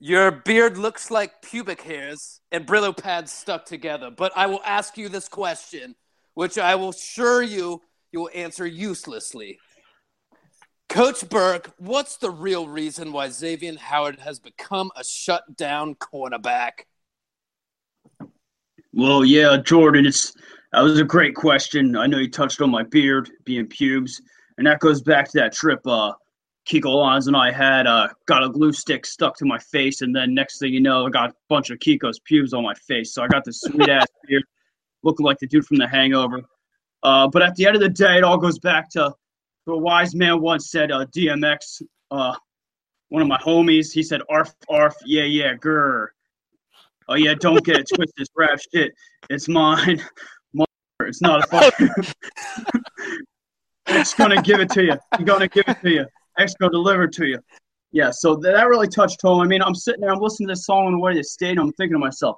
your 0.00 0.32
beard 0.32 0.76
looks 0.76 1.10
like 1.10 1.40
pubic 1.40 1.82
hairs 1.82 2.40
and 2.50 2.66
Brillo 2.66 2.96
pads 2.96 3.30
stuck 3.30 3.64
together, 3.64 4.10
but 4.10 4.32
I 4.34 4.46
will 4.46 4.62
ask 4.64 4.98
you 4.98 5.08
this 5.08 5.28
question, 5.28 5.94
which 6.34 6.58
I 6.58 6.74
will 6.74 6.88
assure 6.88 7.42
you 7.42 7.80
you 8.12 8.20
will 8.20 8.30
answer 8.34 8.66
uselessly. 8.66 9.58
Coach 10.90 11.28
Burke, 11.28 11.70
what's 11.78 12.16
the 12.16 12.32
real 12.32 12.66
reason 12.66 13.12
why 13.12 13.28
Xavier 13.28 13.78
Howard 13.78 14.18
has 14.18 14.40
become 14.40 14.90
a 14.96 15.04
shutdown 15.04 15.94
cornerback? 15.94 16.80
Well, 18.92 19.24
yeah, 19.24 19.56
Jordan, 19.58 20.04
it's 20.04 20.34
that 20.72 20.80
was 20.80 20.98
a 20.98 21.04
great 21.04 21.36
question. 21.36 21.96
I 21.96 22.08
know 22.08 22.18
you 22.18 22.28
touched 22.28 22.60
on 22.60 22.72
my 22.72 22.82
beard 22.82 23.30
being 23.44 23.68
pubes, 23.68 24.20
and 24.58 24.66
that 24.66 24.80
goes 24.80 25.00
back 25.00 25.26
to 25.26 25.38
that 25.38 25.52
trip 25.52 25.78
uh 25.86 26.12
Kiko 26.68 26.96
Lons 26.96 27.28
and 27.28 27.36
I 27.36 27.52
had 27.52 27.86
uh 27.86 28.08
got 28.26 28.42
a 28.42 28.48
glue 28.48 28.72
stick 28.72 29.06
stuck 29.06 29.36
to 29.36 29.44
my 29.44 29.58
face, 29.58 30.00
and 30.00 30.14
then 30.14 30.34
next 30.34 30.58
thing 30.58 30.74
you 30.74 30.80
know, 30.80 31.06
I 31.06 31.10
got 31.10 31.30
a 31.30 31.34
bunch 31.48 31.70
of 31.70 31.78
Kiko's 31.78 32.18
pubes 32.24 32.52
on 32.52 32.64
my 32.64 32.74
face. 32.74 33.14
So 33.14 33.22
I 33.22 33.28
got 33.28 33.44
this 33.44 33.60
sweet 33.60 33.88
ass 33.88 34.08
beard, 34.26 34.42
looking 35.04 35.24
like 35.24 35.38
the 35.38 35.46
dude 35.46 35.66
from 35.66 35.76
The 35.76 35.86
Hangover. 35.86 36.42
Uh, 37.04 37.28
but 37.28 37.42
at 37.42 37.54
the 37.54 37.66
end 37.66 37.76
of 37.76 37.80
the 37.80 37.88
day, 37.88 38.18
it 38.18 38.24
all 38.24 38.38
goes 38.38 38.58
back 38.58 38.90
to 38.90 39.14
the 39.66 39.76
wise 39.76 40.14
man 40.14 40.40
once 40.40 40.70
said, 40.70 40.90
uh, 40.90 41.06
DMX, 41.06 41.82
uh, 42.10 42.34
one 43.10 43.22
of 43.22 43.28
my 43.28 43.38
homies, 43.38 43.92
he 43.92 44.02
said, 44.02 44.22
"Arf, 44.30 44.52
arf, 44.68 44.94
yeah, 45.04 45.24
yeah, 45.24 45.54
grr." 45.54 46.08
Oh 47.08 47.14
yeah, 47.14 47.34
don't 47.34 47.62
get 47.64 47.76
it 47.76 47.88
twisted. 47.94 48.28
Rap 48.36 48.58
shit. 48.72 48.92
It's 49.28 49.48
mine. 49.48 50.02
It's 51.02 51.22
not 51.22 51.42
a 51.42 51.46
fuck. 51.46 51.74
X 53.86 54.12
gonna 54.12 54.42
give 54.42 54.60
it 54.60 54.68
to 54.72 54.84
you. 54.84 54.92
He's 55.16 55.26
gonna 55.26 55.48
give 55.48 55.64
it 55.66 55.80
to 55.80 55.90
you. 55.90 56.04
X 56.38 56.52
gonna 56.60 56.70
deliver 56.70 57.04
it 57.04 57.12
to 57.14 57.26
you. 57.26 57.38
Yeah. 57.90 58.10
So 58.10 58.36
that 58.36 58.68
really 58.68 58.86
touched 58.86 59.22
home. 59.22 59.40
I 59.40 59.46
mean, 59.46 59.62
I'm 59.62 59.74
sitting 59.74 60.02
there, 60.02 60.10
I'm 60.10 60.20
listening 60.20 60.48
to 60.48 60.52
this 60.52 60.66
song 60.66 60.86
on 60.86 60.92
the 60.92 60.98
way 60.98 61.14
to 61.14 61.18
the 61.20 61.24
stadium. 61.24 61.68
I'm 61.68 61.72
thinking 61.72 61.94
to 61.94 61.98
myself, 61.98 62.36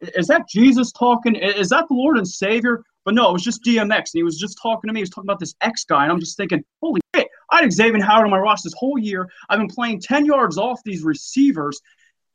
is 0.00 0.26
that 0.26 0.48
Jesus 0.48 0.90
talking? 0.92 1.36
Is 1.36 1.68
that 1.68 1.86
the 1.88 1.94
Lord 1.94 2.18
and 2.18 2.26
Savior? 2.26 2.82
But 3.06 3.14
no, 3.14 3.30
it 3.30 3.32
was 3.32 3.44
just 3.44 3.64
DMX, 3.64 3.96
and 3.96 4.10
he 4.14 4.24
was 4.24 4.36
just 4.36 4.58
talking 4.60 4.88
to 4.88 4.92
me. 4.92 4.98
He 4.98 5.02
was 5.04 5.10
talking 5.10 5.28
about 5.28 5.38
this 5.38 5.54
X 5.60 5.84
guy, 5.84 6.02
and 6.02 6.12
I'm 6.12 6.18
just 6.18 6.36
thinking, 6.36 6.64
holy 6.82 7.00
shit! 7.14 7.28
I 7.52 7.62
had 7.62 7.72
Xavier 7.72 8.02
Howard 8.02 8.24
on 8.24 8.30
my 8.30 8.38
roster 8.38 8.66
this 8.66 8.74
whole 8.76 8.98
year. 8.98 9.28
I've 9.48 9.60
been 9.60 9.68
playing 9.68 10.00
10 10.00 10.26
yards 10.26 10.58
off 10.58 10.80
these 10.84 11.04
receivers, 11.04 11.80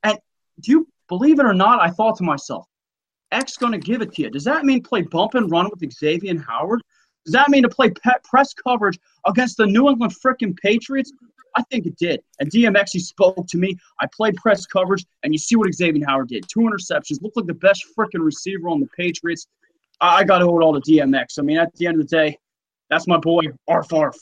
and 0.03 0.17
do 0.61 0.71
you 0.71 0.87
believe 1.09 1.39
it 1.39 1.45
or 1.45 1.53
not? 1.53 1.81
I 1.81 1.89
thought 1.89 2.15
to 2.17 2.23
myself, 2.23 2.65
X 3.33 3.57
going 3.57 3.73
to 3.73 3.77
give 3.77 4.01
it 4.01 4.13
to 4.13 4.21
you. 4.21 4.29
Does 4.29 4.45
that 4.45 4.63
mean 4.63 4.81
play 4.81 5.01
bump 5.01 5.33
and 5.33 5.51
run 5.51 5.69
with 5.69 5.91
Xavier 5.91 6.39
Howard? 6.39 6.81
Does 7.25 7.33
that 7.33 7.49
mean 7.49 7.63
to 7.63 7.69
play 7.69 7.91
press 8.23 8.53
coverage 8.53 8.97
against 9.27 9.57
the 9.57 9.67
New 9.67 9.89
England 9.89 10.15
frickin' 10.25 10.57
Patriots? 10.57 11.11
I 11.57 11.63
think 11.63 11.85
it 11.85 11.97
did. 11.97 12.21
And 12.39 12.49
DMX, 12.49 12.91
he 12.93 12.99
spoke 12.99 13.45
to 13.47 13.57
me. 13.57 13.75
I 13.99 14.07
played 14.15 14.37
press 14.37 14.65
coverage, 14.65 15.05
and 15.23 15.33
you 15.33 15.37
see 15.37 15.57
what 15.57 15.73
Xavier 15.73 16.05
Howard 16.07 16.29
did. 16.29 16.45
Two 16.47 16.61
interceptions. 16.61 17.21
Looked 17.21 17.35
like 17.35 17.45
the 17.45 17.53
best 17.55 17.85
frickin' 17.93 18.23
receiver 18.23 18.69
on 18.69 18.79
the 18.79 18.87
Patriots. 18.95 19.47
I, 20.01 20.17
I 20.17 20.23
got 20.23 20.39
to 20.39 20.45
hold 20.45 20.63
all 20.63 20.73
the 20.73 20.81
DMX. 20.81 21.39
I 21.39 21.43
mean, 21.43 21.57
at 21.57 21.73
the 21.75 21.87
end 21.87 22.01
of 22.01 22.09
the 22.09 22.15
day, 22.17 22.37
that's 22.89 23.07
my 23.07 23.17
boy, 23.17 23.41
Arf 23.67 23.93
Arf. 23.93 24.15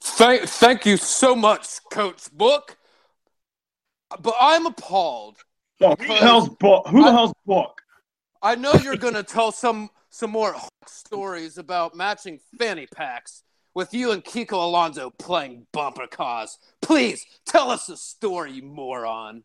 Thank, 0.00 0.42
thank 0.42 0.86
you 0.86 0.96
so 0.96 1.34
much, 1.34 1.66
Coach 1.90 2.30
Book. 2.32 2.76
But 4.20 4.34
I'm 4.40 4.66
appalled. 4.66 5.36
Oh, 5.82 5.94
who 5.98 6.06
the 6.06 6.14
hell's 6.14 6.48
Book? 6.48 6.86
Who 6.88 7.02
the 7.02 7.08
I- 7.08 7.12
hell's 7.12 7.34
Book? 7.44 7.82
I 8.42 8.54
know 8.54 8.72
you're 8.74 8.96
gonna 8.96 9.22
tell 9.24 9.50
some 9.50 9.90
some 10.10 10.30
more 10.30 10.54
stories 10.86 11.58
about 11.58 11.96
matching 11.96 12.38
fanny 12.58 12.86
packs 12.86 13.42
with 13.74 13.92
you 13.92 14.12
and 14.12 14.24
Kiko 14.24 14.52
Alonso 14.52 15.10
playing 15.10 15.66
bumper 15.72 16.06
cars. 16.06 16.56
Please 16.80 17.24
tell 17.44 17.70
us 17.70 17.88
a 17.88 17.96
story, 17.96 18.52
you 18.52 18.62
moron. 18.62 19.42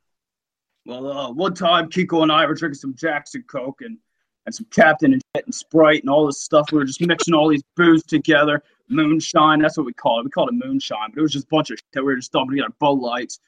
Well, 0.85 1.11
uh, 1.11 1.31
one 1.31 1.53
time 1.53 1.89
Kiko 1.89 2.23
and 2.23 2.31
I 2.31 2.45
were 2.45 2.55
drinking 2.55 2.79
some 2.79 2.95
Jackson 2.95 3.43
Coke 3.47 3.81
and, 3.81 3.97
and 4.45 4.55
some 4.55 4.65
Captain 4.71 5.13
and 5.13 5.21
and 5.35 5.53
Sprite 5.53 6.01
and 6.01 6.09
all 6.09 6.25
this 6.25 6.41
stuff. 6.41 6.65
We 6.71 6.77
were 6.77 6.85
just 6.85 7.01
mixing 7.01 7.33
all 7.33 7.47
these 7.47 7.63
booze 7.75 8.03
together. 8.03 8.63
Moonshine, 8.89 9.59
that's 9.59 9.77
what 9.77 9.85
we 9.85 9.93
call 9.93 10.19
it. 10.19 10.25
We 10.25 10.31
called 10.31 10.49
it 10.49 10.55
moonshine, 10.55 11.11
but 11.11 11.19
it 11.19 11.21
was 11.21 11.31
just 11.31 11.45
a 11.45 11.49
bunch 11.49 11.69
of 11.69 11.77
shit 11.77 11.85
that 11.93 12.01
we 12.01 12.07
were 12.07 12.17
just 12.17 12.31
dumping 12.31 12.57
together. 12.57 12.73
Bud 12.79 12.99
Lights, 12.99 13.39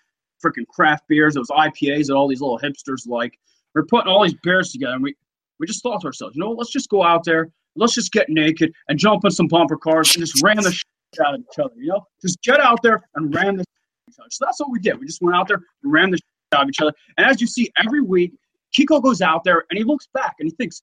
freaking 0.43 0.67
craft 0.67 1.07
beers. 1.07 1.35
It 1.35 1.39
was 1.39 1.49
IPAs 1.49 2.07
that 2.07 2.15
all 2.15 2.27
these 2.27 2.41
little 2.41 2.59
hipsters 2.59 3.07
like. 3.07 3.37
We 3.75 3.81
are 3.81 3.85
putting 3.85 4.11
all 4.11 4.23
these 4.23 4.35
beers 4.43 4.71
together, 4.71 4.93
and 4.93 5.03
we, 5.03 5.15
we 5.59 5.67
just 5.67 5.81
thought 5.81 6.01
to 6.01 6.07
ourselves, 6.07 6.35
you 6.35 6.41
know 6.41 6.51
let's 6.51 6.71
just 6.71 6.89
go 6.89 7.03
out 7.03 7.23
there, 7.23 7.49
let's 7.75 7.93
just 7.93 8.11
get 8.11 8.29
naked 8.29 8.71
and 8.87 8.99
jump 8.99 9.25
in 9.25 9.31
some 9.31 9.47
bumper 9.47 9.77
cars 9.77 10.15
and 10.15 10.25
just 10.25 10.41
ram 10.43 10.57
the 10.57 10.71
shit 10.71 11.25
out 11.25 11.33
of 11.33 11.41
each 11.41 11.59
other, 11.59 11.73
you 11.77 11.87
know? 11.87 12.05
Just 12.21 12.41
get 12.43 12.59
out 12.59 12.81
there 12.83 13.03
and 13.15 13.33
ram 13.33 13.57
the 13.57 13.63
shit 13.63 13.67
out 13.67 14.07
of 14.07 14.13
each 14.13 14.19
other. 14.19 14.29
So 14.29 14.45
that's 14.45 14.59
what 14.59 14.71
we 14.71 14.79
did. 14.79 14.99
We 14.99 15.07
just 15.07 15.21
went 15.21 15.35
out 15.35 15.47
there 15.47 15.59
and 15.83 15.91
ram 15.91 16.11
the 16.11 16.17
shit 16.17 16.32
of 16.61 16.69
each 16.69 16.81
other. 16.81 16.93
And 17.17 17.25
as 17.25 17.41
you 17.41 17.47
see 17.47 17.71
every 17.83 18.01
week, 18.01 18.33
Kiko 18.77 19.01
goes 19.01 19.21
out 19.21 19.43
there 19.43 19.65
and 19.69 19.77
he 19.77 19.83
looks 19.83 20.07
back 20.13 20.35
and 20.39 20.49
he 20.49 20.55
thinks, 20.55 20.81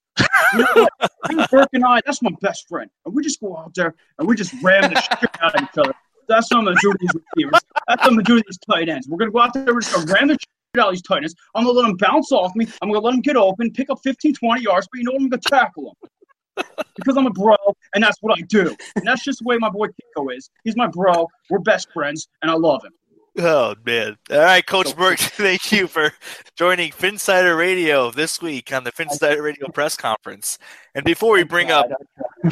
you 0.54 0.58
know 0.58 0.88
what? 0.98 1.50
Burke 1.50 1.68
and 1.72 1.84
I, 1.84 2.00
that's 2.04 2.22
my 2.22 2.30
best 2.40 2.68
friend. 2.68 2.90
And 3.04 3.14
we 3.14 3.22
just 3.22 3.40
go 3.40 3.56
out 3.56 3.74
there 3.74 3.94
and 4.18 4.28
we 4.28 4.36
just 4.36 4.54
ram 4.62 4.92
the 4.92 5.00
shit 5.00 5.30
out 5.42 5.54
of 5.54 5.62
each 5.62 5.78
other. 5.78 5.92
That's 6.28 6.50
not 6.52 6.64
the 6.64 6.70
majority 6.70 7.06
of 7.06 7.12
these 7.12 7.22
receivers. 7.34 7.60
That's 7.88 8.04
the 8.04 8.12
majority 8.12 8.42
of 8.42 8.46
these 8.46 8.58
tight 8.70 8.88
ends. 8.88 9.08
We're 9.08 9.18
gonna 9.18 9.32
go 9.32 9.40
out 9.40 9.52
there. 9.52 9.66
We're 9.66 9.80
just 9.80 9.94
gonna 9.94 10.12
ram 10.12 10.28
the 10.28 10.34
shit 10.34 10.80
out 10.80 10.88
of 10.88 10.94
these 10.94 11.02
tight 11.02 11.22
ends. 11.22 11.34
I'm 11.54 11.64
gonna 11.64 11.76
let 11.76 11.86
them 11.88 11.96
bounce 11.96 12.30
off 12.30 12.54
me. 12.54 12.66
I'm 12.80 12.88
gonna 12.88 13.00
let 13.00 13.10
them 13.10 13.20
get 13.20 13.36
open, 13.36 13.72
pick 13.72 13.90
up 13.90 13.98
15, 14.04 14.34
20 14.34 14.62
yards. 14.62 14.86
But 14.92 14.98
you 14.98 15.04
know 15.04 15.12
what? 15.12 15.22
I'm 15.22 15.28
gonna 15.28 15.42
tackle 15.42 15.96
them 16.00 16.10
because 16.96 17.16
I'm 17.16 17.26
a 17.26 17.30
bro, 17.30 17.56
and 17.94 18.04
that's 18.04 18.18
what 18.20 18.38
I 18.38 18.42
do. 18.42 18.76
And 18.96 19.06
that's 19.06 19.24
just 19.24 19.40
the 19.40 19.44
way 19.44 19.58
my 19.58 19.70
boy 19.70 19.88
Kiko 19.88 20.36
is. 20.36 20.50
He's 20.62 20.76
my 20.76 20.86
bro. 20.86 21.26
We're 21.48 21.58
best 21.58 21.90
friends, 21.92 22.28
and 22.42 22.50
I 22.50 22.54
love 22.54 22.84
him. 22.84 22.92
Oh 23.38 23.76
man! 23.86 24.16
All 24.30 24.38
right, 24.38 24.66
Coach 24.66 24.96
Burke, 24.96 25.18
thank 25.18 25.70
you 25.70 25.86
for 25.86 26.12
joining 26.56 26.90
Phinsider 26.90 27.56
Radio 27.56 28.10
this 28.10 28.42
week 28.42 28.72
on 28.72 28.82
the 28.82 28.90
Phinsider 28.90 29.40
Radio 29.40 29.68
press 29.68 29.96
conference. 29.96 30.58
And 30.96 31.04
before 31.04 31.34
we 31.34 31.44
bring 31.44 31.70
up 31.70 31.86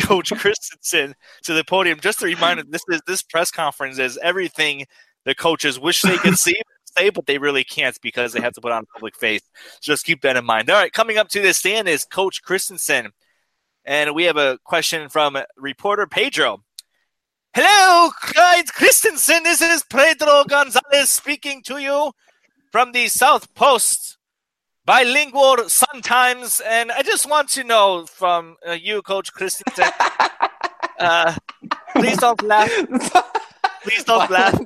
Coach 0.02 0.32
Christensen 0.32 1.14
to 1.42 1.52
the 1.52 1.64
podium, 1.64 1.98
just 2.00 2.22
a 2.22 2.26
reminder: 2.26 2.62
this 2.68 2.82
is 2.88 3.00
this 3.08 3.22
press 3.22 3.50
conference 3.50 3.98
is 3.98 4.18
everything 4.22 4.86
the 5.24 5.34
coaches 5.34 5.80
wish 5.80 6.02
they 6.02 6.16
could 6.16 6.38
see 6.38 6.54
say, 6.96 7.10
but 7.10 7.26
they 7.26 7.38
really 7.38 7.64
can't 7.64 7.98
because 8.00 8.32
they 8.32 8.40
have 8.40 8.54
to 8.54 8.60
put 8.60 8.72
on 8.72 8.86
public 8.86 9.16
face. 9.16 9.42
Just 9.82 10.04
keep 10.04 10.22
that 10.22 10.36
in 10.36 10.44
mind. 10.44 10.70
All 10.70 10.80
right, 10.80 10.92
coming 10.92 11.18
up 11.18 11.28
to 11.30 11.42
the 11.42 11.52
stand 11.54 11.88
is 11.88 12.04
Coach 12.04 12.40
Christensen, 12.42 13.10
and 13.84 14.14
we 14.14 14.24
have 14.24 14.36
a 14.36 14.58
question 14.64 15.08
from 15.08 15.38
reporter 15.56 16.06
Pedro. 16.06 16.62
Hello, 17.54 18.10
Clyde 18.20 18.72
Christensen. 18.72 19.42
This 19.42 19.60
is 19.60 19.82
Pedro 19.84 20.44
Gonzalez 20.48 21.10
speaking 21.10 21.62
to 21.64 21.78
you 21.78 22.12
from 22.70 22.92
the 22.92 23.08
South 23.08 23.52
Post 23.54 24.18
Bilingual 24.84 25.68
Sun 25.68 26.02
Times. 26.02 26.60
And 26.66 26.92
I 26.92 27.02
just 27.02 27.28
want 27.28 27.48
to 27.50 27.64
know 27.64 28.06
from 28.06 28.56
uh, 28.66 28.72
you, 28.72 29.02
Coach 29.02 29.32
Christensen, 29.32 29.86
uh, 31.00 31.34
please 31.96 32.18
don't 32.18 32.42
laugh. 32.42 32.70
Please 33.82 34.04
don't 34.04 34.30
laugh. 34.30 34.58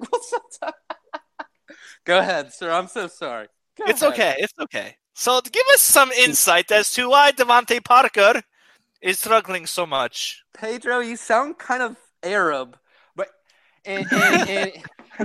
Go 2.05 2.19
ahead, 2.19 2.53
sir. 2.53 2.73
I'm 2.73 2.89
so 2.89 3.07
sorry. 3.07 3.47
Go 3.79 3.85
It's 3.87 4.03
ahead. 4.03 4.15
okay. 4.15 4.35
It's 4.39 4.55
okay. 4.61 4.97
So, 5.15 5.41
give 5.41 5.65
us 5.75 5.81
some 5.83 6.11
insight 6.13 6.73
as 6.73 6.91
to 6.93 7.09
why 7.11 7.33
DeVante 7.33 7.85
Parker 7.85 8.43
is 9.01 9.19
struggling 9.19 9.67
so 9.67 9.87
much. 9.87 10.43
Pedro, 10.55 11.01
you 11.01 11.17
sound 11.17 11.59
kind 11.59 11.83
of 11.83 11.97
Arab, 12.23 12.79
but 13.17 13.29
and, 13.85 14.07
and, 14.13 14.73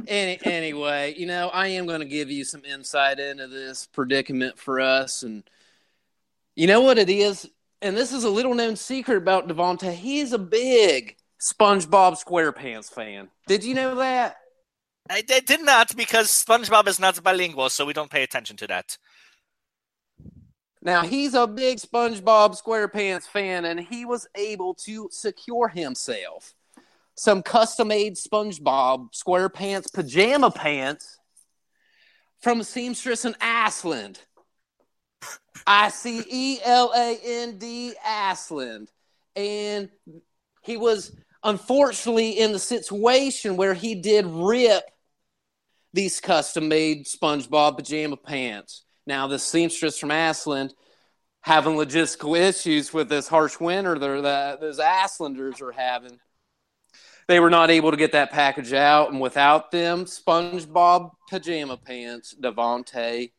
and, 0.07 0.39
anyway, 0.45 1.13
you 1.17 1.25
know, 1.25 1.49
I 1.49 1.67
am 1.67 1.85
going 1.85 1.99
to 1.99 2.05
give 2.05 2.29
you 2.29 2.43
some 2.43 2.65
insight 2.65 3.19
into 3.19 3.47
this 3.47 3.85
predicament 3.85 4.57
for 4.57 4.79
us, 4.79 5.23
and 5.23 5.43
you 6.55 6.67
know 6.67 6.81
what 6.81 6.97
it 6.97 7.09
is. 7.09 7.49
And 7.81 7.95
this 7.95 8.11
is 8.11 8.23
a 8.23 8.29
little 8.29 8.55
known 8.55 8.75
secret 8.75 9.17
about 9.17 9.47
Devonta. 9.47 9.93
He's 9.93 10.33
a 10.33 10.39
big 10.39 11.15
SpongeBob 11.39 12.23
SquarePants 12.23 12.91
fan. 12.91 13.29
Did 13.47 13.63
you 13.63 13.75
know 13.75 13.95
that? 13.95 14.37
I, 15.09 15.23
I 15.29 15.39
did 15.39 15.63
not 15.63 15.95
because 15.95 16.27
SpongeBob 16.29 16.87
is 16.87 16.99
not 16.99 17.21
bilingual, 17.23 17.69
so 17.69 17.85
we 17.85 17.93
don't 17.93 18.11
pay 18.11 18.23
attention 18.23 18.57
to 18.57 18.67
that. 18.67 18.97
Now 20.81 21.03
he's 21.03 21.33
a 21.33 21.47
big 21.47 21.79
SpongeBob 21.79 22.61
SquarePants 22.61 23.27
fan, 23.27 23.65
and 23.65 23.79
he 23.79 24.05
was 24.05 24.27
able 24.35 24.73
to 24.85 25.09
secure 25.11 25.67
himself 25.67 26.53
some 27.17 27.41
custom-made 27.41 28.15
SpongeBob 28.15 29.09
SquarePants 29.13 29.91
pajama 29.91 30.51
pants 30.51 31.17
from 32.41 32.61
a 32.61 32.63
seamstress 32.63 33.25
in 33.25 33.35
Ashland. 33.41 34.19
I 35.65 35.89
C 35.89 36.23
E 36.29 36.59
L 36.63 36.93
A 36.95 37.19
N 37.23 37.57
D 37.57 37.93
Ashland, 38.05 38.91
and 39.35 39.89
he 40.61 40.77
was 40.77 41.11
unfortunately 41.43 42.39
in 42.39 42.51
the 42.51 42.59
situation 42.59 43.57
where 43.57 43.73
he 43.73 43.95
did 43.95 44.25
rip 44.27 44.83
these 45.93 46.19
custom-made 46.19 47.05
SpongeBob 47.05 47.77
pajama 47.77 48.17
pants. 48.17 48.83
Now, 49.07 49.27
the 49.27 49.39
seamstress 49.39 49.97
from 49.97 50.11
Ashland 50.11 50.73
having 51.41 51.73
logistical 51.73 52.37
issues 52.37 52.93
with 52.93 53.09
this 53.09 53.27
harsh 53.27 53.59
winter 53.59 53.97
that 53.97 54.61
those 54.61 54.79
Ashlanders 54.79 55.61
are 55.61 55.71
having. 55.71 56.19
They 57.27 57.39
were 57.41 57.49
not 57.49 57.69
able 57.69 57.91
to 57.91 57.97
get 57.97 58.13
that 58.13 58.31
package 58.31 58.71
out, 58.71 59.11
and 59.11 59.19
without 59.19 59.71
them 59.71 60.05
SpongeBob 60.05 61.11
pajama 61.29 61.77
pants, 61.77 62.33
Devontae 62.41 63.31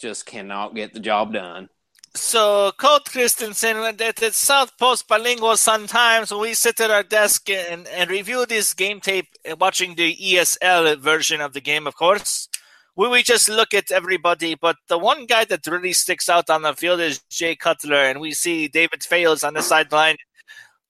just 0.00 0.26
cannot 0.26 0.74
get 0.74 0.94
the 0.94 1.00
job 1.00 1.32
done. 1.32 1.68
So, 2.16 2.72
Coach 2.72 3.04
Christensen, 3.12 3.76
at 3.76 4.16
the 4.16 4.32
South 4.32 4.76
Post 4.78 5.06
Bilingual 5.06 5.56
Sun 5.56 5.86
Times, 5.86 6.32
we 6.32 6.54
sit 6.54 6.80
at 6.80 6.90
our 6.90 7.04
desk 7.04 7.48
and, 7.50 7.86
and 7.86 8.10
review 8.10 8.46
this 8.46 8.74
game 8.74 9.00
tape, 9.00 9.28
uh, 9.48 9.54
watching 9.60 9.94
the 9.94 10.16
ESL 10.16 10.98
version 10.98 11.40
of 11.40 11.52
the 11.52 11.60
game, 11.60 11.86
of 11.86 11.94
course. 11.94 12.48
We, 12.96 13.08
we 13.08 13.22
just 13.22 13.48
look 13.48 13.74
at 13.74 13.92
everybody, 13.92 14.56
but 14.56 14.76
the 14.88 14.98
one 14.98 15.26
guy 15.26 15.44
that 15.44 15.66
really 15.68 15.92
sticks 15.92 16.28
out 16.28 16.50
on 16.50 16.62
the 16.62 16.72
field 16.72 17.00
is 17.00 17.20
Jay 17.30 17.54
Cutler, 17.54 18.02
and 18.02 18.18
we 18.18 18.32
see 18.32 18.66
David 18.66 19.04
Fales 19.04 19.44
on 19.44 19.54
the 19.54 19.62
sideline 19.62 20.16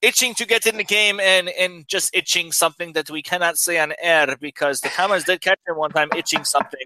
itching 0.01 0.35
to 0.35 0.47
get 0.47 0.67
in 0.67 0.77
the 0.77 0.85
game 0.85 1.21
and, 1.21 1.49
and 1.49 1.87
just 1.89 2.15
itching 2.15 2.53
something 2.53 2.93
that 2.93 3.11
we 3.11 3.23
cannot 3.23 3.59
say 3.59 3.79
on 3.79 3.93
air 4.01 4.37
because 4.41 4.81
the 4.81 4.89
cameras 4.89 5.25
did 5.25 5.41
catch 5.41 5.59
him 5.67 5.77
one 5.77 5.91
time 5.91 6.09
itching 6.17 6.45
something. 6.45 6.81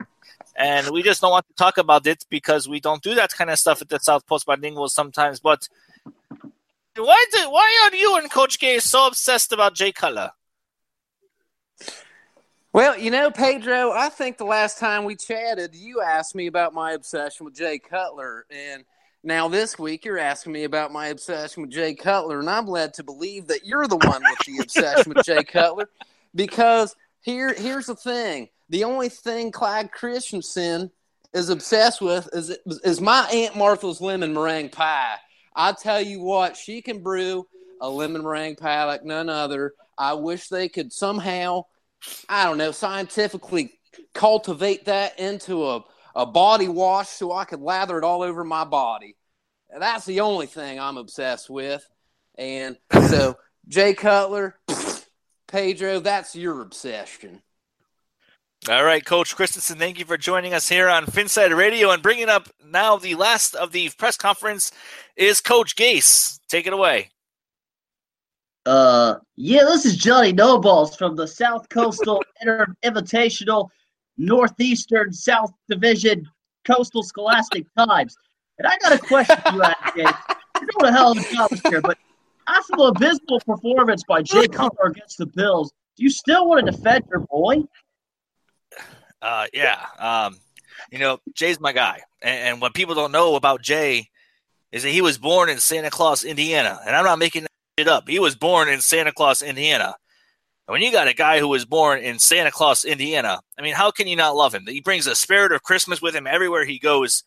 And 0.57 0.91
we 0.91 1.03
just 1.03 1.21
don't 1.21 1.31
want 1.31 1.47
to 1.49 1.55
talk 1.55 1.79
about 1.79 2.07
it 2.07 2.25
because 2.29 2.69
we 2.69 2.81
don't 2.81 3.03
do 3.03 3.15
that 3.15 3.31
kind 3.33 3.51
of 3.51 3.59
stuff 3.59 3.81
at 3.83 3.89
the 3.89 3.99
South 3.99 4.27
Post 4.27 4.47
Bilingual 4.47 4.89
sometimes. 4.89 5.41
But 5.41 5.69
why 6.97 7.25
do, 7.33 7.51
why 7.51 7.91
are 7.91 7.97
you 7.97 8.17
and 8.17 8.31
Coach 8.31 8.59
Gay 8.59 8.79
so 8.79 9.07
obsessed 9.07 9.53
about 9.53 9.75
Jay 9.75 9.93
Cutler? 9.93 10.33
Well, 12.75 12.99
you 12.99 13.11
know, 13.11 13.31
Pedro, 13.31 13.93
I 13.93 14.09
think 14.09 14.39
the 14.39 14.45
last 14.45 14.79
time 14.79 15.05
we 15.05 15.15
chatted, 15.15 15.75
you 15.75 16.01
asked 16.01 16.35
me 16.35 16.47
about 16.47 16.73
my 16.73 16.93
obsession 16.93 17.45
with 17.45 17.55
Jay 17.55 17.79
Cutler. 17.79 18.47
And 18.51 18.85
now 19.23 19.49
this 19.49 19.79
week, 19.79 20.05
you're 20.05 20.19
asking 20.19 20.53
me 20.53 20.65
about 20.65 20.93
my 20.93 21.09
obsession 21.09 21.63
with 21.63 21.71
Jay 21.71 21.95
Cutler. 21.95 22.41
And 22.41 22.51
I'm 22.51 22.67
led 22.67 22.95
to 22.95 23.05
believe 23.05 23.47
that 23.49 23.65
you're 23.65 23.87
the 23.87 23.97
one 23.97 24.23
with 24.23 24.39
the 24.47 24.63
obsession 24.63 25.13
with 25.15 25.25
Jay 25.25 25.45
Cutler 25.45 25.89
because 26.35 26.97
here, 27.21 27.55
here's 27.55 27.87
the 27.87 27.97
thing 27.97 28.49
the 28.69 28.85
only 28.85 29.09
thing 29.09 29.53
Clyde 29.53 29.93
Christensen 29.93 30.91
is 31.35 31.49
obsessed 31.49 32.01
with 32.01 32.29
is, 32.33 32.57
is 32.85 33.01
my 33.01 33.29
Aunt 33.33 33.57
Martha's 33.57 34.01
lemon 34.01 34.35
meringue 34.35 34.71
pie. 34.71 35.17
I 35.55 35.73
tell 35.73 36.01
you 36.01 36.21
what, 36.23 36.57
she 36.57 36.83
can 36.83 37.03
brew 37.03 37.47
a 37.81 37.89
lemon 37.89 38.23
meringue 38.23 38.57
pie 38.57 38.85
like 38.85 39.05
none 39.05 39.29
other. 39.29 39.75
I 39.99 40.15
wish 40.15 40.49
they 40.49 40.69
could 40.69 40.93
somehow 40.93 41.65
I 42.29 42.45
don't 42.45 42.59
know, 42.59 42.73
scientifically 42.73 43.79
cultivate 44.15 44.87
that 44.87 45.19
into 45.19 45.69
a, 45.69 45.85
a 46.15 46.27
body 46.27 46.69
wash 46.69 47.09
so 47.09 47.33
I 47.33 47.45
could 47.45 47.61
lather 47.61 47.99
it 47.99 48.05
all 48.05 48.23
over 48.23 48.45
my 48.45 48.65
body. 48.65 49.17
That's 49.77 50.05
the 50.05 50.21
only 50.21 50.47
thing 50.47 50.79
I'm 50.79 50.99
obsessed 50.99 51.49
with. 51.49 51.89
And 52.37 52.77
so, 53.09 53.37
Jay 53.69 53.95
Cutler, 53.95 54.59
Pedro, 55.49 56.01
that's 56.01 56.37
your 56.37 56.61
obsession. 56.61 57.43
All 58.69 58.85
right, 58.85 59.05
Coach 59.05 59.35
Christensen, 59.35 59.79
thank 59.79 59.99
you 59.99 60.05
for 60.05 60.17
joining 60.17 60.55
us 60.55 60.69
here 60.69 60.89
on 60.89 61.05
Phinsider 61.07 61.57
Radio 61.57 61.91
and 61.91 62.01
bringing 62.01 62.29
up 62.29 62.49
now 62.65 62.97
the 62.97 63.17
last 63.17 63.57
of 63.57 63.73
the 63.73 63.91
press 63.99 64.17
conference 64.17 64.71
is 65.17 65.41
Coach 65.41 65.75
Gase. 65.75 66.39
Take 66.49 66.69
it 66.69 66.73
away. 66.73 67.09
Uh, 68.65 69.17
yeah, 69.35 69.65
this 69.65 69.85
is 69.85 69.97
Johnny 69.97 70.33
No 70.33 70.59
Balls 70.59 70.95
from 70.95 71.17
the 71.17 71.27
South 71.27 71.69
Coastal 71.71 72.23
Inter- 72.41 72.77
Invitational 72.85 73.69
Northeastern 74.17 75.13
South 75.13 75.53
Division 75.69 76.29
Coastal 76.65 77.03
Scholastic 77.03 77.67
Times. 77.77 78.17
And 78.59 78.67
I 78.67 78.77
got 78.79 78.93
a 78.93 78.99
question 78.99 79.37
for 79.37 79.55
you, 79.55 80.05
Gates. 80.05 80.19
You're 80.61 80.69
doing 80.79 80.93
a 80.93 80.93
hell 80.93 81.13
of 81.13 81.19
a 81.19 81.35
job 81.35 81.51
here, 81.69 81.81
but 81.81 81.99
after 82.49 82.77
the 82.77 82.85
abysmal 82.85 83.41
performance 83.41 84.05
by 84.05 84.23
Jay 84.23 84.47
Cutler 84.47 84.87
against 84.87 85.19
the 85.19 85.27
Bills, 85.27 85.73
do 85.97 86.05
you 86.05 86.11
still 86.11 86.49
want 86.49 86.65
to 86.65 86.73
defend 86.73 87.05
your 87.11 87.21
boy? 87.21 87.65
Uh, 89.21 89.47
yeah. 89.53 89.85
Um, 89.99 90.37
you 90.91 90.99
know, 90.99 91.19
Jay's 91.35 91.61
my 91.61 91.73
guy. 91.73 92.01
And, 92.21 92.49
and 92.49 92.61
what 92.61 92.75
people 92.75 92.95
don't 92.95 93.13
know 93.13 93.37
about 93.37 93.63
Jay 93.63 94.09
is 94.71 94.83
that 94.83 94.91
he 94.91 95.01
was 95.01 95.19
born 95.19 95.49
in 95.49 95.59
Santa 95.59 95.91
Claus, 95.91 96.25
Indiana. 96.25 96.81
And 96.87 96.97
I'm 96.97 97.05
not 97.05 97.19
making 97.19 97.47
shit 97.79 97.89
up. 97.89 98.09
He 98.09 98.19
was 98.19 98.37
born 98.37 98.69
in 98.69 98.81
Santa 98.81 99.13
Claus, 99.13 99.43
Indiana. 99.43 99.95
And 100.73 100.81
when 100.81 100.87
you 100.87 100.91
got 100.91 101.07
a 101.07 101.13
guy 101.13 101.39
who 101.39 101.49
was 101.49 101.67
born 101.67 101.99
in 101.99 102.19
Santa 102.19 102.51
Claus, 102.51 102.87
Indiana, 102.87 103.43
I 103.59 103.63
mean, 103.63 103.75
how 103.75 103.91
can 103.91 104.07
you 104.07 104.17
not 104.17 104.37
love 104.37 104.55
him? 104.55 104.65
He 104.67 104.81
brings 104.81 105.05
the 105.05 105.15
spirit 105.15 105.53
of 105.53 105.63
Christmas 105.63 106.01
with 106.01 106.17
him 106.17 106.27
everywhere 106.27 106.65
he 106.65 106.79
goes. 106.79 107.25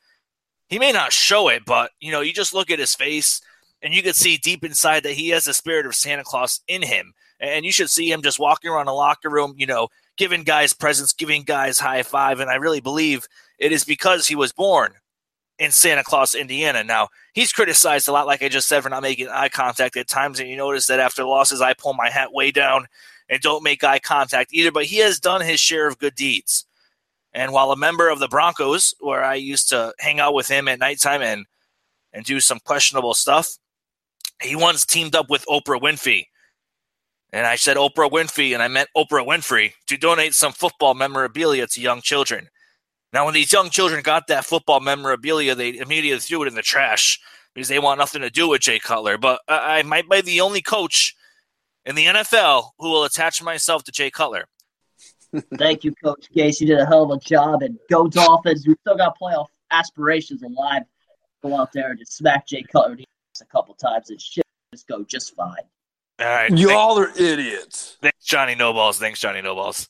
He 0.67 0.79
may 0.79 0.91
not 0.91 1.13
show 1.13 1.49
it, 1.49 1.61
but, 1.63 1.91
you 1.99 2.11
know, 2.11 2.21
you 2.21 2.33
just 2.33 2.55
look 2.55 2.71
at 2.71 2.79
his 2.79 2.95
face 2.95 3.41
and 3.83 3.93
you 3.93 4.01
can 4.01 4.13
see 4.13 4.37
deep 4.37 4.63
inside 4.63 5.03
that 5.03 5.13
he 5.13 5.29
has 5.29 5.43
the 5.45 5.53
spirit 5.53 5.85
of 5.85 5.93
Santa 5.93 6.23
Claus 6.23 6.61
in 6.67 6.81
him. 6.81 7.13
And 7.39 7.65
you 7.65 7.71
should 7.71 7.91
see 7.91 8.11
him 8.11 8.23
just 8.23 8.39
walking 8.39 8.71
around 8.71 8.87
the 8.87 8.93
locker 8.93 9.29
room, 9.29 9.53
you 9.57 9.67
know, 9.67 9.89
giving 10.17 10.41
guys 10.41 10.73
presents, 10.73 11.13
giving 11.13 11.43
guys 11.43 11.77
high 11.77 12.01
five. 12.01 12.39
And 12.39 12.49
I 12.49 12.55
really 12.55 12.81
believe 12.81 13.27
it 13.59 13.71
is 13.71 13.83
because 13.83 14.27
he 14.27 14.33
was 14.33 14.53
born 14.53 14.93
in 15.59 15.69
Santa 15.69 16.03
Claus, 16.03 16.33
Indiana. 16.33 16.83
Now, 16.83 17.09
he's 17.33 17.53
criticized 17.53 18.07
a 18.07 18.11
lot, 18.11 18.25
like 18.25 18.41
I 18.41 18.49
just 18.49 18.67
said, 18.67 18.81
for 18.81 18.89
not 18.89 19.03
making 19.03 19.27
eye 19.29 19.49
contact 19.49 19.97
at 19.97 20.07
times. 20.07 20.39
And 20.39 20.49
you 20.49 20.57
notice 20.57 20.87
that 20.87 20.99
after 20.99 21.23
losses, 21.23 21.61
I 21.61 21.75
pull 21.75 21.93
my 21.93 22.09
hat 22.09 22.33
way 22.33 22.49
down 22.49 22.87
and 23.29 23.41
don't 23.41 23.63
make 23.63 23.83
eye 23.83 23.99
contact 23.99 24.53
either, 24.53 24.71
but 24.71 24.85
he 24.85 24.97
has 24.97 25.19
done 25.19 25.41
his 25.41 25.59
share 25.59 25.87
of 25.87 25.97
good 25.97 26.15
deeds. 26.15 26.65
And 27.33 27.51
while 27.51 27.71
a 27.71 27.77
member 27.77 28.09
of 28.09 28.19
the 28.19 28.27
Broncos, 28.27 28.95
where 28.99 29.23
I 29.23 29.35
used 29.35 29.69
to 29.69 29.93
hang 29.99 30.19
out 30.19 30.33
with 30.33 30.47
him 30.47 30.67
at 30.67 30.79
nighttime 30.79 31.21
and 31.21 31.45
and 32.13 32.23
do 32.23 32.39
some 32.39 32.59
questionable 32.59 33.13
stuff, 33.13 33.57
he 34.41 34.55
once 34.55 34.85
teamed 34.85 35.15
up 35.15 35.29
with 35.29 35.45
Oprah 35.47 35.81
Winfrey. 35.81 36.27
And 37.33 37.45
I 37.45 37.57
said 37.57 37.75
Oprah 37.75 38.09
Winfrey, 38.09 38.53
and 38.53 38.63
I 38.63 38.69
meant 38.69 38.87
Oprah 38.95 39.27
Winfrey 39.27 39.73
to 39.87 39.97
donate 39.97 40.33
some 40.33 40.53
football 40.53 40.93
memorabilia 40.93 41.67
to 41.67 41.81
young 41.81 42.01
children. 42.01 42.47
Now, 43.11 43.25
when 43.25 43.33
these 43.33 43.51
young 43.51 43.69
children 43.69 44.01
got 44.01 44.27
that 44.27 44.45
football 44.45 44.79
memorabilia, 44.79 45.55
they 45.55 45.77
immediately 45.77 46.19
threw 46.19 46.43
it 46.43 46.47
in 46.47 46.55
the 46.55 46.61
trash 46.61 47.19
because 47.53 47.67
they 47.67 47.79
want 47.79 47.97
nothing 47.97 48.21
to 48.21 48.29
do 48.29 48.47
with 48.47 48.61
Jay 48.61 48.79
Cutler. 48.79 49.17
But 49.17 49.41
I, 49.49 49.79
I 49.79 49.83
might 49.83 50.09
be 50.09 50.21
the 50.21 50.41
only 50.41 50.61
coach 50.61 51.15
in 51.85 51.95
the 51.95 52.05
NFL 52.05 52.71
who 52.79 52.89
will 52.89 53.03
attach 53.03 53.41
myself 53.41 53.83
to 53.85 53.91
Jay 53.91 54.09
Cutler. 54.09 54.45
Thank 55.57 55.83
you, 55.83 55.93
Coach 56.03 56.27
Gase. 56.35 56.61
You 56.61 56.67
did 56.67 56.79
a 56.79 56.85
hell 56.85 57.03
of 57.03 57.11
a 57.11 57.19
job. 57.19 57.61
And 57.61 57.77
go 57.89 58.07
Dolphins. 58.07 58.67
We 58.67 58.75
still 58.81 58.97
got 58.97 59.17
playoff 59.19 59.47
aspirations 59.71 60.43
alive. 60.43 60.83
Go 61.43 61.59
out 61.59 61.71
there 61.73 61.91
and 61.91 61.99
just 61.99 62.17
smack 62.17 62.47
Jay 62.47 62.63
Cutler 62.63 62.97
a 63.41 63.45
couple 63.45 63.73
times 63.75 64.09
and 64.09 64.21
shit 64.21 64.45
just 64.73 64.87
go 64.87 65.03
just 65.03 65.35
fine. 65.35 65.55
All 66.19 66.25
right. 66.25 66.51
Y'all 66.57 66.97
are 66.97 67.09
idiots. 67.17 67.97
Thanks, 68.01 68.23
Johnny 68.25 68.55
No 68.55 68.73
Balls. 68.73 68.99
Thanks, 68.99 69.19
Johnny 69.19 69.41
No 69.41 69.55
Balls. 69.55 69.89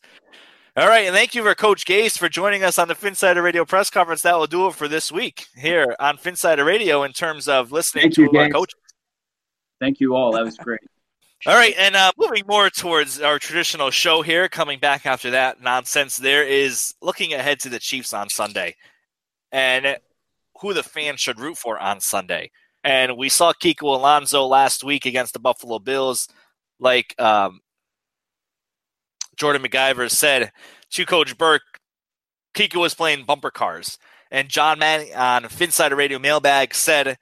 All 0.77 0.89
right, 0.89 1.05
and 1.05 1.15
thank 1.15 1.33
you 1.33 1.41
for 1.41 1.55
Coach 1.55 1.85
Gase 1.85 2.17
for 2.17 2.27
joining 2.27 2.61
us 2.61 2.77
on 2.77 2.89
the 2.89 2.95
Phinsider 2.95 3.41
Radio 3.41 3.63
press 3.63 3.89
conference. 3.89 4.23
That 4.23 4.37
will 4.37 4.45
do 4.45 4.67
it 4.67 4.75
for 4.75 4.89
this 4.89 5.09
week 5.09 5.45
here 5.55 5.95
on 6.01 6.17
Phinsider 6.17 6.65
Radio 6.65 7.03
in 7.03 7.13
terms 7.13 7.47
of 7.47 7.71
listening 7.71 8.01
Thank 8.01 8.15
to 8.15 8.21
you, 8.23 8.27
our 8.37 8.49
Gase. 8.49 8.51
coach. 8.51 8.73
Thank 9.79 10.01
you 10.01 10.15
all. 10.15 10.33
That 10.33 10.43
was 10.43 10.57
great. 10.57 10.81
All 11.47 11.53
right, 11.53 11.75
and 11.77 11.95
uh, 11.95 12.11
moving 12.17 12.43
more 12.47 12.71
towards 12.71 13.21
our 13.21 13.37
traditional 13.37 13.91
show 13.91 14.23
here, 14.23 14.49
coming 14.49 14.79
back 14.79 15.05
after 15.05 15.29
that 15.29 15.61
nonsense, 15.61 16.17
there 16.17 16.43
is 16.43 16.95
looking 17.03 17.33
ahead 17.33 17.59
to 17.59 17.69
the 17.69 17.77
Chiefs 17.77 18.13
on 18.13 18.29
Sunday 18.29 18.75
and 19.51 19.99
who 20.59 20.73
the 20.73 20.81
fans 20.81 21.19
should 21.19 21.39
root 21.39 21.55
for 21.55 21.77
on 21.77 21.99
Sunday. 21.99 22.49
And 22.83 23.15
we 23.15 23.29
saw 23.29 23.53
Kiko 23.53 23.83
Alonso 23.83 24.47
last 24.47 24.83
week 24.83 25.05
against 25.05 25.33
the 25.33 25.39
Buffalo 25.39 25.77
Bills. 25.77 26.27
Like 26.79 27.13
um, 27.21 27.59
Jordan 29.37 29.61
McIver 29.61 30.09
said 30.09 30.51
to 30.93 31.05
Coach 31.05 31.37
Burke, 31.37 31.61
Kiko 32.55 32.81
was 32.81 32.95
playing 32.95 33.23
bumper 33.23 33.51
cars. 33.51 33.99
And 34.31 34.49
John 34.49 34.79
Manning 34.79 35.13
on 35.13 35.43
Phinsider 35.43 35.95
Radio 35.95 36.17
Mailbag 36.17 36.73
said, 36.73 37.19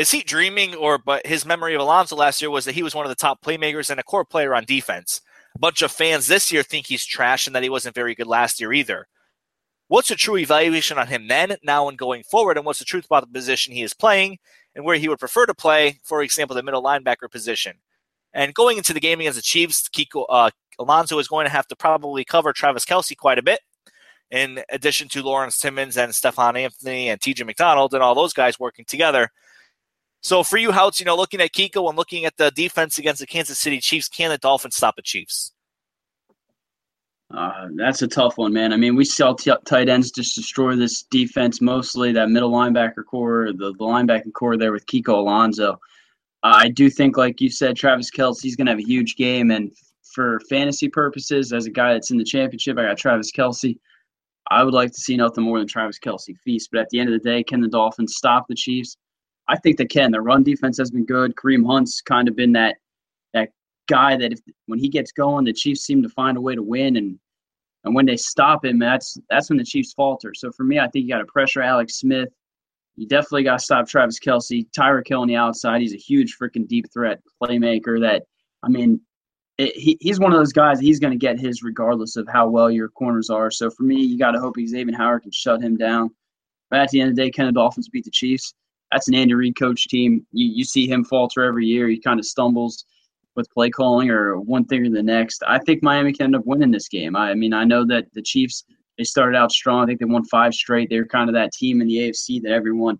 is 0.00 0.10
he 0.10 0.22
dreaming 0.22 0.74
or 0.74 0.96
but 0.96 1.26
his 1.26 1.44
memory 1.44 1.74
of 1.74 1.82
Alonso 1.82 2.16
last 2.16 2.40
year 2.40 2.50
was 2.50 2.64
that 2.64 2.74
he 2.74 2.82
was 2.82 2.94
one 2.94 3.04
of 3.04 3.10
the 3.10 3.14
top 3.14 3.42
playmakers 3.44 3.90
and 3.90 4.00
a 4.00 4.02
core 4.02 4.24
player 4.24 4.54
on 4.54 4.64
defense. 4.64 5.20
A 5.54 5.58
bunch 5.58 5.82
of 5.82 5.92
fans 5.92 6.26
this 6.26 6.50
year 6.50 6.62
think 6.62 6.86
he's 6.86 7.04
trash 7.04 7.46
and 7.46 7.54
that 7.54 7.62
he 7.62 7.68
wasn't 7.68 7.94
very 7.94 8.14
good 8.14 8.26
last 8.26 8.62
year 8.62 8.72
either. 8.72 9.08
What's 9.88 10.08
the 10.08 10.14
true 10.14 10.38
evaluation 10.38 10.96
on 10.96 11.08
him 11.08 11.28
then, 11.28 11.56
now, 11.62 11.86
and 11.86 11.98
going 11.98 12.22
forward, 12.22 12.56
and 12.56 12.64
what's 12.64 12.78
the 12.78 12.86
truth 12.86 13.04
about 13.04 13.26
the 13.26 13.38
position 13.38 13.74
he 13.74 13.82
is 13.82 13.92
playing 13.92 14.38
and 14.74 14.86
where 14.86 14.96
he 14.96 15.06
would 15.06 15.18
prefer 15.18 15.44
to 15.44 15.52
play, 15.52 16.00
for 16.02 16.22
example, 16.22 16.56
the 16.56 16.62
middle 16.62 16.82
linebacker 16.82 17.30
position? 17.30 17.76
And 18.32 18.54
going 18.54 18.78
into 18.78 18.94
the 18.94 19.00
game 19.00 19.20
against 19.20 19.36
the 19.36 19.42
Chiefs, 19.42 19.86
Kiko 19.86 20.24
uh, 20.30 20.50
is 21.18 21.28
going 21.28 21.44
to 21.44 21.52
have 21.52 21.66
to 21.66 21.76
probably 21.76 22.24
cover 22.24 22.54
Travis 22.54 22.86
Kelce 22.86 23.14
quite 23.18 23.38
a 23.38 23.42
bit, 23.42 23.60
in 24.30 24.62
addition 24.70 25.08
to 25.08 25.22
Lawrence 25.22 25.58
Timmons 25.58 25.98
and 25.98 26.14
Stephone 26.14 26.56
Anthony 26.56 27.10
and 27.10 27.20
TJ 27.20 27.44
McDonald 27.44 27.92
and 27.92 28.02
all 28.02 28.14
those 28.14 28.32
guys 28.32 28.58
working 28.58 28.86
together. 28.86 29.28
So 30.22 30.42
for 30.42 30.58
you, 30.58 30.70
Houtz, 30.70 31.00
you 31.00 31.06
know, 31.06 31.16
looking 31.16 31.40
at 31.40 31.52
Kiko 31.52 31.88
and 31.88 31.96
looking 31.96 32.24
at 32.24 32.36
the 32.36 32.50
defense 32.50 32.98
against 32.98 33.20
the 33.20 33.26
Kansas 33.26 33.58
City 33.58 33.80
Chiefs, 33.80 34.08
can 34.08 34.30
the 34.30 34.38
Dolphins 34.38 34.76
stop 34.76 34.96
the 34.96 35.02
Chiefs? 35.02 35.52
Uh, 37.32 37.68
that's 37.76 38.02
a 38.02 38.08
tough 38.08 38.36
one, 38.38 38.52
man. 38.52 38.72
I 38.72 38.76
mean, 38.76 38.96
we 38.96 39.04
saw 39.04 39.34
t- 39.34 39.52
tight 39.64 39.88
ends 39.88 40.10
just 40.10 40.34
destroy 40.34 40.74
this 40.74 41.04
defense 41.04 41.60
mostly, 41.60 42.12
that 42.12 42.28
middle 42.28 42.50
linebacker 42.50 43.04
corps, 43.04 43.52
the, 43.52 43.72
the 43.72 43.84
linebacking 43.84 44.32
corps 44.32 44.56
there 44.56 44.72
with 44.72 44.84
Kiko 44.86 45.14
Alonso. 45.14 45.74
Uh, 46.42 46.54
I 46.56 46.68
do 46.68 46.90
think, 46.90 47.16
like 47.16 47.40
you 47.40 47.48
said, 47.48 47.76
Travis 47.76 48.10
Kelce's 48.10 48.56
going 48.56 48.66
to 48.66 48.72
have 48.72 48.80
a 48.80 48.86
huge 48.86 49.16
game. 49.16 49.50
And 49.52 49.70
for 50.02 50.40
fantasy 50.50 50.88
purposes, 50.88 51.52
as 51.52 51.66
a 51.66 51.70
guy 51.70 51.92
that's 51.92 52.10
in 52.10 52.18
the 52.18 52.24
championship, 52.24 52.78
I 52.78 52.86
got 52.86 52.98
Travis 52.98 53.30
Kelce. 53.30 53.78
I 54.50 54.64
would 54.64 54.74
like 54.74 54.90
to 54.90 55.00
see 55.00 55.16
nothing 55.16 55.44
more 55.44 55.58
than 55.58 55.68
Travis 55.68 56.00
Kelce 56.00 56.36
feast. 56.44 56.70
But 56.72 56.80
at 56.80 56.88
the 56.90 56.98
end 56.98 57.14
of 57.14 57.22
the 57.22 57.28
day, 57.28 57.44
can 57.44 57.60
the 57.60 57.68
Dolphins 57.68 58.16
stop 58.16 58.46
the 58.48 58.54
Chiefs? 58.56 58.96
I 59.50 59.56
think 59.56 59.78
they 59.78 59.84
can. 59.84 60.12
Their 60.12 60.22
run 60.22 60.44
defense 60.44 60.78
has 60.78 60.92
been 60.92 61.04
good. 61.04 61.34
Kareem 61.34 61.66
Hunt's 61.66 62.00
kind 62.00 62.28
of 62.28 62.36
been 62.36 62.52
that 62.52 62.76
that 63.34 63.50
guy 63.88 64.16
that 64.16 64.32
if 64.32 64.38
when 64.66 64.78
he 64.78 64.88
gets 64.88 65.10
going, 65.10 65.44
the 65.44 65.52
Chiefs 65.52 65.82
seem 65.82 66.02
to 66.04 66.08
find 66.08 66.36
a 66.36 66.40
way 66.40 66.54
to 66.54 66.62
win. 66.62 66.96
And 66.96 67.18
and 67.82 67.92
when 67.92 68.06
they 68.06 68.16
stop 68.16 68.64
him, 68.64 68.78
that's 68.78 69.18
that's 69.28 69.50
when 69.50 69.58
the 69.58 69.64
Chiefs 69.64 69.92
falter. 69.92 70.34
So 70.34 70.52
for 70.52 70.62
me, 70.62 70.78
I 70.78 70.86
think 70.86 71.02
you 71.02 71.08
got 71.08 71.18
to 71.18 71.26
pressure 71.26 71.62
Alex 71.62 71.96
Smith. 71.96 72.28
You 72.94 73.08
definitely 73.08 73.42
got 73.42 73.58
to 73.58 73.64
stop 73.64 73.88
Travis 73.88 74.20
Kelce. 74.20 74.68
Tyreek 74.70 75.08
Hill 75.08 75.22
on 75.22 75.28
the 75.28 75.34
outside. 75.34 75.80
He's 75.80 75.94
a 75.94 75.98
huge 75.98 76.36
freaking 76.40 76.68
deep 76.68 76.86
threat 76.92 77.20
playmaker. 77.42 78.00
That 78.00 78.22
I 78.62 78.68
mean, 78.68 79.00
it, 79.58 79.74
he, 79.74 79.98
he's 80.00 80.20
one 80.20 80.32
of 80.32 80.38
those 80.38 80.52
guys. 80.52 80.78
He's 80.78 81.00
going 81.00 81.12
to 81.12 81.18
get 81.18 81.40
his 81.40 81.64
regardless 81.64 82.14
of 82.14 82.28
how 82.28 82.48
well 82.48 82.70
your 82.70 82.88
corners 82.88 83.30
are. 83.30 83.50
So 83.50 83.68
for 83.68 83.82
me, 83.82 83.96
you 83.96 84.16
got 84.16 84.30
to 84.30 84.40
hope 84.40 84.54
Xavier 84.64 84.96
Howard 84.96 85.22
can 85.22 85.32
shut 85.32 85.60
him 85.60 85.76
down. 85.76 86.10
But 86.70 86.78
at 86.78 86.90
the 86.90 87.00
end 87.00 87.10
of 87.10 87.16
the 87.16 87.22
day, 87.22 87.30
can 87.32 87.46
the 87.46 87.52
Dolphins 87.52 87.88
beat 87.88 88.04
the 88.04 88.12
Chiefs? 88.12 88.54
That's 88.92 89.08
an 89.08 89.14
Andy 89.14 89.34
Reid 89.34 89.56
coach 89.56 89.88
team. 89.88 90.26
You 90.32 90.50
you 90.52 90.64
see 90.64 90.88
him 90.88 91.04
falter 91.04 91.44
every 91.44 91.66
year. 91.66 91.88
He 91.88 92.00
kind 92.00 92.18
of 92.18 92.26
stumbles 92.26 92.84
with 93.36 93.50
play 93.50 93.70
calling 93.70 94.10
or 94.10 94.40
one 94.40 94.64
thing 94.64 94.86
or 94.86 94.90
the 94.90 95.02
next. 95.02 95.42
I 95.46 95.58
think 95.58 95.82
Miami 95.82 96.12
can 96.12 96.24
end 96.24 96.36
up 96.36 96.46
winning 96.46 96.72
this 96.72 96.88
game. 96.88 97.14
I, 97.16 97.30
I 97.30 97.34
mean, 97.34 97.52
I 97.52 97.64
know 97.64 97.86
that 97.86 98.12
the 98.12 98.22
Chiefs 98.22 98.64
they 98.98 99.04
started 99.04 99.36
out 99.36 99.52
strong. 99.52 99.82
I 99.82 99.86
think 99.86 100.00
they 100.00 100.04
won 100.04 100.24
five 100.26 100.52
straight. 100.52 100.90
They 100.90 100.98
were 100.98 101.06
kind 101.06 101.30
of 101.30 101.34
that 101.34 101.52
team 101.52 101.80
in 101.80 101.86
the 101.86 101.96
AFC 101.96 102.42
that 102.42 102.52
everyone 102.52 102.98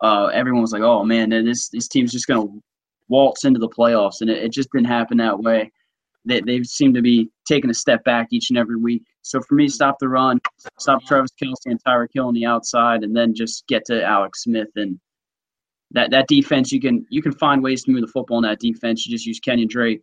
uh, 0.00 0.26
everyone 0.26 0.62
was 0.62 0.72
like, 0.72 0.82
oh 0.82 1.04
man, 1.04 1.30
this 1.30 1.68
this 1.68 1.88
team's 1.88 2.12
just 2.12 2.26
going 2.26 2.46
to 2.46 2.62
waltz 3.08 3.44
into 3.44 3.60
the 3.60 3.68
playoffs, 3.68 4.20
and 4.20 4.30
it, 4.30 4.44
it 4.44 4.52
just 4.52 4.70
didn't 4.72 4.86
happen 4.86 5.18
that 5.18 5.38
way. 5.38 5.70
They 6.24 6.40
they 6.40 6.62
seem 6.62 6.94
to 6.94 7.02
be 7.02 7.30
taking 7.46 7.70
a 7.70 7.74
step 7.74 8.04
back 8.04 8.28
each 8.30 8.50
and 8.50 8.58
every 8.58 8.76
week. 8.76 9.02
So 9.22 9.40
for 9.40 9.54
me, 9.54 9.68
stop 9.68 9.98
the 9.98 10.08
run, 10.08 10.40
stop 10.78 11.04
Travis 11.04 11.32
Kelce 11.42 11.66
and 11.66 11.82
Tyreek 11.84 12.10
Hill 12.14 12.28
on 12.28 12.34
the 12.34 12.46
outside, 12.46 13.02
and 13.02 13.14
then 13.14 13.34
just 13.34 13.66
get 13.66 13.84
to 13.86 14.02
Alex 14.02 14.44
Smith 14.44 14.68
and 14.76 14.98
that 15.92 16.10
that 16.10 16.26
defense 16.28 16.72
you 16.72 16.80
can 16.80 17.06
you 17.10 17.22
can 17.22 17.32
find 17.32 17.62
ways 17.62 17.84
to 17.84 17.90
move 17.90 18.02
the 18.02 18.08
football 18.08 18.38
in 18.38 18.42
that 18.42 18.60
defense. 18.60 19.06
You 19.06 19.14
just 19.14 19.26
use 19.26 19.40
Kenyan 19.40 19.68
Drake. 19.68 20.02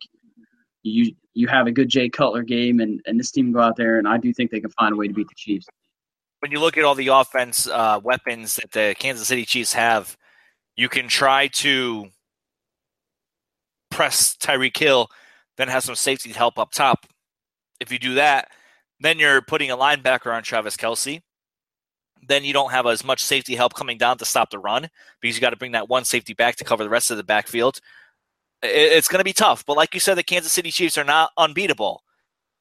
You 0.82 1.14
you 1.34 1.48
have 1.48 1.66
a 1.66 1.72
good 1.72 1.88
Jay 1.88 2.08
Cutler 2.08 2.42
game, 2.42 2.80
and 2.80 3.00
and 3.06 3.18
this 3.18 3.30
team 3.30 3.52
go 3.52 3.60
out 3.60 3.76
there, 3.76 3.98
and 3.98 4.08
I 4.08 4.18
do 4.18 4.32
think 4.32 4.50
they 4.50 4.60
can 4.60 4.70
find 4.70 4.92
a 4.92 4.96
way 4.96 5.08
to 5.08 5.14
beat 5.14 5.28
the 5.28 5.34
Chiefs. 5.36 5.66
When 6.40 6.50
you 6.50 6.60
look 6.60 6.76
at 6.76 6.84
all 6.84 6.94
the 6.94 7.08
offense 7.08 7.66
uh, 7.66 8.00
weapons 8.02 8.56
that 8.56 8.70
the 8.72 8.94
Kansas 8.98 9.28
City 9.28 9.44
Chiefs 9.44 9.72
have, 9.72 10.16
you 10.76 10.88
can 10.88 11.08
try 11.08 11.48
to 11.48 12.08
press 13.90 14.36
Tyreek 14.36 14.76
Hill, 14.76 15.08
then 15.56 15.68
have 15.68 15.84
some 15.84 15.94
safety 15.94 16.30
help 16.32 16.58
up 16.58 16.72
top. 16.72 17.06
If 17.80 17.90
you 17.90 17.98
do 17.98 18.14
that, 18.14 18.48
then 19.00 19.18
you're 19.18 19.40
putting 19.40 19.70
a 19.70 19.76
linebacker 19.76 20.34
on 20.34 20.42
Travis 20.42 20.76
Kelce 20.76 21.22
then 22.28 22.44
you 22.44 22.52
don't 22.52 22.70
have 22.70 22.86
as 22.86 23.04
much 23.04 23.22
safety 23.22 23.54
help 23.54 23.74
coming 23.74 23.98
down 23.98 24.18
to 24.18 24.24
stop 24.24 24.50
the 24.50 24.58
run 24.58 24.88
because 25.20 25.36
you 25.36 25.40
got 25.40 25.50
to 25.50 25.56
bring 25.56 25.72
that 25.72 25.88
one 25.88 26.04
safety 26.04 26.34
back 26.34 26.56
to 26.56 26.64
cover 26.64 26.84
the 26.84 26.90
rest 26.90 27.10
of 27.10 27.16
the 27.16 27.24
backfield. 27.24 27.80
It's 28.62 29.08
going 29.08 29.20
to 29.20 29.24
be 29.24 29.32
tough, 29.32 29.64
but 29.66 29.76
like 29.76 29.92
you 29.94 30.00
said, 30.00 30.14
the 30.14 30.22
Kansas 30.22 30.52
City 30.52 30.70
Chiefs 30.70 30.96
are 30.96 31.04
not 31.04 31.30
unbeatable. 31.36 32.02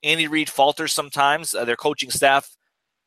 Andy 0.03 0.27
Reid 0.27 0.49
falters 0.49 0.91
sometimes. 0.91 1.55
Uh, 1.55 1.65
their 1.65 1.77
coaching 1.77 2.09
staff 2.09 2.57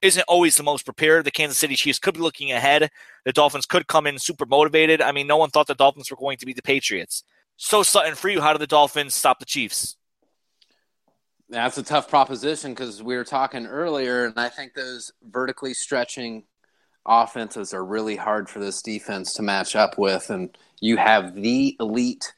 isn't 0.03 0.25
always 0.29 0.57
the 0.57 0.63
most 0.63 0.85
prepared. 0.85 1.25
The 1.25 1.31
Kansas 1.31 1.59
City 1.59 1.77
Chiefs 1.77 1.99
could 1.99 2.15
be 2.15 2.21
looking 2.21 2.53
ahead. 2.53 2.91
The 3.25 3.33
Dolphins 3.33 3.67
could 3.67 3.87
come 3.87 4.07
in 4.07 4.19
super 4.19 4.47
motivated. 4.47 5.01
I 5.03 5.13
mean, 5.13 5.27
no 5.27 5.37
one 5.37 5.51
thought 5.51 5.67
the 5.67 5.75
Dolphins 5.75 6.11
were 6.11 6.17
going 6.17 6.39
to 6.39 6.47
beat 6.47 6.57
the 6.57 6.63
Patriots. 6.63 7.23
So, 7.57 7.83
Sutton, 7.83 8.15
for 8.15 8.29
you, 8.29 8.41
how 8.41 8.53
do 8.53 8.59
the 8.59 8.67
Dolphins 8.67 9.15
stop 9.15 9.39
the 9.39 9.47
Chiefs? 9.47 9.97
That's 11.49 11.79
a 11.79 11.83
tough 11.83 12.09
proposition 12.09 12.73
because 12.73 13.03
we 13.03 13.17
were 13.17 13.25
talking 13.25 13.67
earlier, 13.67 14.25
and 14.25 14.39
I 14.39 14.49
think 14.49 14.75
those 14.75 15.13
vertically 15.23 15.75
stretching 15.75 16.45
offenses 17.07 17.73
are 17.73 17.85
really 17.85 18.17
hard 18.17 18.49
for 18.49 18.59
this 18.59 18.83
defense 18.83 19.33
to 19.35 19.43
match 19.43 19.77
up 19.77 19.97
with. 19.97 20.29
And 20.29 20.57
you 20.81 20.97
have 20.97 21.35
the 21.35 21.77
elite 21.79 22.33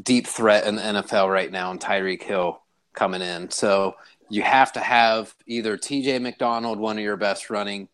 deep 0.00 0.26
threat 0.26 0.66
in 0.66 0.76
the 0.76 0.82
NFL 0.82 1.32
right 1.32 1.50
now, 1.50 1.70
and 1.70 1.80
Tyreek 1.80 2.22
Hill 2.22 2.62
coming 2.94 3.22
in. 3.22 3.50
So 3.50 3.96
you 4.28 4.42
have 4.42 4.72
to 4.72 4.80
have 4.80 5.34
either 5.46 5.76
TJ 5.76 6.20
McDonald, 6.20 6.78
one 6.78 6.98
of 6.98 7.04
your 7.04 7.16
best 7.16 7.50
running 7.50 7.88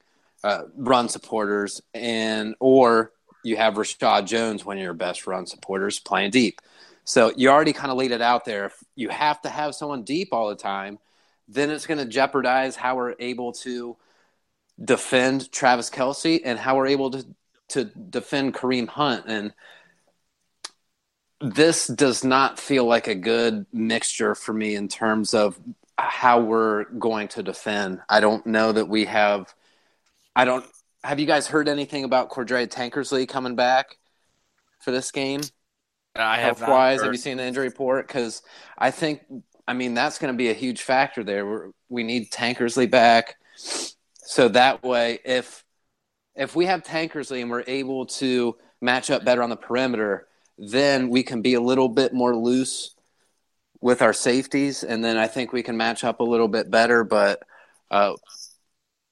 uh, 0.45 0.65
run 0.77 1.09
supporters, 1.09 1.81
and 1.95 2.55
or 2.61 3.13
you 3.45 3.57
have 3.57 3.75
Reshad 3.75 4.27
Jones, 4.27 4.65
one 4.65 4.77
of 4.77 4.83
your 4.83 4.95
best 4.95 5.27
run 5.27 5.47
supporters, 5.47 5.99
playing 5.99 6.31
deep. 6.31 6.61
So 7.05 7.33
you 7.37 7.49
already 7.51 7.73
kind 7.73 7.91
of 7.91 7.97
laid 7.97 8.13
it 8.13 8.23
out 8.23 8.45
there. 8.45 8.67
If 8.67 8.75
you 8.95 9.09
have 9.09 9.41
to 9.43 9.49
have 9.49 9.75
someone 9.75 10.05
deep 10.05 10.29
all 10.33 10.49
the 10.49 10.57
time, 10.57 10.99
then 11.49 11.71
it's 11.71 11.87
going 11.87 11.99
to 11.99 12.07
jeopardize 12.07 12.77
how 12.77 12.97
we're 12.97 13.15
able 13.19 13.53
to 13.53 13.97
defend 14.83 15.51
Travis 15.53 15.91
Kelce 15.91 16.41
and 16.45 16.59
how 16.59 16.77
we're 16.77 16.87
able 16.87 17.11
to 17.11 17.27
to 17.69 17.85
defend 17.85 18.55
Kareem 18.55 18.87
Hunt. 18.87 19.25
And 19.27 19.53
this 21.41 21.87
does 21.87 22.23
not 22.23 22.59
feel 22.59 22.85
like 22.85 23.09
a 23.09 23.15
good 23.15 23.67
mixture 23.73 24.35
for 24.35 24.53
me 24.53 24.75
in 24.75 24.89
terms 24.89 25.35
of 25.35 25.59
how 25.99 26.41
we're 26.41 26.85
going 26.85 27.29
to 27.29 27.43
defend. 27.43 28.01
I 28.09 28.21
don't 28.21 28.47
know 28.47 28.73
that 28.73 28.89
we 28.89 29.07
have. 29.07 29.53
I 30.37 30.45
don't. 30.45 30.65
Have 31.03 31.19
you 31.19 31.27
guys 31.27 31.49
heard 31.49 31.69
anything 31.69 32.05
about 32.05 32.31
Cordrea 32.31 32.69
Tankersley 32.69 33.29
coming 33.29 33.57
back 33.57 33.99
for 34.79 34.93
this 34.93 35.11
game? 35.11 35.41
I 36.15 36.41
have 36.41 36.61
wise. 36.61 37.03
Have 37.03 37.13
you 37.13 37.19
seen 37.19 37.39
the 37.39 37.45
injury 37.45 37.67
report? 37.67 38.07
Because 38.07 38.43
I 38.77 38.91
think, 38.91 39.23
I 39.67 39.73
mean, 39.73 39.95
that's 39.95 40.19
going 40.19 40.33
to 40.33 40.37
be 40.37 40.51
a 40.51 40.55
huge 40.55 40.83
factor 40.83 41.25
there. 41.25 41.47
We're, 41.47 41.71
we 41.89 42.03
need 42.03 42.31
Tankersley 42.31 42.91
back, 42.91 43.37
so 43.57 44.49
that 44.49 44.83
way, 44.83 45.21
if 45.25 45.65
if 46.35 46.57
we 46.57 46.67
have 46.67 46.83
Tankersley 46.83 47.43
and 47.43 47.51
we're 47.51 47.65
able 47.67 48.07
to 48.07 48.57
match 48.81 49.11
up 49.11 49.25
better 49.25 49.43
on 49.43 49.51
the 49.51 49.57
perimeter, 49.57 50.27
then 50.59 51.09
we 51.09 51.23
can 51.23 51.43
be 51.43 51.55
a 51.55 51.61
little 51.61 51.89
bit 51.89 52.13
more 52.13 52.37
loose 52.37 52.95
with 53.81 54.01
our 54.01 54.13
safeties, 54.13 54.85
and 54.85 55.05
then 55.05 55.17
I 55.17 55.27
think 55.27 55.53
we 55.53 55.63
can 55.63 55.77
match 55.77 56.05
up 56.05 56.21
a 56.21 56.25
little 56.25 56.49
bit 56.49 56.71
better. 56.71 57.05
But 57.05 57.43
uh, 57.91 58.15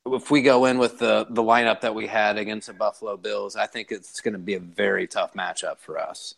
if 0.06 0.30
we 0.30 0.42
go 0.42 0.66
in 0.66 0.78
with 0.78 0.98
the 0.98 1.26
the 1.30 1.42
lineup 1.42 1.80
that 1.82 1.94
we 1.94 2.06
had 2.06 2.38
against 2.38 2.66
the 2.66 2.72
Buffalo 2.74 3.16
Bills, 3.16 3.56
I 3.56 3.66
think 3.66 3.90
it's 3.90 4.20
going 4.20 4.32
to 4.32 4.38
be 4.38 4.54
a 4.54 4.60
very 4.60 5.06
tough 5.06 5.34
matchup 5.34 5.78
for 5.78 5.98
us. 5.98 6.34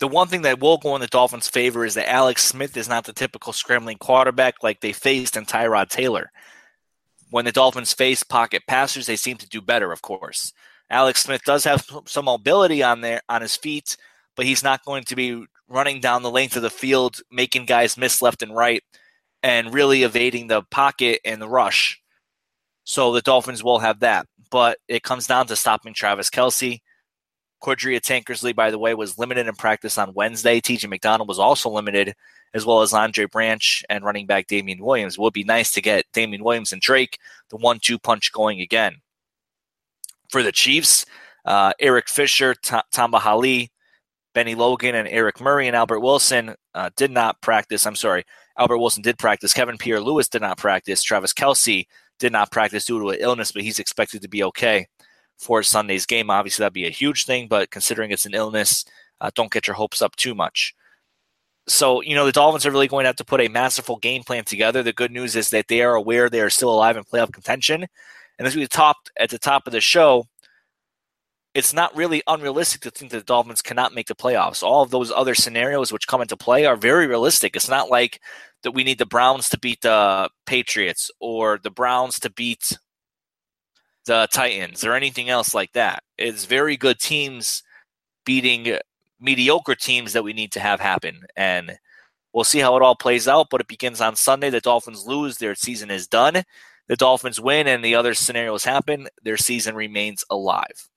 The 0.00 0.08
one 0.08 0.28
thing 0.28 0.42
that 0.42 0.60
will 0.60 0.78
go 0.78 0.94
in 0.94 1.00
the 1.00 1.06
Dolphins' 1.06 1.48
favor 1.48 1.84
is 1.84 1.94
that 1.94 2.10
Alex 2.10 2.44
Smith 2.44 2.76
is 2.76 2.88
not 2.88 3.04
the 3.04 3.12
typical 3.12 3.52
scrambling 3.52 3.98
quarterback 3.98 4.62
like 4.62 4.80
they 4.80 4.92
faced 4.92 5.36
in 5.36 5.46
Tyrod 5.46 5.88
Taylor. 5.88 6.30
When 7.30 7.44
the 7.44 7.52
Dolphins 7.52 7.92
face 7.92 8.22
pocket 8.22 8.62
passers, 8.66 9.06
they 9.06 9.16
seem 9.16 9.36
to 9.38 9.48
do 9.48 9.60
better, 9.60 9.92
of 9.92 10.02
course. 10.02 10.52
Alex 10.90 11.22
Smith 11.22 11.42
does 11.44 11.64
have 11.64 11.86
some 12.06 12.26
mobility 12.26 12.82
on 12.82 13.00
there 13.00 13.20
on 13.28 13.42
his 13.42 13.56
feet, 13.56 13.96
but 14.36 14.46
he's 14.46 14.62
not 14.62 14.84
going 14.84 15.04
to 15.04 15.16
be 15.16 15.44
running 15.68 16.00
down 16.00 16.22
the 16.22 16.30
length 16.30 16.56
of 16.56 16.62
the 16.62 16.70
field, 16.70 17.20
making 17.30 17.64
guys 17.64 17.96
miss 17.96 18.20
left 18.20 18.42
and 18.42 18.54
right, 18.54 18.82
and 19.42 19.72
really 19.72 20.02
evading 20.02 20.48
the 20.48 20.62
pocket 20.62 21.20
and 21.24 21.40
the 21.40 21.48
rush. 21.48 22.00
So 22.84 23.12
the 23.12 23.22
Dolphins 23.22 23.64
will 23.64 23.78
have 23.78 24.00
that. 24.00 24.26
But 24.50 24.78
it 24.88 25.02
comes 25.02 25.26
down 25.26 25.46
to 25.46 25.56
stopping 25.56 25.94
Travis 25.94 26.30
Kelce. 26.30 26.80
Cordrea 27.64 27.98
Tankersley, 27.98 28.54
by 28.54 28.70
the 28.70 28.78
way, 28.78 28.92
was 28.92 29.18
limited 29.18 29.46
in 29.46 29.54
practice 29.54 29.96
on 29.96 30.12
Wednesday. 30.12 30.60
TJ 30.60 30.86
McDonald 30.86 31.28
was 31.28 31.38
also 31.38 31.70
limited, 31.70 32.14
as 32.52 32.66
well 32.66 32.82
as 32.82 32.92
Andre 32.92 33.24
Branch 33.24 33.82
and 33.88 34.04
running 34.04 34.26
back 34.26 34.48
Damien 34.48 34.84
Williams. 34.84 35.14
It 35.14 35.20
would 35.20 35.32
be 35.32 35.44
nice 35.44 35.72
to 35.72 35.80
get 35.80 36.04
Damien 36.12 36.44
Williams 36.44 36.74
and 36.74 36.82
Drake, 36.82 37.18
the 37.48 37.56
one 37.56 37.78
two 37.78 37.98
punch 37.98 38.32
going 38.32 38.60
again. 38.60 38.96
For 40.30 40.42
the 40.42 40.52
Chiefs, 40.52 41.06
uh, 41.46 41.72
Eric 41.80 42.10
Fisher, 42.10 42.54
T- 42.54 42.76
Tamba 42.92 43.18
Hali, 43.18 43.70
Bennie 44.34 44.54
Logan 44.54 44.94
and 44.94 45.08
Eric 45.08 45.40
Murray 45.40 45.66
and 45.66 45.76
Albert 45.76 46.00
Wilson 46.00 46.54
uh, 46.74 46.90
did 46.96 47.10
not 47.10 47.40
practice. 47.40 47.86
I'm 47.86 47.96
sorry, 47.96 48.24
Albert 48.58 48.78
Wilson 48.78 49.02
did 49.02 49.16
practice. 49.16 49.54
Kevin 49.54 49.78
Pierre 49.78 50.00
Louis 50.00 50.28
did 50.28 50.42
not 50.42 50.58
practice. 50.58 51.02
Travis 51.02 51.32
Kelce 51.32 51.86
did 52.18 52.32
not 52.32 52.50
practice 52.50 52.84
due 52.84 53.00
to 53.00 53.08
an 53.10 53.18
illness, 53.20 53.52
but 53.52 53.62
he's 53.62 53.78
expected 53.78 54.20
to 54.20 54.28
be 54.28 54.44
okay 54.44 54.86
for 55.38 55.62
Sunday's 55.62 56.06
game. 56.06 56.30
Obviously, 56.30 56.62
that'd 56.62 56.72
be 56.72 56.86
a 56.86 56.90
huge 56.90 57.24
thing, 57.24 57.48
but 57.48 57.70
considering 57.70 58.10
it's 58.10 58.26
an 58.26 58.34
illness, 58.34 58.84
uh, 59.20 59.30
don't 59.34 59.52
get 59.52 59.66
your 59.66 59.74
hopes 59.74 60.02
up 60.02 60.16
too 60.16 60.34
much. 60.34 60.74
So, 61.66 62.02
you 62.02 62.14
know, 62.14 62.26
the 62.26 62.32
Dolphins 62.32 62.66
are 62.66 62.70
really 62.70 62.88
going 62.88 63.04
to 63.04 63.08
have 63.08 63.16
to 63.16 63.24
put 63.24 63.40
a 63.40 63.48
masterful 63.48 63.96
game 63.96 64.22
plan 64.22 64.44
together. 64.44 64.82
The 64.82 64.92
good 64.92 65.10
news 65.10 65.34
is 65.34 65.50
that 65.50 65.68
they 65.68 65.82
are 65.82 65.94
aware 65.94 66.28
they 66.28 66.40
are 66.40 66.50
still 66.50 66.70
alive 66.70 66.96
in 66.96 67.04
playoff 67.04 67.32
contention. 67.32 67.86
And 68.38 68.46
as 68.46 68.54
we 68.54 68.66
talked 68.66 69.10
at 69.18 69.30
the 69.30 69.38
top 69.38 69.66
of 69.66 69.72
the 69.72 69.80
show, 69.80 70.26
it's 71.54 71.72
not 71.72 71.94
really 71.94 72.22
unrealistic 72.26 72.80
to 72.82 72.90
think 72.90 73.12
that 73.12 73.18
the 73.18 73.24
Dolphins 73.24 73.62
cannot 73.62 73.94
make 73.94 74.08
the 74.08 74.14
playoffs. 74.14 74.62
All 74.62 74.82
of 74.82 74.90
those 74.90 75.12
other 75.12 75.34
scenarios 75.34 75.92
which 75.92 76.08
come 76.08 76.20
into 76.20 76.36
play 76.36 76.66
are 76.66 76.76
very 76.76 77.06
realistic. 77.06 77.54
It's 77.54 77.68
not 77.68 77.88
like 77.88 78.20
that 78.64 78.72
we 78.72 78.82
need 78.82 78.98
the 78.98 79.06
Browns 79.06 79.48
to 79.50 79.58
beat 79.58 79.82
the 79.82 80.28
Patriots 80.46 81.10
or 81.20 81.58
the 81.62 81.70
Browns 81.70 82.18
to 82.20 82.30
beat 82.30 82.76
the 84.06 84.28
Titans 84.32 84.84
or 84.84 84.94
anything 84.94 85.28
else 85.28 85.54
like 85.54 85.72
that. 85.72 86.02
It's 86.18 86.44
very 86.44 86.76
good 86.76 86.98
teams 86.98 87.62
beating 88.24 88.78
mediocre 89.20 89.74
teams 89.74 90.12
that 90.12 90.24
we 90.24 90.32
need 90.32 90.52
to 90.52 90.60
have 90.60 90.80
happen. 90.80 91.20
And 91.36 91.78
we'll 92.32 92.44
see 92.44 92.58
how 92.58 92.76
it 92.76 92.82
all 92.82 92.96
plays 92.96 93.28
out, 93.28 93.48
but 93.50 93.60
it 93.60 93.68
begins 93.68 94.00
on 94.00 94.16
Sunday. 94.16 94.50
The 94.50 94.60
Dolphins 94.60 95.06
lose, 95.06 95.38
their 95.38 95.54
season 95.54 95.90
is 95.90 96.06
done. 96.06 96.42
The 96.86 96.96
Dolphins 96.96 97.40
win 97.40 97.66
and 97.66 97.82
the 97.82 97.94
other 97.94 98.14
scenarios 98.14 98.64
happen, 98.64 99.08
their 99.22 99.38
season 99.38 99.74
remains 99.74 100.24
alive. 100.28 100.88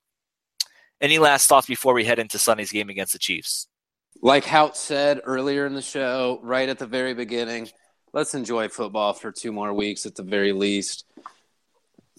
Any 1.00 1.20
last 1.20 1.48
thoughts 1.48 1.68
before 1.68 1.94
we 1.94 2.04
head 2.04 2.20
into 2.20 2.40
Sunday's 2.40 2.72
game 2.72 2.90
against 2.90 3.14
the 3.14 3.20
Chiefs? 3.20 3.68
Like 4.22 4.44
Houtz 4.44 4.78
said 4.78 5.22
earlier 5.24 5.66
in 5.66 5.76
the 5.76 5.82
show, 5.82 6.40
right 6.42 6.68
at 6.68 6.80
the 6.80 6.88
very 6.88 7.14
beginning, 7.14 7.70
let's 8.14 8.34
enjoy 8.34 8.68
football 8.68 9.14
for 9.14 9.32
two 9.32 9.52
more 9.52 9.74
weeks 9.74 10.06
at 10.06 10.16
the 10.16 10.24
very 10.24 10.52
least. 10.52 11.06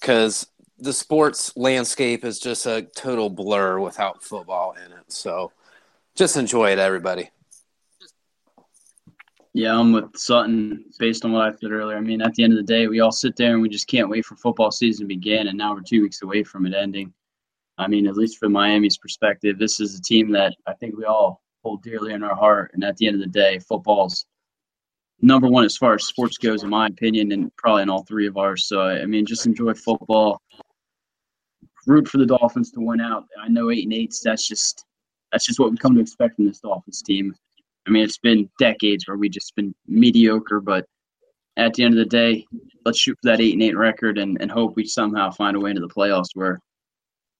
Because 0.01 0.47
the 0.79 0.93
sports 0.93 1.57
landscape 1.57 2.25
is 2.25 2.39
just 2.39 2.67
a 2.67 2.83
total 2.97 3.31
blur 3.31 3.79
without 3.81 4.23
football 4.23 4.73
in 4.73 4.93
it. 4.93 5.13
So 5.13 5.53
just 6.15 6.37
enjoy 6.37 6.73
it, 6.73 6.79
everybody. 6.79 7.31
Yeah, 9.55 9.79
I'm 9.79 9.93
with 9.93 10.17
Sutton 10.17 10.85
based 10.99 11.25
on 11.25 11.33
what 11.33 11.43
I 11.43 11.57
said 11.57 11.73
earlier. 11.73 11.97
I 11.97 12.01
mean, 12.01 12.23
at 12.23 12.35
the 12.35 12.45
end 12.45 12.53
of 12.53 12.59
the 12.59 12.73
day, 12.73 12.87
we 12.87 13.01
all 13.01 13.11
sit 13.11 13.35
there 13.37 13.55
and 13.55 13.63
we 13.63 13.69
just 13.69 13.89
can't 13.89 14.09
wait 14.09 14.25
for 14.25 14.37
football 14.37 14.71
season 14.71 15.05
to 15.05 15.09
begin, 15.09 15.49
and 15.49 15.59
now 15.59 15.75
we're 15.75 15.81
two 15.81 16.03
weeks 16.03 16.23
away 16.23 16.45
from 16.45 16.67
it 16.67 16.75
ending. 16.75 17.13
I 17.77 17.89
mean, 17.89 18.07
at 18.07 18.17
least 18.17 18.39
from 18.39 18.53
Miami's 18.53 18.99
perspective, 18.99 19.59
this 19.59 19.81
is 19.81 19.97
a 19.97 20.03
team 20.03 20.31
that 20.33 20.55
I 20.67 20.75
think 20.75 20.97
we 20.97 21.05
all 21.05 21.43
hold 21.63 21.83
dearly 21.83 22.13
in 22.13 22.23
our 22.23 22.35
heart. 22.35 22.73
And 22.75 22.85
at 22.85 22.97
the 22.97 23.07
end 23.07 23.17
of 23.17 23.21
the 23.21 23.27
day, 23.27 23.59
football's 23.59 24.27
number 25.21 25.49
one 25.49 25.65
as 25.65 25.77
far 25.77 25.95
as 25.95 26.05
sports 26.05 26.39
goes, 26.39 26.63
in 26.63 26.71
my 26.71 26.87
opinion, 26.87 27.33
and 27.33 27.55
probably 27.57 27.83
in 27.83 27.91
all 27.91 28.05
three 28.05 28.27
of 28.27 28.37
ours. 28.37 28.67
So, 28.67 28.83
I 28.83 29.07
mean, 29.07 29.27
just 29.27 29.47
enjoy 29.47 29.75
football. 29.75 30.41
Root 31.89 32.07
for 32.07 32.19
the 32.19 32.27
Dolphins 32.27 32.71
to 32.73 32.81
win 32.81 33.01
out. 33.01 33.25
I 33.41 33.49
know 33.49 33.71
eight 33.71 33.85
and 33.85 33.93
eights. 33.93 34.21
That's 34.21 34.47
just 34.47 34.85
that's 35.33 35.47
just 35.47 35.59
what 35.59 35.71
we 35.71 35.77
come 35.77 35.95
to 35.95 36.01
expect 36.01 36.37
from 36.37 36.47
this 36.47 36.61
Dolphins 36.61 37.03
team. 37.03 37.35
I 37.87 37.91
mean, 37.91 38.05
it's 38.05 38.19
been 38.19 38.49
decades 38.59 39.09
where 39.09 39.17
we 39.17 39.29
just 39.29 39.55
been 39.57 39.75
mediocre, 39.87 40.61
but 40.61 40.87
at 41.57 41.75
the 41.75 41.83
end 41.85 41.95
of 41.95 41.99
the 41.99 42.05
day, 42.05 42.47
let's 42.85 42.99
shoot 42.99 43.19
for 43.23 43.31
that 43.31 43.41
eight 43.41 43.55
and 43.55 43.63
eight 43.63 43.77
record 43.77 44.19
and, 44.19 44.39
and 44.41 44.51
hope 44.51 44.77
we 44.77 44.85
somehow 44.85 45.31
find 45.31 45.57
a 45.57 45.61
way 45.61 45.71
into 45.71 45.81
the 45.81 45.89
playoffs 45.89 46.31
where 46.35 46.61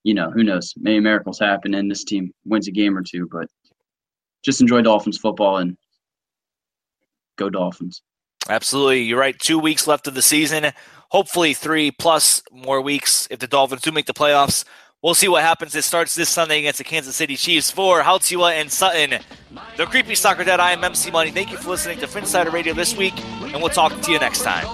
you 0.05 0.15
know, 0.15 0.31
who 0.31 0.43
knows? 0.43 0.73
Maybe 0.77 1.01
miracles 1.01 1.39
happen 1.39 1.75
and 1.75 1.91
this 1.91 2.05
team 2.05 2.33
wins 2.45 2.69
a 2.69 2.73
game 2.73 2.97
or 2.97 3.03
two, 3.03 3.29
but 3.31 3.47
just 4.43 4.61
enjoy 4.61 4.83
Dolphins 4.83 5.19
football 5.19 5.59
and 5.59 5.77
go 7.37 7.51
Dolphins. 7.51 8.03
Absolutely. 8.49 9.03
You're 9.03 9.19
right. 9.19 9.39
Two 9.39 9.59
weeks 9.59 9.87
left 9.87 10.07
of 10.07 10.15
the 10.15 10.23
season. 10.23 10.73
Hopefully, 11.11 11.55
three 11.55 11.91
plus 11.91 12.43
more 12.53 12.81
weeks 12.81 13.29
if 13.31 13.39
the 13.39 13.47
Dolphins 13.47 13.83
do 13.83 13.93
make 13.93 14.07
the 14.07 14.15
playoffs. 14.15 14.65
We'll 15.03 15.15
see 15.15 15.29
what 15.29 15.43
happens. 15.43 15.75
It 15.77 15.85
starts 15.85 16.15
this 16.17 16.29
Sunday 16.29 16.59
against 16.59 16.79
the 16.79 16.85
Kansas 16.85 17.15
City 17.15 17.37
Chiefs 17.37 17.71
for 17.71 18.03
Hautzua 18.03 18.61
and 18.61 18.71
Sutton. 18.71 19.21
The 19.77 19.87
Creepy 19.87 20.17
Soccer 20.17 20.43
Dad, 20.43 20.59
I 20.59 20.73
am 20.73 20.83
MC 20.83 21.13
Money. 21.13 21.31
Thank 21.31 21.53
you 21.53 21.57
for 21.57 21.71
listening 21.71 21.99
to 22.01 22.09
Phinsider 22.09 22.53
Radio 22.53 22.75
this 22.75 22.97
week, 22.97 23.15
and 23.43 23.55
we'll 23.55 23.69
talk 23.69 23.99
to 24.01 24.11
you 24.11 24.19
next 24.19 24.43
time. 24.43 24.67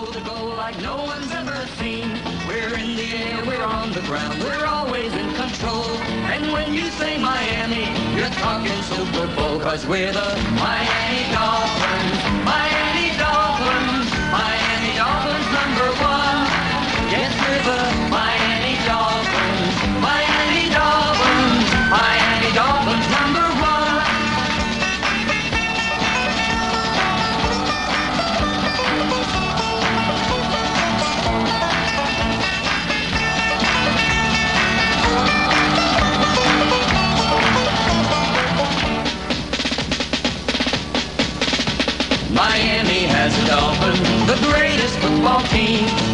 Miami, 7.25 7.85
you're 8.17 8.29
talking 8.29 8.83
Super 8.83 9.27
Bowl, 9.35 9.59
cause 9.59 9.87
we're 9.87 10.13
the 10.13 10.37
Miami 10.57 11.33
Dolphins. 11.33 12.45
Miami 12.45 12.84
Miami 42.35 43.07
has 43.07 43.33
a 43.43 43.47
dolphin, 43.47 43.95
the 44.27 44.37
greatest 44.51 44.99
football 44.99 45.41
team. 45.45 46.14